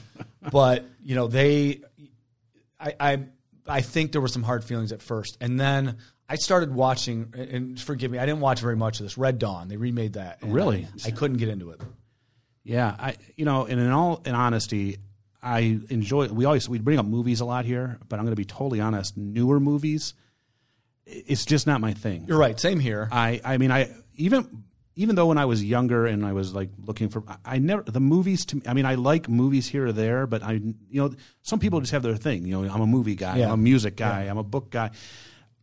But 0.51 0.85
you 1.01 1.15
know, 1.15 1.27
they, 1.27 1.79
I, 2.77 2.93
I, 2.99 3.19
I 3.65 3.79
think 3.79 4.11
there 4.11 4.19
were 4.19 4.27
some 4.27 4.43
hard 4.43 4.65
feelings 4.65 4.91
at 4.91 5.01
first, 5.01 5.37
and 5.39 5.57
then 5.57 5.99
I 6.27 6.35
started 6.35 6.75
watching. 6.75 7.33
And 7.35 7.79
forgive 7.79 8.11
me, 8.11 8.19
I 8.19 8.25
didn't 8.25 8.41
watch 8.41 8.59
very 8.59 8.75
much 8.75 8.99
of 8.99 9.05
this. 9.05 9.17
Red 9.17 9.39
Dawn. 9.39 9.69
They 9.69 9.77
remade 9.77 10.13
that. 10.13 10.39
Really? 10.41 10.85
I, 11.05 11.07
I 11.07 11.11
couldn't 11.11 11.37
get 11.37 11.47
into 11.47 11.71
it. 11.71 11.81
Yeah, 12.65 12.93
I 12.97 13.15
you 13.35 13.45
know, 13.45 13.65
and 13.65 13.79
in 13.79 13.89
all 13.91 14.21
in 14.25 14.35
honesty, 14.35 14.97
I 15.43 15.79
enjoy. 15.89 16.27
We 16.27 16.45
always 16.45 16.69
we 16.69 16.79
bring 16.79 16.97
up 16.99 17.05
movies 17.05 17.41
a 17.41 17.45
lot 17.45 17.65
here, 17.65 17.99
but 18.07 18.17
I'm 18.17 18.25
going 18.25 18.31
to 18.31 18.39
be 18.39 18.45
totally 18.45 18.79
honest. 18.79 19.17
Newer 19.17 19.59
movies, 19.59 20.13
it's 21.05 21.45
just 21.45 21.67
not 21.67 21.81
my 21.81 21.93
thing. 21.93 22.25
You're 22.27 22.37
right. 22.37 22.59
Same 22.59 22.79
here. 22.79 23.09
I 23.11 23.41
I 23.43 23.57
mean 23.57 23.71
I 23.71 23.93
even 24.15 24.63
even 24.95 25.15
though 25.15 25.27
when 25.27 25.37
I 25.37 25.45
was 25.45 25.63
younger 25.63 26.05
and 26.05 26.25
I 26.25 26.33
was 26.33 26.53
like 26.53 26.69
looking 26.77 27.09
for 27.09 27.23
I 27.43 27.59
never 27.59 27.83
the 27.83 27.99
movies 27.99 28.45
to 28.47 28.57
me. 28.57 28.61
I 28.65 28.73
mean 28.73 28.85
I 28.85 28.95
like 28.95 29.27
movies 29.27 29.67
here 29.67 29.87
or 29.87 29.91
there, 29.91 30.25
but 30.27 30.43
I 30.43 30.53
you 30.53 31.01
know 31.01 31.13
some 31.41 31.59
people 31.59 31.81
just 31.81 31.91
have 31.91 32.03
their 32.03 32.15
thing. 32.15 32.45
You 32.45 32.61
know 32.61 32.73
I'm 32.73 32.81
a 32.81 32.87
movie 32.87 33.15
guy. 33.15 33.39
Yeah. 33.39 33.47
I'm 33.47 33.53
a 33.53 33.57
music 33.57 33.97
guy. 33.97 34.25
Yeah. 34.25 34.31
I'm 34.31 34.37
a 34.37 34.43
book 34.43 34.71
guy. 34.71 34.91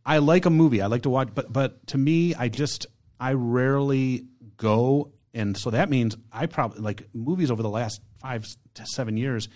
I 0.05 0.19
like 0.19 0.45
a 0.45 0.49
movie. 0.51 0.81
I 0.81 0.87
like 0.87 1.03
to 1.03 1.09
watch, 1.09 1.29
but 1.33 1.51
but 1.51 1.87
to 1.87 1.97
me, 1.97 2.35
I 2.35 2.49
just 2.49 2.85
I 3.19 3.33
rarely 3.33 4.25
go, 4.57 5.11
and 5.33 5.55
so 5.57 5.71
that 5.71 5.89
means 5.89 6.17
I 6.31 6.47
probably 6.47 6.81
like 6.81 7.07
movies 7.13 7.51
over 7.51 7.61
the 7.61 7.69
last 7.69 8.01
five 8.19 8.47
to 8.75 8.85
seven 8.85 9.17
years 9.17 9.47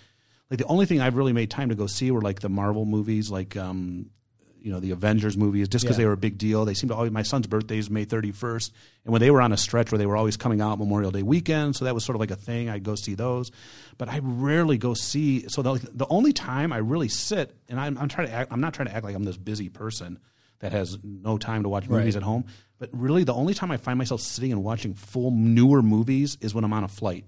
like 0.49 0.59
the 0.59 0.65
only 0.65 0.85
thing 0.85 1.01
I've 1.01 1.15
really 1.15 1.33
made 1.33 1.49
time 1.49 1.69
to 1.69 1.75
go 1.75 1.87
see 1.87 2.11
were 2.11 2.21
like 2.21 2.39
the 2.39 2.49
Marvel 2.49 2.85
movies, 2.85 3.29
like 3.31 3.55
um, 3.57 4.09
you 4.61 4.71
know 4.71 4.79
the 4.79 4.91
Avengers 4.91 5.37
movies, 5.37 5.67
just 5.67 5.83
because 5.85 5.97
Yeah. 5.97 6.03
they 6.03 6.07
were 6.07 6.13
a 6.13 6.17
big 6.17 6.37
deal. 6.37 6.65
They 6.65 6.73
seemed 6.73 6.89
to 6.89 6.95
always. 6.95 7.11
My 7.11 7.21
son's 7.23 7.45
birthday 7.47 7.77
is 7.77 7.89
May 7.89 8.05
31st, 8.05 8.71
and 9.03 9.11
when 9.11 9.19
they 9.21 9.29
were 9.31 9.41
on 9.41 9.51
a 9.51 9.57
stretch 9.57 9.91
where 9.91 9.99
they 9.99 10.05
were 10.07 10.17
always 10.17 10.37
coming 10.37 10.61
out 10.61 10.79
Memorial 10.79 11.11
Day 11.11 11.21
weekend, 11.23 11.75
so 11.75 11.85
that 11.85 11.93
was 11.93 12.03
sort 12.03 12.15
of 12.15 12.19
like 12.19 12.31
a 12.31 12.35
thing. 12.35 12.69
I'd 12.69 12.83
go 12.83 12.95
see 12.95 13.13
those, 13.15 13.51
but 13.97 14.09
I 14.09 14.19
rarely 14.23 14.77
go 14.77 14.93
see. 14.95 15.47
So 15.49 15.61
the, 15.61 15.73
the 15.93 16.07
only 16.09 16.33
time 16.33 16.73
I 16.73 16.77
really 16.77 17.09
sit, 17.09 17.55
and 17.69 17.79
I'm, 17.79 17.97
I'm 17.97 18.07
trying 18.09 18.27
to 18.27 18.33
act, 18.33 18.51
I'm 18.51 18.61
not 18.61 18.73
trying 18.73 18.87
to 18.87 18.95
act 18.95 19.03
like 19.05 19.15
I'm 19.15 19.23
this 19.23 19.37
busy 19.37 19.69
person 19.69 20.19
that 20.59 20.71
has 20.71 20.97
no 21.03 21.37
time 21.37 21.61
to 21.63 21.69
watch 21.69 21.87
movies 21.89 22.15
Right. 22.15 22.21
at 22.21 22.23
home. 22.23 22.45
But 22.79 22.89
really, 22.91 23.23
the 23.23 23.33
only 23.33 23.53
time 23.53 23.71
I 23.71 23.77
find 23.77 23.97
myself 23.97 24.21
sitting 24.21 24.51
and 24.51 24.63
watching 24.63 24.93
full 24.95 25.31
newer 25.31 25.81
movies 25.81 26.37
is 26.41 26.53
when 26.55 26.63
I'm 26.63 26.73
on 26.73 26.83
a 26.83 26.87
flight. 26.89 27.25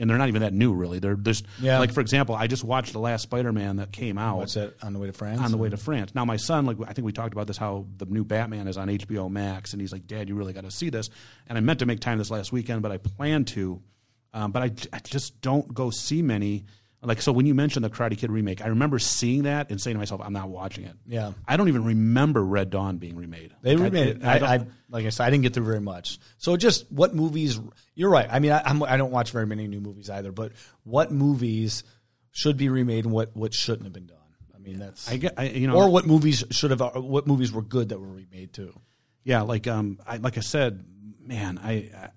And 0.00 0.08
they're 0.10 0.18
not 0.18 0.28
even 0.28 0.40
that 0.42 0.52
new, 0.54 0.72
really. 0.72 0.98
They're 0.98 1.14
just 1.14 1.44
Yeah. 1.60 1.78
like, 1.78 1.92
for 1.92 2.00
example, 2.00 2.34
I 2.34 2.46
just 2.46 2.64
watched 2.64 2.92
the 2.94 2.98
last 2.98 3.22
Spider-Man 3.22 3.76
that 3.76 3.92
came 3.92 4.18
out 4.18 4.38
What's 4.38 4.54
that 4.54 4.74
on 4.82 4.92
the 4.94 4.98
way 4.98 5.06
to 5.06 5.12
France? 5.12 5.40
on 5.42 5.50
the 5.50 5.58
way 5.58 5.68
to 5.68 5.76
France. 5.76 6.14
Now, 6.14 6.24
my 6.24 6.36
son, 6.38 6.64
like 6.66 6.78
I 6.88 6.92
think 6.94 7.04
we 7.04 7.12
talked 7.12 7.34
about 7.34 7.46
this, 7.46 7.58
how 7.58 7.86
the 7.98 8.06
new 8.06 8.24
Batman 8.24 8.66
is 8.66 8.76
on 8.78 8.88
HBO 8.88 9.28
Max, 9.30 9.72
and 9.72 9.80
he's 9.80 9.92
like, 9.92 10.06
"Dad, 10.06 10.28
you 10.28 10.34
really 10.34 10.52
got 10.54 10.64
to 10.64 10.70
see 10.70 10.88
this." 10.90 11.10
And 11.46 11.56
I 11.58 11.60
meant 11.60 11.78
to 11.80 11.86
make 11.86 12.00
time 12.00 12.18
this 12.18 12.30
last 12.30 12.50
weekend, 12.50 12.80
but 12.82 12.90
I 12.90 12.96
plan 12.96 13.44
to, 13.46 13.80
um, 14.32 14.52
but 14.52 14.62
I, 14.62 14.70
I 14.96 15.00
just 15.04 15.40
don't 15.42 15.72
go 15.74 15.90
see 15.90 16.22
many. 16.22 16.64
Like 17.02 17.22
so, 17.22 17.32
when 17.32 17.46
you 17.46 17.54
mentioned 17.54 17.82
the 17.82 17.88
Karate 17.88 18.18
Kid 18.18 18.30
remake, 18.30 18.62
I 18.62 18.66
remember 18.68 18.98
seeing 18.98 19.44
that 19.44 19.70
and 19.70 19.80
saying 19.80 19.94
to 19.94 19.98
myself, 19.98 20.20
"I'm 20.22 20.34
not 20.34 20.50
watching 20.50 20.84
it." 20.84 20.94
Yeah. 21.06 21.32
I 21.48 21.56
don't 21.56 21.68
even 21.68 21.84
remember 21.84 22.44
Red 22.44 22.68
Dawn 22.68 22.98
being 22.98 23.16
remade. 23.16 23.54
They 23.62 23.74
Like, 23.74 23.92
remade 23.92 24.16
it. 24.16 24.24
I, 24.24 24.38
I, 24.38 24.54
I, 24.56 24.66
like 24.90 25.06
I 25.06 25.08
said, 25.08 25.24
I 25.24 25.30
didn't 25.30 25.44
get 25.44 25.54
through 25.54 25.64
very 25.64 25.80
much. 25.80 26.18
So 26.36 26.58
just 26.58 26.92
what 26.92 27.14
movies? 27.14 27.58
You're 27.94 28.10
right. 28.10 28.28
I 28.30 28.38
mean, 28.38 28.52
I, 28.52 28.62
I'm, 28.66 28.82
I 28.82 28.98
don't 28.98 29.10
watch 29.12 29.30
very 29.30 29.46
many 29.46 29.66
new 29.66 29.80
movies 29.80 30.10
either. 30.10 30.30
But 30.30 30.52
what 30.84 31.10
movies 31.10 31.84
should 32.32 32.58
be 32.58 32.68
remade 32.68 33.06
and 33.06 33.14
what 33.14 33.34
what 33.34 33.54
shouldn't 33.54 33.84
have 33.84 33.94
been 33.94 34.06
done? 34.06 34.16
I 34.54 34.58
mean, 34.58 34.78
that's 34.78 35.10
I 35.10 35.16
get, 35.16 35.34
I, 35.38 35.44
you 35.44 35.68
know, 35.68 35.76
or 35.76 35.88
what 35.88 36.06
movies 36.06 36.44
should 36.50 36.70
have? 36.70 36.82
What 36.96 37.26
movies 37.26 37.50
were 37.50 37.62
good 37.62 37.88
that 37.88 37.98
were 37.98 38.06
remade 38.08 38.52
too? 38.52 38.78
yeah, 39.24 39.40
like 39.40 39.66
um, 39.66 39.98
I, 40.06 40.18
like 40.18 40.36
I 40.36 40.40
said, 40.42 40.84
man, 41.22 41.58
I, 41.62 41.72
I 41.72 42.08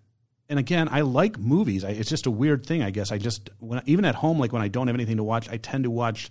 and 0.53 0.59
again, 0.59 0.87
I 0.91 1.01
like 1.01 1.39
movies. 1.39 1.83
I, 1.83 1.89
it's 1.89 2.09
just 2.09 2.27
a 2.27 2.31
weird 2.31 2.63
thing, 2.63 2.83
I 2.83 2.91
guess. 2.91 3.11
I 3.11 3.17
just 3.17 3.49
when 3.57 3.81
even 3.87 4.05
at 4.05 4.13
home, 4.13 4.37
like 4.37 4.53
when 4.53 4.61
I 4.61 4.67
don't 4.67 4.85
have 4.85 4.95
anything 4.95 5.17
to 5.17 5.23
watch, 5.23 5.49
I 5.49 5.57
tend 5.57 5.85
to 5.85 5.89
watch 5.89 6.29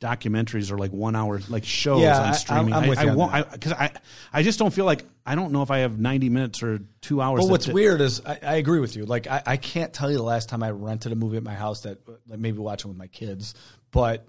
documentaries 0.00 0.72
or 0.72 0.78
like 0.78 0.92
one 0.92 1.14
hour 1.14 1.40
like 1.50 1.64
shows 1.64 2.00
Yeah, 2.00 2.16
I- 2.16 2.20
on 2.20 2.24
I'm- 2.24 2.34
streaming. 2.34 2.72
I'm 2.72 2.88
with 2.88 2.98
I, 2.98 3.08
I 3.08 3.14
won't 3.14 3.50
because 3.52 3.72
I, 3.72 3.92
I 4.32 4.42
just 4.42 4.58
don't 4.58 4.72
feel 4.72 4.86
like 4.86 5.04
I 5.26 5.34
don't 5.34 5.52
know 5.52 5.60
if 5.62 5.70
I 5.70 5.80
have 5.80 5.98
ninety 5.98 6.30
minutes 6.30 6.62
or 6.62 6.80
two 7.02 7.20
hours. 7.20 7.44
But 7.44 7.50
what's 7.50 7.66
to- 7.66 7.72
weird 7.74 8.00
is 8.00 8.22
I, 8.24 8.38
I 8.42 8.54
agree 8.56 8.80
with 8.80 8.96
you. 8.96 9.04
Like 9.04 9.26
I, 9.26 9.42
I 9.44 9.56
can't 9.58 9.92
tell 9.92 10.10
you 10.10 10.16
the 10.16 10.22
last 10.22 10.48
time 10.48 10.62
I 10.62 10.70
rented 10.70 11.12
a 11.12 11.16
movie 11.16 11.36
at 11.36 11.42
my 11.42 11.54
house 11.54 11.82
that 11.82 11.98
like 12.26 12.38
maybe 12.38 12.58
watching 12.58 12.88
with 12.88 12.96
my 12.98 13.08
kids, 13.08 13.54
but 13.90 14.26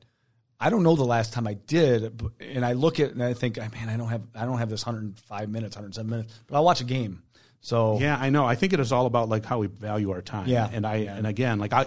I 0.59 0.69
don't 0.69 0.83
know 0.83 0.95
the 0.95 1.05
last 1.05 1.31
time 1.33 1.47
I 1.47 1.53
did. 1.53 2.21
And 2.41 2.65
I 2.65 2.73
look 2.73 2.99
at 2.99 3.07
it 3.07 3.13
and 3.13 3.23
I 3.23 3.33
think, 3.33 3.55
man, 3.57 3.87
I 3.89 3.95
don't 3.95 4.09
have 4.09 4.23
I 4.35 4.45
don't 4.45 4.57
have 4.59 4.69
this 4.69 4.85
105 4.85 5.49
minutes, 5.49 5.75
107 5.77 6.09
minutes, 6.09 6.33
but 6.47 6.57
I'll 6.57 6.65
watch 6.65 6.81
a 6.81 6.85
game. 6.85 7.23
So 7.62 8.00
Yeah, 8.00 8.17
I 8.19 8.30
know. 8.32 8.45
I 8.45 8.56
think 8.56 8.74
it 8.74 8.80
is 8.80 8.91
all 8.91 9.06
about 9.06 9.30
like 9.30 9.45
how 9.45 9.60
we 9.60 9.67
value 9.67 10.12
our 10.12 10.21
time. 10.21 10.47
Yeah. 10.47 10.67
and 10.71 10.86
I 10.86 10.97
and 10.97 11.26
again, 11.28 11.60
like 11.60 11.74
I, 11.74 11.86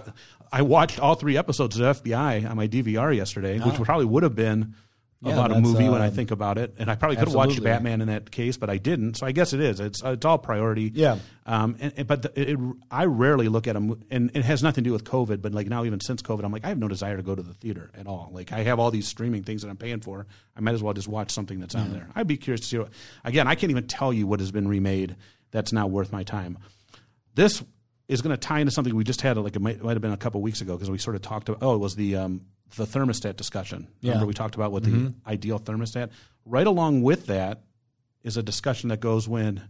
I 0.51 0.61
watched 0.61 0.99
all 0.99 1.15
three 1.15 1.37
episodes 1.37 1.77
of 1.79 2.01
FBI 2.03 2.49
on 2.49 2.55
my 2.55 2.67
DVR 2.67 3.15
yesterday, 3.15 3.59
which 3.59 3.75
probably 3.81 4.05
would 4.05 4.23
have 4.23 4.35
been 4.35 4.75
Yeah, 5.21 5.33
about 5.33 5.51
a 5.51 5.59
movie 5.59 5.89
when 5.89 6.01
I 6.01 6.07
uh, 6.07 6.11
think 6.11 6.29
about 6.31 6.57
it, 6.57 6.75
and 6.77 6.89
I 6.89 6.95
probably 6.95 7.17
could 7.17 7.27
have 7.27 7.35
watched. 7.35 7.61
Batman 7.63 7.99
in 8.01 8.07
that 8.09 8.29
case, 8.31 8.57
but 8.57 8.69
I 8.69 8.77
didn't. 8.77 9.15
So 9.17 9.25
I 9.25 9.31
guess 9.31 9.51
it 9.53 9.59
is. 9.59 9.79
It's 9.79 10.01
it's 10.03 10.23
all 10.23 10.37
priority. 10.37 10.91
Yeah. 10.93 11.17
Um. 11.45 11.75
And, 11.79 11.93
and- 11.97 12.07
but 12.07 12.21
the, 12.21 12.39
it, 12.39 12.49
it, 12.51 12.59
I 12.91 13.05
rarely 13.05 13.47
look 13.49 13.67
at 13.67 13.75
a 13.75 13.79
mo- 13.79 13.97
and 14.11 14.29
it 14.33 14.45
has 14.45 14.61
nothing 14.63 14.83
to 14.83 14.89
do 14.89 14.93
with 14.93 15.03
COVID. 15.03 15.41
But 15.41 15.53
like 15.53 15.67
now, 15.67 15.83
even 15.83 15.99
since 15.99 16.21
COVID, 16.21 16.43
I'm 16.45 16.51
like 16.53 16.63
I 16.63 16.69
have 16.69 16.77
no 16.77 16.87
desire 16.87 17.17
to 17.17 17.23
go 17.23 17.33
to 17.35 17.41
the 17.41 17.53
theater 17.55 17.91
at 17.97 18.07
all. 18.07 18.29
Like 18.31 18.51
I 18.53 18.59
have 18.63 18.79
all 18.79 18.91
these 18.91 19.07
streaming 19.07 19.43
things 19.43 19.63
that 19.63 19.69
I'm 19.69 19.77
paying 19.77 19.99
for. 20.01 20.25
I 20.55 20.61
might 20.61 20.75
as 20.75 20.83
well 20.83 20.93
just 20.93 21.07
watch 21.09 21.31
something 21.31 21.59
that's 21.59 21.75
on 21.75 21.91
there. 21.91 22.07
I'd 22.15 22.27
be 22.27 22.37
curious 22.37 22.61
to 22.61 22.67
see. 22.67 22.77
What, 22.77 22.89
again, 23.25 23.47
I 23.47 23.55
can't 23.55 23.71
even 23.71 23.87
tell 23.87 24.13
you 24.13 24.27
what 24.27 24.39
has 24.39 24.51
been 24.51 24.67
remade 24.69 25.15
that's 25.51 25.71
not 25.73 25.89
worth 25.91 26.11
my 26.11 26.23
time. 26.23 26.57
This 27.35 27.63
is 28.07 28.21
going 28.21 28.31
to 28.35 28.37
tie 28.39 28.59
into 28.59 28.71
something 28.71 28.95
we 28.95 29.03
just 29.03 29.21
had, 29.21 29.37
like 29.37 29.55
it 29.55 29.61
might, 29.61 29.81
might 29.83 29.93
have 29.93 30.01
been 30.01 30.11
a 30.11 30.17
couple 30.17 30.41
weeks 30.41 30.61
ago, 30.61 30.75
because 30.75 30.89
we 30.91 30.97
sort 30.97 31.15
of 31.15 31.21
talked 31.21 31.49
about. 31.49 31.63
Oh, 31.63 31.75
it 31.75 31.79
was 31.79 31.95
the 31.95 32.15
um, 32.15 32.41
the 32.75 32.85
thermostat 32.85 33.35
discussion. 33.35 33.87
Remember 34.01 34.23
Yeah. 34.23 34.27
we 34.27 34.33
talked 34.33 34.55
about 34.55 34.71
what 34.71 34.83
the 34.83 35.13
ideal 35.27 35.59
thermostat. 35.59 36.09
Right 36.45 36.67
along 36.67 37.01
with 37.03 37.27
that 37.27 37.63
is 38.23 38.37
a 38.37 38.43
discussion 38.43 38.89
that 38.89 38.99
goes 38.99 39.27
when. 39.27 39.61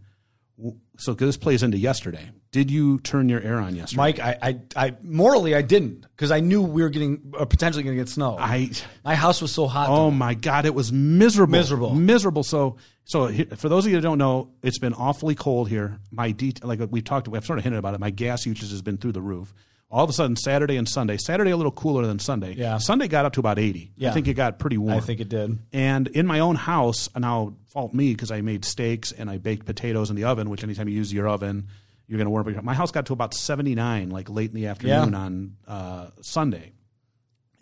So 0.98 1.12
this 1.12 1.36
plays 1.36 1.62
into 1.62 1.76
yesterday. 1.76 2.30
Did 2.50 2.70
you 2.70 2.98
turn 3.00 3.28
your 3.28 3.40
air 3.40 3.58
on 3.58 3.76
yesterday? 3.76 3.98
Mike, 3.98 4.20
I, 4.20 4.38
I, 4.40 4.60
I 4.74 4.96
morally 5.02 5.54
I 5.54 5.60
didn't 5.60 6.00
because 6.00 6.30
I 6.30 6.40
knew 6.40 6.62
we 6.62 6.82
were 6.82 6.88
getting 6.88 7.34
uh, 7.38 7.44
potentially 7.44 7.82
going 7.82 7.96
to 7.96 8.00
get 8.00 8.08
snow. 8.08 8.38
I 8.38 8.70
my 9.04 9.14
house 9.14 9.42
was 9.42 9.52
so 9.52 9.66
hot. 9.66 9.90
Oh 9.90 10.10
my 10.10 10.32
god, 10.32 10.64
it 10.64 10.74
was 10.74 10.90
miserable. 10.92 11.52
Miserable. 11.52 11.94
Miserable. 11.94 12.42
So 12.42 12.76
so 13.04 13.28
for 13.56 13.68
those 13.68 13.84
of 13.84 13.92
you 13.92 13.98
that 13.98 14.02
don't 14.02 14.18
know, 14.18 14.52
it's 14.62 14.78
been 14.78 14.94
awfully 14.94 15.34
cold 15.34 15.68
here. 15.68 15.98
My 16.10 16.30
de- 16.30 16.54
like 16.62 16.80
we 16.90 17.02
talked 17.02 17.28
I've 17.28 17.44
sort 17.44 17.58
of 17.58 17.64
hinted 17.64 17.78
about 17.78 17.92
it. 17.92 18.00
My 18.00 18.10
gas 18.10 18.46
usage 18.46 18.70
has 18.70 18.80
been 18.80 18.96
through 18.96 19.12
the 19.12 19.22
roof. 19.22 19.52
All 19.88 20.02
of 20.02 20.10
a 20.10 20.12
sudden 20.12 20.34
Saturday 20.36 20.76
and 20.76 20.88
Sunday. 20.88 21.16
Saturday 21.16 21.52
a 21.52 21.56
little 21.56 21.70
cooler 21.72 22.06
than 22.06 22.18
Sunday. 22.18 22.54
Yeah. 22.54 22.78
Sunday 22.78 23.06
got 23.06 23.24
up 23.24 23.34
to 23.34 23.40
about 23.40 23.58
80. 23.58 23.92
Yeah. 23.96 24.10
I 24.10 24.12
think 24.12 24.26
it 24.26 24.34
got 24.34 24.58
pretty 24.58 24.78
warm. 24.78 24.96
I 24.96 25.00
think 25.00 25.20
it 25.20 25.28
did. 25.28 25.58
And 25.72 26.08
in 26.08 26.26
my 26.26 26.40
own 26.40 26.56
house, 26.56 27.08
and 27.14 27.24
I'll 27.24 27.56
fault 27.68 27.94
me 27.94 28.12
because 28.12 28.32
I 28.32 28.40
made 28.40 28.64
steaks 28.64 29.12
and 29.12 29.30
I 29.30 29.38
baked 29.38 29.64
potatoes 29.64 30.10
in 30.10 30.16
the 30.16 30.24
oven, 30.24 30.50
which 30.50 30.64
anytime 30.64 30.88
you 30.88 30.96
use 30.96 31.12
your 31.12 31.28
oven, 31.28 31.68
you're 32.08 32.18
going 32.18 32.26
to 32.26 32.30
warm 32.30 32.56
up. 32.56 32.64
My 32.64 32.74
house 32.74 32.90
got 32.90 33.06
to 33.06 33.12
about 33.12 33.32
79, 33.32 34.10
like 34.10 34.28
late 34.28 34.50
in 34.50 34.56
the 34.56 34.66
afternoon 34.66 35.12
Yeah. 35.12 35.18
on 35.18 35.56
uh, 35.68 36.10
Sunday. 36.20 36.72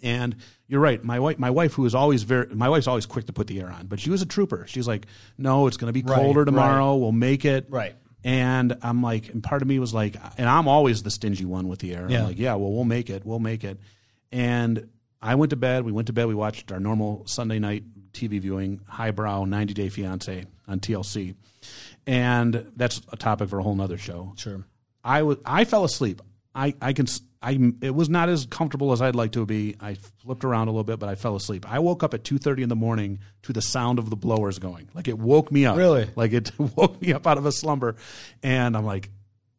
And 0.03 0.37
you're 0.67 0.81
right. 0.81 1.03
My 1.03 1.19
wife, 1.21 1.39
my 1.39 1.51
wife, 1.51 1.73
who 1.75 1.85
is 1.87 1.95
always 1.95 2.25
very, 2.25 2.47
my 2.55 2.69
wife's 2.69 2.87
always 2.87 3.07
quick 3.07 3.27
to 3.27 3.33
put 3.33 3.47
the 3.47 3.61
air 3.61 3.71
on, 3.71 3.87
but 3.87 4.01
she 4.01 4.11
was 4.11 4.21
a 4.21 4.27
trooper. 4.27 4.67
She's 4.69 4.87
like, 4.87 5.07
"No, 5.39 5.67
it's 5.67 5.79
going 5.79 5.89
to 5.89 5.95
be 5.95 6.03
colder 6.03 6.41
right. 6.41 6.45
tomorrow. 6.45 6.97
We'll 6.97 7.13
make 7.13 7.47
it." 7.47 7.67
Right. 7.71 7.95
And 8.25 8.79
I'm 8.83 9.03
like, 9.03 9.29
and 9.29 9.43
part 9.43 9.61
of 9.61 9.69
me 9.69 9.79
was 9.79 9.93
like, 9.93 10.17
and 10.39 10.49
I'm 10.49 10.67
always 10.67 11.03
the 11.03 11.11
stingy 11.11 11.45
one 11.45 11.69
with 11.69 11.81
the 11.81 11.95
air. 11.95 12.07
Yeah. 12.09 12.21
I'm 12.21 12.27
like, 12.29 12.39
yeah, 12.39 12.55
well, 12.55 12.73
we'll 12.73 12.85
make 12.85 13.11
it, 13.11 13.25
we'll 13.25 13.39
make 13.39 13.65
it. 13.65 13.79
And 14.33 14.89
I 15.21 15.35
went 15.35 15.51
to 15.51 15.57
bed. 15.57 15.85
We 15.85 15.93
went 15.93 16.07
to 16.07 16.13
bed. 16.13 16.27
We 16.27 16.35
watched 16.35 16.73
our 16.73 16.81
normal 16.81 17.27
Sunday 17.27 17.59
night 17.59 17.85
TV 18.13 18.41
viewing, 18.41 18.81
highbrow 18.89 19.45
90 19.45 19.75
Day 19.75 19.89
Fiance 19.89 20.45
on 20.67 20.81
TLC, 20.81 21.35
and 22.07 22.73
that's 22.77 23.01
a 23.13 23.17
topic 23.17 23.49
for 23.49 23.59
a 23.59 23.63
whole 23.63 23.75
nother 23.75 23.99
show. 23.99 24.33
Sure. 24.37 24.65
I 25.03 25.23
was 25.23 25.39
I 25.45 25.65
fell 25.65 25.85
asleep. 25.85 26.23
I 26.55 26.75
I 26.81 26.93
can 26.93 27.07
I 27.45 27.59
it 27.83 27.95
was 27.95 28.09
not 28.09 28.29
as 28.29 28.47
comfortable 28.47 28.93
as 28.93 29.03
I'd 29.03 29.15
like 29.15 29.33
to 29.33 29.45
be. 29.45 29.77
I 29.81 29.95
flipped 30.23 30.45
around 30.45 30.69
a 30.69 30.71
little 30.71 30.85
bit, 30.85 30.99
but 30.99 31.09
I 31.09 31.15
fell 31.15 31.37
asleep. 31.37 31.71
I 31.71 31.79
woke 31.79 32.03
up 32.03 32.15
at 32.15 32.25
two 32.25 32.39
thirty 32.39 32.63
in 32.63 32.69
the 32.71 32.77
morning 32.77 33.19
to 33.43 33.53
the 33.53 33.61
sound 33.63 33.99
of 33.99 34.09
the 34.11 34.17
blowers 34.17 34.59
going. 34.59 34.89
Like 34.95 35.09
it 35.09 35.19
woke 35.19 35.53
me 35.53 35.67
up. 35.67 35.77
Really? 35.77 36.09
Like 36.17 36.33
it 36.33 36.51
woke 36.59 37.01
me 37.03 37.13
up 37.13 37.27
out 37.27 37.37
of 37.39 37.47
a 37.47 37.53
slumber, 37.53 37.97
and 38.43 38.77
I'm 38.77 38.85
like. 38.87 39.11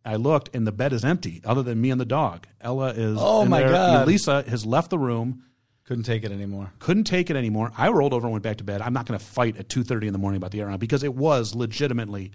I 0.07 0.17
looked 0.17 0.55
and 0.55 0.67
the 0.67 0.71
bed 0.71 0.93
is 0.93 1.03
empty, 1.03 1.41
other 1.43 1.63
than 1.63 1.81
me 1.81 1.89
and 1.89 1.99
the 1.99 2.05
dog. 2.05 2.45
Ella 2.61 2.89
is. 2.89 3.17
Oh, 3.19 3.43
my 3.43 3.61
there. 3.61 3.69
God. 3.71 4.05
Lisa 4.05 4.43
has 4.47 4.63
left 4.63 4.91
the 4.91 4.99
room 4.99 5.41
Couldn't 5.85 6.03
take 6.03 6.23
it 6.23 6.31
anymore. 6.31 6.71
couldn't 6.77 7.05
take 7.05 7.31
it 7.31 7.35
anymore. 7.35 7.71
I 7.75 7.89
rolled 7.89 8.13
over 8.13 8.27
and 8.27 8.31
went 8.31 8.43
back 8.43 8.57
to 8.57 8.63
bed. 8.63 8.81
I'm 8.83 8.93
not 8.93 9.07
going 9.07 9.17
to 9.19 9.25
fight 9.25 9.57
at 9.57 9.67
2:30 9.67 10.05
in 10.05 10.13
the 10.13 10.19
morning 10.19 10.37
about 10.37 10.51
the 10.51 10.61
air 10.61 10.69
on 10.69 10.77
because 10.77 11.01
it 11.01 11.15
was 11.15 11.55
legitimately 11.55 12.33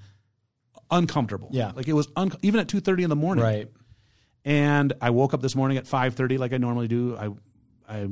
uncomfortable. 0.91 1.49
Yeah. 1.53 1.71
like 1.77 1.87
it 1.89 1.93
was 1.93 2.09
un- 2.17 2.33
even 2.43 2.59
at 2.61 2.67
2:30 2.67 3.05
in 3.05 3.11
the 3.11 3.15
morning. 3.17 3.45
Right. 3.45 3.69
And 4.45 4.93
I 5.01 5.11
woke 5.11 5.35
up 5.35 5.43
this 5.43 5.55
morning 5.55 5.77
at 5.77 5.85
5:30 5.85 6.39
like 6.39 6.53
I 6.53 6.57
normally 6.57 6.89
do. 6.89 7.17
I 7.17 7.31
I 7.89 8.09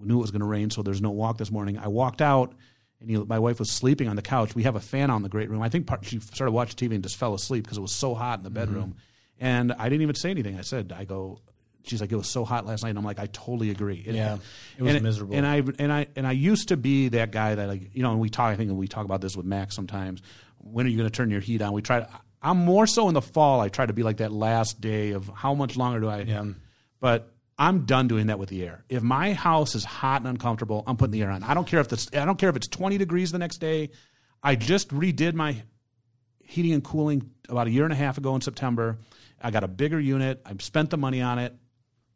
knew 0.00 0.18
it 0.18 0.20
was 0.20 0.30
going 0.30 0.40
to 0.40 0.46
rain, 0.46 0.70
so 0.70 0.82
there's 0.82 1.02
no 1.02 1.10
walk 1.10 1.38
this 1.38 1.50
morning. 1.50 1.78
I 1.78 1.88
walked 1.88 2.22
out. 2.22 2.54
And 3.00 3.08
you, 3.08 3.24
my 3.26 3.38
wife 3.38 3.60
was 3.60 3.70
sleeping 3.70 4.08
on 4.08 4.16
the 4.16 4.22
couch. 4.22 4.56
We 4.56 4.64
have 4.64 4.74
a 4.74 4.80
fan 4.80 5.08
on 5.08 5.22
the 5.22 5.28
great 5.28 5.50
room. 5.50 5.62
I 5.62 5.68
think 5.68 5.86
part, 5.86 6.04
she 6.04 6.18
started 6.18 6.50
watching 6.50 6.74
TV 6.74 6.96
and 6.96 7.02
just 7.04 7.16
fell 7.16 7.32
asleep 7.32 7.62
because 7.62 7.78
it 7.78 7.80
was 7.80 7.94
so 7.94 8.12
hot 8.12 8.40
in 8.40 8.42
the 8.42 8.50
bedroom. 8.50 8.90
Mm-hmm. 8.90 8.98
And 9.38 9.72
I 9.72 9.88
didn't 9.88 10.02
even 10.02 10.16
say 10.16 10.30
anything. 10.30 10.58
I 10.58 10.62
said, 10.62 10.92
"I 10.96 11.04
go." 11.04 11.38
She's 11.84 12.00
like, 12.00 12.10
"It 12.10 12.16
was 12.16 12.28
so 12.28 12.44
hot 12.44 12.66
last 12.66 12.82
night." 12.82 12.90
And 12.90 12.98
I'm 12.98 13.04
like, 13.04 13.20
"I 13.20 13.26
totally 13.26 13.70
agree." 13.70 14.02
It, 14.04 14.16
Yeah. 14.16 14.38
It 14.76 14.82
was 14.82 14.94
and 14.96 15.04
miserable. 15.04 15.36
And 15.36 15.46
I 15.46 15.62
and 15.78 15.92
I 15.92 16.08
and 16.16 16.26
I 16.26 16.32
used 16.32 16.68
to 16.68 16.76
be 16.76 17.08
that 17.10 17.30
guy 17.30 17.54
that 17.54 17.68
like 17.68 17.94
you 17.94 18.02
know, 18.02 18.10
and 18.10 18.18
we 18.18 18.30
talk. 18.30 18.50
I 18.50 18.56
think 18.56 18.72
we 18.72 18.88
talk 18.88 19.04
about 19.04 19.20
this 19.20 19.36
with 19.36 19.46
Max 19.46 19.76
sometimes. 19.76 20.20
When 20.56 20.84
are 20.84 20.88
you 20.88 20.96
going 20.96 21.08
to 21.08 21.16
turn 21.16 21.30
your 21.30 21.40
heat 21.40 21.62
on? 21.62 21.72
We 21.72 21.82
try. 21.82 22.00
To, 22.00 22.08
I'm 22.40 22.58
more 22.58 22.86
so 22.86 23.08
in 23.08 23.14
the 23.14 23.22
fall. 23.22 23.60
I 23.60 23.68
try 23.68 23.86
to 23.86 23.92
be 23.92 24.02
like 24.02 24.18
that 24.18 24.32
last 24.32 24.80
day 24.80 25.12
of 25.12 25.30
how 25.34 25.54
much 25.54 25.76
longer 25.76 26.00
do 26.00 26.08
I? 26.08 26.20
Yeah. 26.22 26.44
But 27.00 27.32
I'm 27.58 27.84
done 27.86 28.06
doing 28.06 28.28
that 28.28 28.38
with 28.38 28.48
the 28.48 28.64
air. 28.64 28.84
If 28.88 29.02
my 29.02 29.32
house 29.32 29.74
is 29.74 29.84
hot 29.84 30.20
and 30.20 30.28
uncomfortable, 30.28 30.84
I'm 30.86 30.96
putting 30.96 31.12
the 31.12 31.22
air 31.22 31.30
on. 31.30 31.42
I 31.42 31.54
don't 31.54 31.66
care 31.66 31.80
if 31.80 31.92
it's 31.92 32.08
I 32.14 32.24
don't 32.24 32.38
care 32.38 32.50
if 32.50 32.56
it's 32.56 32.68
20 32.68 32.98
degrees 32.98 33.32
the 33.32 33.38
next 33.38 33.58
day. 33.58 33.90
I 34.42 34.54
just 34.54 34.90
redid 34.90 35.34
my 35.34 35.62
heating 36.38 36.72
and 36.72 36.84
cooling 36.84 37.30
about 37.48 37.66
a 37.66 37.70
year 37.70 37.84
and 37.84 37.92
a 37.92 37.96
half 37.96 38.16
ago 38.16 38.34
in 38.36 38.40
September. 38.40 38.98
I 39.40 39.50
got 39.50 39.64
a 39.64 39.68
bigger 39.68 39.98
unit. 39.98 40.40
I've 40.46 40.62
spent 40.62 40.90
the 40.90 40.96
money 40.96 41.20
on 41.20 41.38
it. 41.38 41.54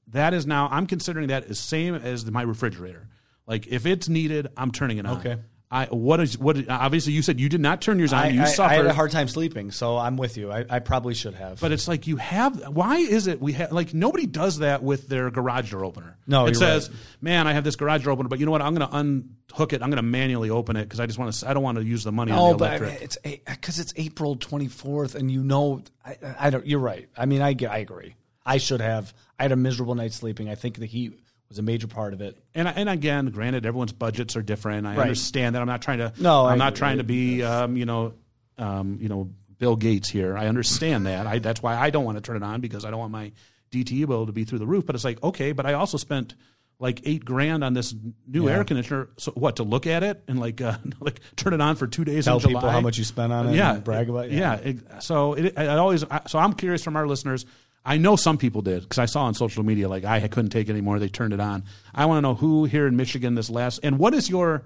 That 0.09 0.35
is 0.35 0.47
now 0.47 0.69
I'm 0.71 0.87
considering 0.87 1.29
that 1.29 1.47
as 1.47 1.59
same 1.59 1.95
as 1.95 2.25
my 2.31 2.43
refrigerator. 2.43 3.09
Like 3.47 3.67
if 3.67 3.87
it's 3.87 4.09
needed, 4.09 4.49
I'm 4.57 4.71
turning 4.71 4.99
it 4.99 5.07
on. 5.07 5.19
Okay. 5.19 5.37
I 5.73 5.87
what 5.87 6.21
is 6.21 6.37
what? 6.37 6.69
Obviously, 6.69 7.15
you 7.15 7.23
said 7.23 7.41
you 7.41 7.49
did 7.49 7.63
not 7.63 7.81
turn 7.81 7.99
yours 7.99 8.13
on. 8.13 8.25
I, 8.25 8.29
you 8.29 8.43
I, 8.43 8.55
I 8.59 8.75
had 8.75 8.85
a 8.85 8.93
hard 8.93 9.11
time 9.11 9.27
sleeping, 9.27 9.71
so 9.71 9.97
I'm 9.97 10.19
with 10.19 10.37
you. 10.37 10.53
I, 10.53 10.67
I 10.69 10.79
probably 10.81 11.15
should 11.15 11.33
have. 11.35 11.61
But 11.61 11.73
it's 11.73 11.89
like 11.89 12.07
you 12.07 12.17
have. 12.19 12.69
Why 12.69 12.99
is 12.99 13.27
it 13.27 13.41
we 13.41 13.55
have 13.55 13.73
like 13.73 13.95
nobody 13.95 14.27
does 14.27 14.59
that 14.59 14.83
with 14.83 15.09
their 15.09 15.31
garage 15.31 15.71
door 15.71 15.83
opener? 15.87 16.19
No, 16.27 16.45
it 16.45 16.57
says, 16.57 16.91
right. 16.91 16.99
"Man, 17.23 17.47
I 17.47 17.55
have 17.55 17.65
this 17.65 17.77
garage 17.77 18.05
door 18.05 18.13
opener, 18.13 18.29
but 18.29 18.39
you 18.39 18.45
know 18.45 18.53
what? 18.53 18.61
I'm 18.61 18.75
going 18.75 18.87
to 18.87 18.95
unhook 18.97 19.73
it. 19.73 19.83
I'm 19.83 19.89
going 19.89 19.97
to 19.97 20.03
manually 20.03 20.51
open 20.51 20.77
it 20.77 20.85
because 20.85 21.01
I 21.01 21.07
just 21.07 21.19
want 21.19 21.33
to. 21.33 21.49
I 21.49 21.55
don't 21.55 21.63
want 21.63 21.79
to 21.79 21.85
use 21.85 22.05
the 22.05 22.13
money 22.13 22.33
Oh, 22.33 22.37
on 22.37 22.53
the 22.53 22.59
but 22.59 22.67
electric." 22.83 22.91
mean, 22.93 22.99
it's 23.03 23.17
because 23.47 23.79
uh, 23.79 23.83
it's 23.83 23.95
April 23.97 24.37
24th, 24.37 25.15
and 25.15 25.33
you 25.33 25.43
know, 25.43 25.83
I, 26.05 26.17
I 26.39 26.51
don't. 26.51 26.67
You're 26.67 26.81
right. 26.81 27.09
I 27.17 27.25
mean, 27.25 27.41
I 27.41 27.55
get, 27.55 27.71
I 27.71 27.79
agree. 27.79 28.15
I 28.45 28.59
should 28.59 28.83
have. 28.83 29.15
I 29.39 29.45
had 29.45 29.53
a 29.53 29.57
miserable 29.57 29.95
night 29.95 30.13
sleeping. 30.13 30.51
I 30.51 30.55
think 30.55 30.77
the 30.77 30.87
heat 30.87 31.19
was 31.53 31.59
a 31.59 31.63
major 31.63 31.87
part 31.87 32.13
of 32.15 32.21
it. 32.21 32.39
and 32.55 32.67
and 32.69 32.89
again, 32.89 33.27
granted, 33.27 33.67
everyone's 33.67 33.93
budgets 33.93 34.37
are 34.37 34.43
different. 34.43 34.87
I 34.87 34.97
Right. 34.97 35.03
understand 35.03 35.55
that. 35.55 35.63
I'm 35.63 35.69
not 35.69 35.83
trying 35.83 35.99
to. 35.99 36.13
No, 36.19 36.47
I'm 36.47 36.55
I 36.55 36.57
not 36.65 36.75
trying 36.77 36.99
to 36.99 37.05
be. 37.05 37.43
Um, 37.43 37.77
you 37.77 37.85
know, 37.87 38.15
um, 38.59 38.99
you 39.01 39.09
know, 39.09 39.31
Bill 39.59 39.77
Gates 39.77 40.09
here. 40.09 40.37
I 40.37 40.47
understand 40.49 41.07
that. 41.07 41.27
I 41.27 41.39
that's 41.39 41.63
why 41.63 41.77
I 41.77 41.91
don't 41.91 42.05
want 42.05 42.17
to 42.19 42.23
turn 42.23 42.37
it 42.37 42.43
on 42.43 42.61
because 42.61 42.85
I 42.85 42.91
don't 42.91 42.99
want 43.01 43.13
my 43.13 43.33
DTE 43.71 44.07
bill 44.07 44.27
to 44.27 44.33
be 44.33 44.45
through 44.45 44.59
the 44.59 44.67
roof. 44.67 44.85
But 44.87 44.95
it's 44.95 45.05
like 45.05 45.23
okay, 45.23 45.53
but 45.53 45.67
I 45.67 45.75
also 45.75 45.97
spent 45.99 46.35
like 46.79 47.01
eight 47.05 47.25
grand 47.25 47.63
on 47.63 47.75
this 47.75 47.95
new 48.27 48.49
air 48.49 48.65
conditioner. 48.65 49.09
So 49.17 49.31
what 49.33 49.57
to 49.57 49.63
look 49.63 49.87
at 49.87 50.03
it 50.03 50.23
and 50.27 50.41
like 50.41 50.61
uh, 50.61 50.77
like 51.01 51.21
turn 51.37 51.53
it 51.55 51.61
on 51.61 51.77
for 51.77 51.87
two 51.87 52.05
days 52.05 52.25
Tell 52.25 52.37
in 52.37 52.41
July? 52.41 52.53
people 52.55 52.71
how 52.71 52.81
much 52.81 52.99
you 52.99 53.05
spent 53.05 53.33
on 53.33 53.49
it. 53.51 53.55
yeah, 53.57 53.75
and 53.75 53.85
brag 53.85 54.09
about. 54.11 54.27
it. 54.27 54.33
Yeah. 54.33 54.55
it- 54.57 54.79
so 55.03 55.35
it, 55.35 55.59
I 55.59 55.69
always. 55.77 56.05
So 56.29 56.39
I'm 56.39 56.55
curious 56.55 56.83
from 56.83 56.97
our 56.97 57.07
listeners. 57.07 57.47
I 57.85 57.99
know 57.99 58.17
some 58.17 58.39
people 58.39 58.63
did 58.63 58.83
because 58.83 58.99
I 58.99 59.07
saw 59.07 59.25
on 59.25 59.35
social 59.35 59.65
media 59.65 59.89
like 59.89 60.05
I 60.05 60.27
couldn't 60.29 60.51
take 60.51 60.69
it 60.69 60.73
anymore. 60.73 60.99
They 60.99 61.09
turned 61.09 61.33
it 61.33 61.41
on. 61.41 61.65
I 61.95 62.07
want 62.07 62.19
to 62.19 62.23
know 62.23 62.35
who 62.35 62.65
here 62.65 62.87
in 62.87 62.97
Michigan 62.97 63.35
this 63.35 63.51
last 63.51 63.81
and 63.83 63.99
what 63.99 64.15
is 64.15 64.31
your 64.31 64.65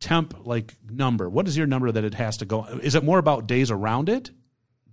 temp 0.00 0.46
like 0.46 0.74
number? 0.88 1.28
What 1.28 1.48
is 1.48 1.56
your 1.56 1.66
number 1.66 1.90
that 1.90 2.04
it 2.04 2.14
has 2.14 2.38
to 2.38 2.44
go? 2.44 2.64
Is 2.64 2.94
it 2.94 3.04
more 3.04 3.18
about 3.18 3.46
days 3.46 3.70
around 3.70 4.08
it 4.08 4.30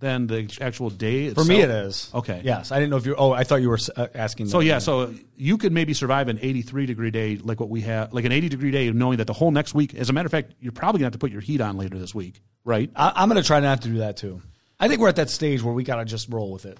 than 0.00 0.26
the 0.26 0.50
actual 0.60 0.90
day? 0.90 1.30
For 1.30 1.44
me, 1.44 1.60
it 1.60 1.70
is. 1.70 2.10
Okay. 2.12 2.40
Yes, 2.44 2.72
I 2.72 2.76
didn't 2.78 2.90
know 2.90 2.96
if 2.96 3.06
you. 3.06 3.14
Oh, 3.16 3.32
I 3.32 3.44
thought 3.44 3.62
you 3.62 3.68
were 3.68 3.78
uh, 3.96 4.08
asking. 4.14 4.48
So 4.48 4.60
yeah, 4.60 4.78
so 4.78 5.14
you 5.36 5.56
could 5.58 5.72
maybe 5.72 5.94
survive 5.94 6.28
an 6.28 6.38
83 6.40 6.86
degree 6.86 7.10
day 7.10 7.36
like 7.36 7.60
what 7.60 7.68
we 7.68 7.82
have, 7.82 8.12
like 8.12 8.24
an 8.24 8.32
80 8.32 8.48
degree 8.48 8.70
day, 8.70 8.90
knowing 8.90 9.18
that 9.18 9.26
the 9.26 9.32
whole 9.32 9.50
next 9.50 9.74
week. 9.74 9.94
As 9.94 10.10
a 10.10 10.12
matter 10.12 10.26
of 10.26 10.32
fact, 10.32 10.54
you're 10.60 10.72
probably 10.72 10.98
gonna 10.98 11.06
have 11.06 11.12
to 11.12 11.18
put 11.18 11.30
your 11.30 11.40
heat 11.40 11.60
on 11.60 11.76
later 11.76 11.98
this 11.98 12.14
week, 12.14 12.40
right? 12.64 12.90
I, 12.96 13.12
I'm 13.16 13.28
going 13.28 13.40
to 13.40 13.46
try 13.46 13.60
not 13.60 13.82
to 13.82 13.88
do 13.88 13.98
that 13.98 14.16
too. 14.16 14.42
I 14.80 14.88
think 14.88 15.00
we're 15.00 15.08
at 15.08 15.16
that 15.16 15.30
stage 15.30 15.62
where 15.62 15.72
we 15.72 15.84
got 15.84 15.96
to 15.96 16.04
just 16.04 16.28
roll 16.28 16.50
with 16.50 16.66
it. 16.66 16.78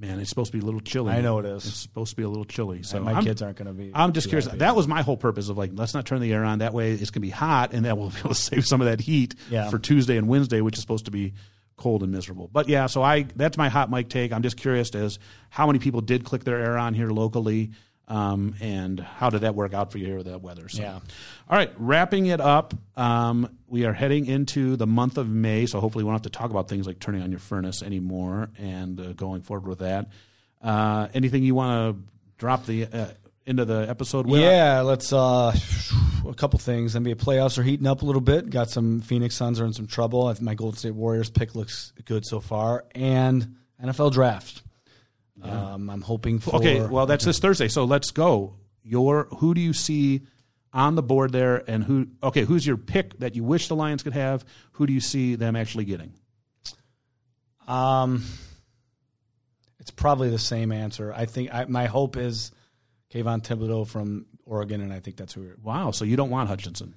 Man, 0.00 0.18
it's 0.18 0.30
supposed 0.30 0.50
to 0.52 0.56
be 0.58 0.62
a 0.62 0.64
little 0.64 0.80
chilly. 0.80 1.12
I 1.12 1.20
know 1.20 1.38
it 1.40 1.44
is. 1.44 1.66
It's 1.66 1.76
supposed 1.76 2.10
to 2.10 2.16
be 2.16 2.22
a 2.22 2.28
little 2.28 2.46
chilly. 2.46 2.82
So 2.82 3.00
my 3.00 3.12
I'm, 3.12 3.22
kids 3.24 3.42
aren't 3.42 3.58
going 3.58 3.66
to 3.66 3.74
be. 3.74 3.92
I'm 3.94 4.14
just 4.14 4.28
curious. 4.28 4.46
happy. 4.46 4.58
That 4.58 4.74
was 4.74 4.88
my 4.88 5.02
whole 5.02 5.18
purpose 5.18 5.50
of 5.50 5.58
like, 5.58 5.72
let's 5.74 5.92
not 5.92 6.06
turn 6.06 6.20
the 6.22 6.32
air 6.32 6.42
on. 6.42 6.60
That 6.60 6.72
way, 6.72 6.92
it's 6.92 7.10
gonna 7.10 7.20
be 7.20 7.28
hot, 7.30 7.74
and 7.74 7.84
that 7.84 7.98
will 7.98 8.08
be 8.10 8.16
able 8.20 8.30
to 8.30 8.34
save 8.34 8.66
some 8.66 8.80
of 8.80 8.86
that 8.86 9.00
heat 9.00 9.34
Yeah. 9.50 9.68
for 9.68 9.78
Tuesday 9.78 10.16
and 10.16 10.26
Wednesday, 10.26 10.62
which 10.62 10.76
is 10.76 10.80
supposed 10.80 11.04
to 11.04 11.10
be 11.10 11.34
cold 11.76 12.02
and 12.02 12.10
miserable. 12.12 12.48
But 12.52 12.68
yeah, 12.68 12.86
so 12.86 13.02
I 13.02 13.24
that's 13.36 13.58
my 13.58 13.68
hot 13.68 13.90
mic 13.90 14.08
take. 14.08 14.32
I'm 14.32 14.42
just 14.42 14.56
curious 14.56 14.94
as 14.94 15.18
how 15.50 15.66
many 15.66 15.78
people 15.78 16.00
did 16.00 16.24
click 16.24 16.44
their 16.44 16.58
air 16.58 16.78
on 16.78 16.94
here 16.94 17.10
locally. 17.10 17.70
Um, 18.10 18.56
and 18.60 18.98
how 18.98 19.30
did 19.30 19.42
that 19.42 19.54
work 19.54 19.72
out 19.72 19.92
for 19.92 19.98
you 19.98 20.06
here 20.06 20.16
with 20.16 20.26
that 20.26 20.42
weather? 20.42 20.68
So, 20.68 20.82
Yeah. 20.82 20.94
All 20.94 21.56
right, 21.56 21.70
wrapping 21.78 22.26
it 22.26 22.40
up. 22.40 22.74
Um, 22.96 23.56
we 23.68 23.84
are 23.86 23.92
heading 23.92 24.26
into 24.26 24.74
the 24.76 24.86
month 24.86 25.16
of 25.16 25.28
May, 25.28 25.66
so 25.66 25.78
hopefully 25.78 26.02
we 26.02 26.08
won't 26.08 26.16
have 26.24 26.32
to 26.32 26.36
talk 26.36 26.50
about 26.50 26.68
things 26.68 26.86
like 26.88 26.98
turning 26.98 27.22
on 27.22 27.30
your 27.30 27.38
furnace 27.38 27.82
anymore 27.82 28.50
and 28.58 29.00
uh, 29.00 29.12
going 29.12 29.42
forward 29.42 29.68
with 29.68 29.78
that. 29.78 30.08
Uh, 30.60 31.06
anything 31.14 31.44
you 31.44 31.54
want 31.54 31.96
to 31.96 32.02
drop 32.36 32.66
the 32.66 32.86
uh, 32.86 33.06
into 33.46 33.64
the 33.64 33.88
episode 33.88 34.26
with? 34.26 34.40
Yeah, 34.40 34.80
let's 34.80 35.12
uh 35.12 35.54
a 36.28 36.34
couple 36.34 36.58
things. 36.58 36.94
NBA 36.94 37.14
playoffs 37.14 37.58
are 37.58 37.62
heating 37.62 37.86
up 37.86 38.02
a 38.02 38.04
little 38.04 38.20
bit. 38.20 38.50
Got 38.50 38.70
some 38.70 39.00
Phoenix 39.00 39.36
Suns 39.36 39.60
are 39.60 39.64
in 39.64 39.72
some 39.72 39.86
trouble. 39.86 40.26
I 40.26 40.34
think 40.34 40.42
my 40.42 40.54
Golden 40.54 40.76
State 40.78 40.94
Warriors 40.94 41.30
pick 41.30 41.54
looks 41.54 41.92
good 42.04 42.26
so 42.26 42.40
far, 42.40 42.84
and 42.94 43.56
NFL 43.82 44.12
draft. 44.12 44.62
Um, 45.42 45.90
I'm 45.90 46.00
hoping 46.02 46.38
for. 46.38 46.56
Okay, 46.56 46.80
well 46.80 47.06
that's 47.06 47.24
this 47.24 47.38
Thursday, 47.38 47.68
so 47.68 47.84
let's 47.84 48.10
go. 48.10 48.56
Your 48.82 49.24
who 49.36 49.54
do 49.54 49.60
you 49.60 49.72
see 49.72 50.22
on 50.72 50.94
the 50.94 51.02
board 51.02 51.32
there, 51.32 51.62
and 51.68 51.84
who? 51.84 52.08
Okay, 52.22 52.42
who's 52.42 52.66
your 52.66 52.76
pick 52.76 53.18
that 53.18 53.34
you 53.34 53.44
wish 53.44 53.68
the 53.68 53.76
Lions 53.76 54.02
could 54.02 54.14
have? 54.14 54.44
Who 54.72 54.86
do 54.86 54.92
you 54.92 55.00
see 55.00 55.34
them 55.34 55.56
actually 55.56 55.84
getting? 55.84 56.12
Um, 57.66 58.24
it's 59.78 59.90
probably 59.90 60.30
the 60.30 60.38
same 60.38 60.72
answer. 60.72 61.12
I 61.14 61.26
think 61.26 61.54
I, 61.54 61.64
my 61.66 61.86
hope 61.86 62.16
is 62.16 62.52
Kayvon 63.12 63.42
Thibodeaux 63.42 63.86
from 63.86 64.26
Oregon, 64.44 64.80
and 64.80 64.92
I 64.92 65.00
think 65.00 65.16
that's 65.16 65.32
who. 65.32 65.42
We're, 65.42 65.56
Wow, 65.62 65.90
so 65.92 66.04
you 66.04 66.16
don't 66.16 66.30
want 66.30 66.48
Hutchinson? 66.48 66.94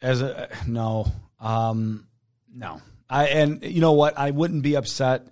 as 0.00 0.22
a 0.22 0.48
no, 0.66 1.06
um, 1.40 2.06
no. 2.54 2.80
I 3.10 3.26
and 3.28 3.62
you 3.62 3.80
know 3.80 3.92
what? 3.92 4.18
I 4.18 4.30
wouldn't 4.30 4.62
be 4.62 4.76
upset 4.76 5.26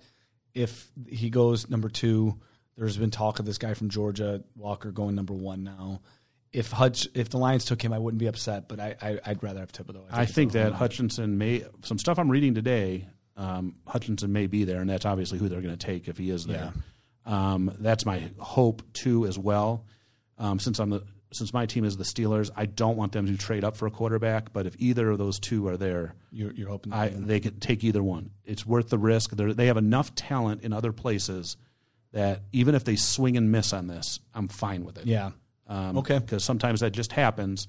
if 0.57 0.89
he 1.07 1.29
goes 1.29 1.69
number 1.69 1.89
two. 1.89 2.39
There's 2.75 2.97
been 2.97 3.11
talk 3.11 3.39
of 3.39 3.45
this 3.45 3.57
guy 3.57 3.73
from 3.73 3.89
Georgia, 3.89 4.43
Walker, 4.55 4.91
going 4.91 5.15
number 5.15 5.33
one 5.33 5.63
now. 5.63 6.01
If 6.53 6.71
Hutch, 6.71 7.07
if 7.15 7.29
the 7.29 7.37
Lions 7.37 7.65
took 7.65 7.81
him, 7.81 7.91
I 7.91 7.99
wouldn't 7.99 8.19
be 8.19 8.27
upset, 8.27 8.67
but 8.67 8.79
I, 8.79 8.95
I 9.01 9.19
I'd 9.25 9.41
rather 9.41 9.59
have 9.59 9.71
Thibodeaux. 9.71 10.05
I 10.11 10.25
think 10.25 10.51
that 10.53 10.73
Hutchinson 10.73 11.37
may 11.37 11.63
some 11.83 11.97
stuff 11.97 12.19
I'm 12.19 12.29
reading 12.29 12.53
today. 12.53 13.07
Um, 13.35 13.75
Hutchinson 13.87 14.31
may 14.31 14.47
be 14.47 14.63
there, 14.63 14.81
and 14.81 14.89
that's 14.89 15.05
obviously 15.05 15.37
who 15.39 15.49
they're 15.49 15.61
going 15.61 15.77
to 15.77 15.85
take 15.85 16.07
if 16.07 16.17
he 16.17 16.29
is 16.29 16.45
there. 16.45 16.73
Um, 17.25 17.75
that's 17.79 18.05
my 18.05 18.29
hope 18.39 18.81
too, 18.93 19.25
as 19.25 19.37
well. 19.37 19.85
Um, 20.37 20.59
since 20.59 20.79
I'm 20.79 20.91
the 20.91 21.03
since 21.31 21.53
my 21.53 21.65
team 21.65 21.83
is 21.83 21.97
the 21.97 22.03
Steelers, 22.03 22.49
I 22.55 22.65
don't 22.65 22.95
want 22.97 23.11
them 23.11 23.25
to 23.27 23.37
trade 23.37 23.63
up 23.63 23.75
for 23.75 23.85
a 23.85 23.91
quarterback. 23.91 24.53
But 24.53 24.65
if 24.65 24.75
either 24.79 25.09
of 25.09 25.17
those 25.17 25.39
two 25.39 25.67
are 25.67 25.77
there, 25.77 26.15
you're, 26.31 26.51
you're 26.53 26.69
hoping. 26.69 26.93
I, 26.93 27.09
they 27.09 27.39
could 27.39 27.61
take 27.61 27.83
either 27.83 28.01
one. 28.03 28.31
It's 28.45 28.65
worth 28.65 28.89
the 28.89 28.97
risk. 28.97 29.31
They're, 29.31 29.53
they 29.53 29.67
have 29.67 29.77
enough 29.77 30.15
talent 30.15 30.63
in 30.63 30.71
other 30.73 30.93
places 30.93 31.57
that 32.13 32.41
even 32.53 32.75
if 32.75 32.83
they 32.85 32.95
swing 32.95 33.35
and 33.37 33.51
miss 33.51 33.73
on 33.73 33.87
this, 33.87 34.19
I'm 34.33 34.47
fine 34.47 34.85
with 34.85 34.97
it. 34.97 35.05
yeah. 35.05 35.31
Um, 35.67 35.97
Okay. 35.97 36.19
Because 36.19 36.43
sometimes 36.45 36.79
that 36.79 36.91
just 36.91 37.11
happens. 37.11 37.67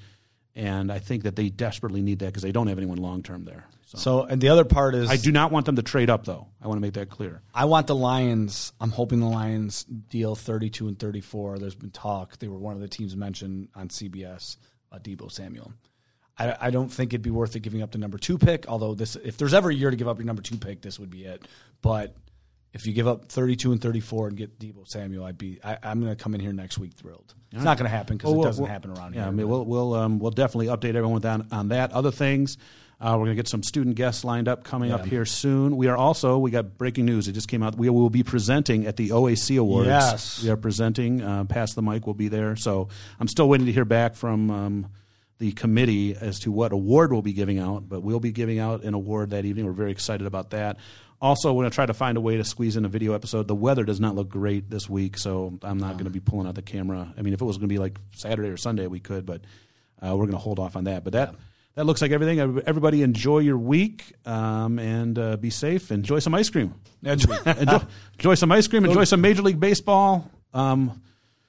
And 0.59 0.91
I 0.91 0.99
think 0.99 1.23
that 1.23 1.37
they 1.37 1.51
desperately 1.51 2.03
need 2.03 2.19
that 2.19 2.27
because 2.27 2.43
they 2.43 2.51
don't 2.51 2.67
have 2.67 2.79
anyone 2.79 2.99
long 2.99 3.23
term 3.23 3.45
there. 3.45 3.65
So. 3.87 3.99
So, 3.99 4.23
and 4.25 4.41
the 4.41 4.49
other 4.49 4.65
part 4.65 4.97
is 4.97 5.09
I 5.09 5.17
do 5.17 5.31
not 5.31 5.53
want 5.53 5.67
them 5.67 5.77
to 5.77 5.83
trade 5.83 6.11
up, 6.11 6.25
though. 6.25 6.49
I 6.61 6.67
want 6.67 6.79
to 6.79 6.81
make 6.83 6.95
that 6.95 7.09
clear. 7.09 7.43
I 7.55 7.67
want 7.67 7.87
the 7.87 7.95
Lions. 7.95 8.73
I'm 8.81 8.91
hoping 8.91 9.21
the 9.21 9.27
Lions 9.27 9.85
deal 9.85 10.35
32 10.35 10.89
and 10.89 10.99
34. 10.99 11.61
There's 11.61 11.77
been 11.77 11.93
talk. 11.93 12.39
They 12.39 12.49
were 12.49 12.59
one 12.59 12.75
of 12.75 12.81
the 12.81 12.89
teams 12.89 13.17
mentioned 13.17 13.69
on 13.77 13.89
CBS. 13.89 14.57
Uh, 14.91 14.99
Deebo 14.99 15.31
Samuel. 15.31 15.73
I, 16.39 16.57
I 16.61 16.71
don't 16.71 16.89
think 16.89 17.13
it'd 17.13 17.23
be 17.23 17.31
worth 17.31 17.55
it 17.55 17.61
giving 17.61 17.83
up 17.83 17.93
the 17.93 17.99
number 17.99 18.19
two 18.19 18.37
pick. 18.37 18.67
Although 18.67 18.95
this, 18.95 19.17
if 19.17 19.37
there's 19.37 19.55
ever 19.55 19.71
a 19.71 19.75
year 19.75 19.91
to 19.91 19.97
give 19.97 20.09
up 20.09 20.19
your 20.19 20.27
number 20.27 20.43
two 20.43 20.57
pick, 20.57 20.81
this 20.81 20.99
would 20.99 21.11
be 21.11 21.25
it. 21.25 21.47
But 21.83 22.17
if 22.79 22.87
you 22.87 22.93
give 22.93 23.09
up 23.09 23.27
32 23.29 23.73
and 23.73 23.81
34 23.83 24.29
and 24.29 24.37
get 24.37 24.59
Deebo 24.59 24.87
Samuel, 24.87 25.25
I'd 25.25 25.37
be. 25.37 25.59
I, 25.65 25.77
I'm 25.83 26.01
going 26.01 26.15
to 26.15 26.23
come 26.23 26.35
in 26.35 26.41
here 26.41 26.53
next 26.53 26.79
week 26.79 26.93
thrilled. 26.95 27.35
It's 27.53 27.65
not 27.65 27.77
going 27.77 27.91
to 27.91 27.97
happen 27.97 28.17
because 28.17 28.33
Well, 28.33 28.43
it 28.43 28.45
doesn't 28.45 28.63
we'll- 28.63 28.71
happen 28.73 28.91
around 28.93 29.15
Yeah, 29.15 29.23
here. 29.23 29.29
I 29.29 29.33
mean, 29.33 29.49
we'll 29.49 29.65
we'll 29.65 29.95
um, 29.95 30.19
we'll 30.19 30.31
definitely 30.31 30.67
update 30.69 30.95
everyone 30.95 31.21
that, 31.23 31.41
on 31.51 31.69
that. 31.69 31.93
Other 31.93 32.11
things, 32.13 32.57
uh, 33.01 33.11
we're 33.19 33.25
going 33.27 33.31
to 33.31 33.35
get 33.35 33.49
some 33.49 33.63
student 33.63 33.97
guests 33.97 34.23
lined 34.25 34.49
up 34.49 34.65
coming 34.65 34.93
up 34.93 35.05
here 35.07 35.25
soon. 35.25 35.77
We 35.77 35.89
are 35.89 35.97
also 35.97 36.39
we 36.39 36.51
got 36.51 36.79
breaking 36.79 37.07
news. 37.07 37.27
It 37.27 37.33
just 37.33 37.49
came 37.49 37.63
out. 37.63 37.77
We 37.77 37.89
will 37.91 38.11
be 38.11 38.23
presenting 38.23 38.87
at 38.87 38.97
the 38.97 39.09
OAC 39.11 39.59
Awards. 39.59 39.89
Yes. 39.89 40.43
we 40.43 40.51
are 40.51 40.57
presenting. 40.57 41.21
Uh, 41.23 41.45
Pass 41.45 41.75
the 41.75 41.83
Mike 41.83 42.07
We'll 42.07 42.15
be 42.15 42.29
there. 42.29 42.55
So 42.55 42.89
I'm 43.19 43.29
still 43.29 43.49
waiting 43.49 43.67
to 43.67 43.73
hear 43.73 43.85
back 43.85 44.15
from. 44.15 44.51
Um, 44.51 44.87
the 45.41 45.53
committee 45.53 46.17
as 46.17 46.41
to 46.41 46.51
what 46.51 46.73
award 46.73 47.13
we'll 47.13 47.23
be 47.23 47.33
giving 47.33 47.61
out, 47.61 47.89
but 47.89 48.01
we'll 48.03 48.19
be 48.19 48.33
giving 48.33 48.59
out 48.59 48.83
an 48.83 48.93
award 48.93 49.31
that 49.31 49.45
evening. 49.45 49.67
We're 49.67 49.71
very 49.73 49.93
excited 49.93 50.27
about 50.27 50.51
that. 50.51 50.79
Also, 51.21 51.53
going 51.53 51.69
to 51.69 51.75
try 51.75 51.85
to 51.85 51.95
find 51.95 52.17
a 52.17 52.21
way 52.21 52.37
to 52.37 52.45
squeeze 52.45 52.77
in 52.77 52.85
a 52.85 52.89
video 52.89 53.13
episode. 53.13 53.49
The 53.49 53.55
weather 53.55 53.85
does 53.85 53.99
not 53.99 54.15
look 54.15 54.29
great 54.29 54.71
this 54.71 54.89
week, 54.89 55.19
so 55.19 55.59
I'm 55.63 55.79
not 55.79 55.95
going 55.95 56.05
to 56.05 56.11
be 56.11 56.21
pulling 56.21 56.47
out 56.47 56.55
the 56.55 56.63
camera. 56.63 57.13
I 57.19 57.23
mean, 57.23 57.35
if 57.35 57.41
it 57.41 57.45
was 57.45 57.57
going 57.57 57.69
to 57.69 57.73
be 57.73 57.79
like 57.79 57.99
Saturday 58.13 58.49
or 58.51 58.57
Sunday, 58.57 58.87
we 58.87 59.01
could, 59.01 59.27
but 59.27 59.41
uh, 60.01 60.11
we're 60.13 60.27
going 60.27 60.33
to 60.33 60.39
hold 60.39 60.61
off 60.61 60.77
on 60.77 60.85
that. 60.85 61.03
But 61.03 61.15
that 61.15 61.35
that 61.75 61.87
looks 61.87 62.03
like 62.03 62.11
everything. 62.13 62.39
Everybody, 62.41 63.03
enjoy 63.03 63.39
your 63.39 63.59
week 63.59 64.13
um, 64.27 64.79
and 64.79 65.19
uh, 65.19 65.37
be 65.37 65.51
safe. 65.51 65.91
Enjoy 65.91 66.19
some 66.19 66.35
ice 66.35 66.51
cream. 66.51 66.75
enjoy, 67.05 67.37
enjoy 68.15 68.35
some 68.35 68.51
ice 68.53 68.67
cream. 68.67 68.85
Enjoy 68.85 69.05
some 69.05 69.21
Major 69.21 69.43
League 69.43 69.61
Baseball. 69.61 70.31
Um, 70.55 71.03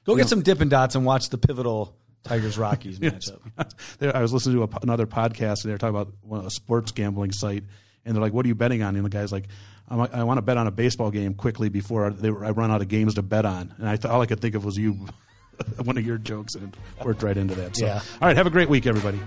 Go 0.05 0.15
get 0.15 0.29
some 0.29 0.41
Dippin' 0.41 0.69
Dots 0.69 0.95
and 0.95 1.05
watch 1.05 1.29
the 1.29 1.37
pivotal 1.37 1.95
Tigers 2.23 2.57
Rockies 2.57 2.99
matchup. 2.99 3.39
There- 3.99 4.15
I 4.15 4.21
was 4.21 4.33
listening 4.33 4.57
to 4.57 4.63
a, 4.63 4.79
another 4.81 5.05
podcast, 5.05 5.63
and 5.63 5.69
they 5.69 5.71
were 5.71 5.77
talking 5.77 5.95
about 5.95 6.13
one, 6.21 6.45
a 6.45 6.49
sports 6.49 6.91
gambling 6.91 7.31
site, 7.31 7.63
and 8.09 8.15
they're 8.17 8.21
like, 8.21 8.33
"What 8.33 8.43
are 8.45 8.47
you 8.49 8.55
betting 8.55 8.81
on?" 8.83 8.95
And 8.97 9.05
the 9.05 9.09
guy's 9.09 9.31
like, 9.31 9.45
I'm, 9.87 10.01
I 10.01 10.23
want 10.23 10.39
to 10.39 10.41
bet 10.41 10.57
on 10.57 10.67
a 10.67 10.71
baseball 10.71 11.11
game 11.11 11.33
quickly 11.35 11.69
before 11.69 12.07
I, 12.07 12.09
they, 12.09 12.27
I 12.29 12.49
run 12.51 12.71
out 12.71 12.81
of 12.81 12.87
games 12.89 13.13
to 13.13 13.21
bet 13.21 13.45
on." 13.45 13.73
And 13.77 13.87
I 13.87 13.95
th- 13.95 14.11
all 14.11 14.21
I 14.21 14.25
could 14.25 14.41
think 14.41 14.55
of 14.55 14.65
was 14.65 14.77
you, 14.77 15.05
one 15.83 15.97
of 15.97 16.05
your 16.05 16.17
jokes, 16.17 16.55
and 16.55 16.75
worked 17.05 17.23
right 17.23 17.37
into 17.37 17.55
that. 17.55 17.77
So, 17.77 17.85
Yeah. 17.85 18.01
all 18.21 18.27
right, 18.27 18.35
have 18.35 18.47
a 18.47 18.51
great 18.51 18.67
week, 18.69 18.85
everybody. 18.87 19.19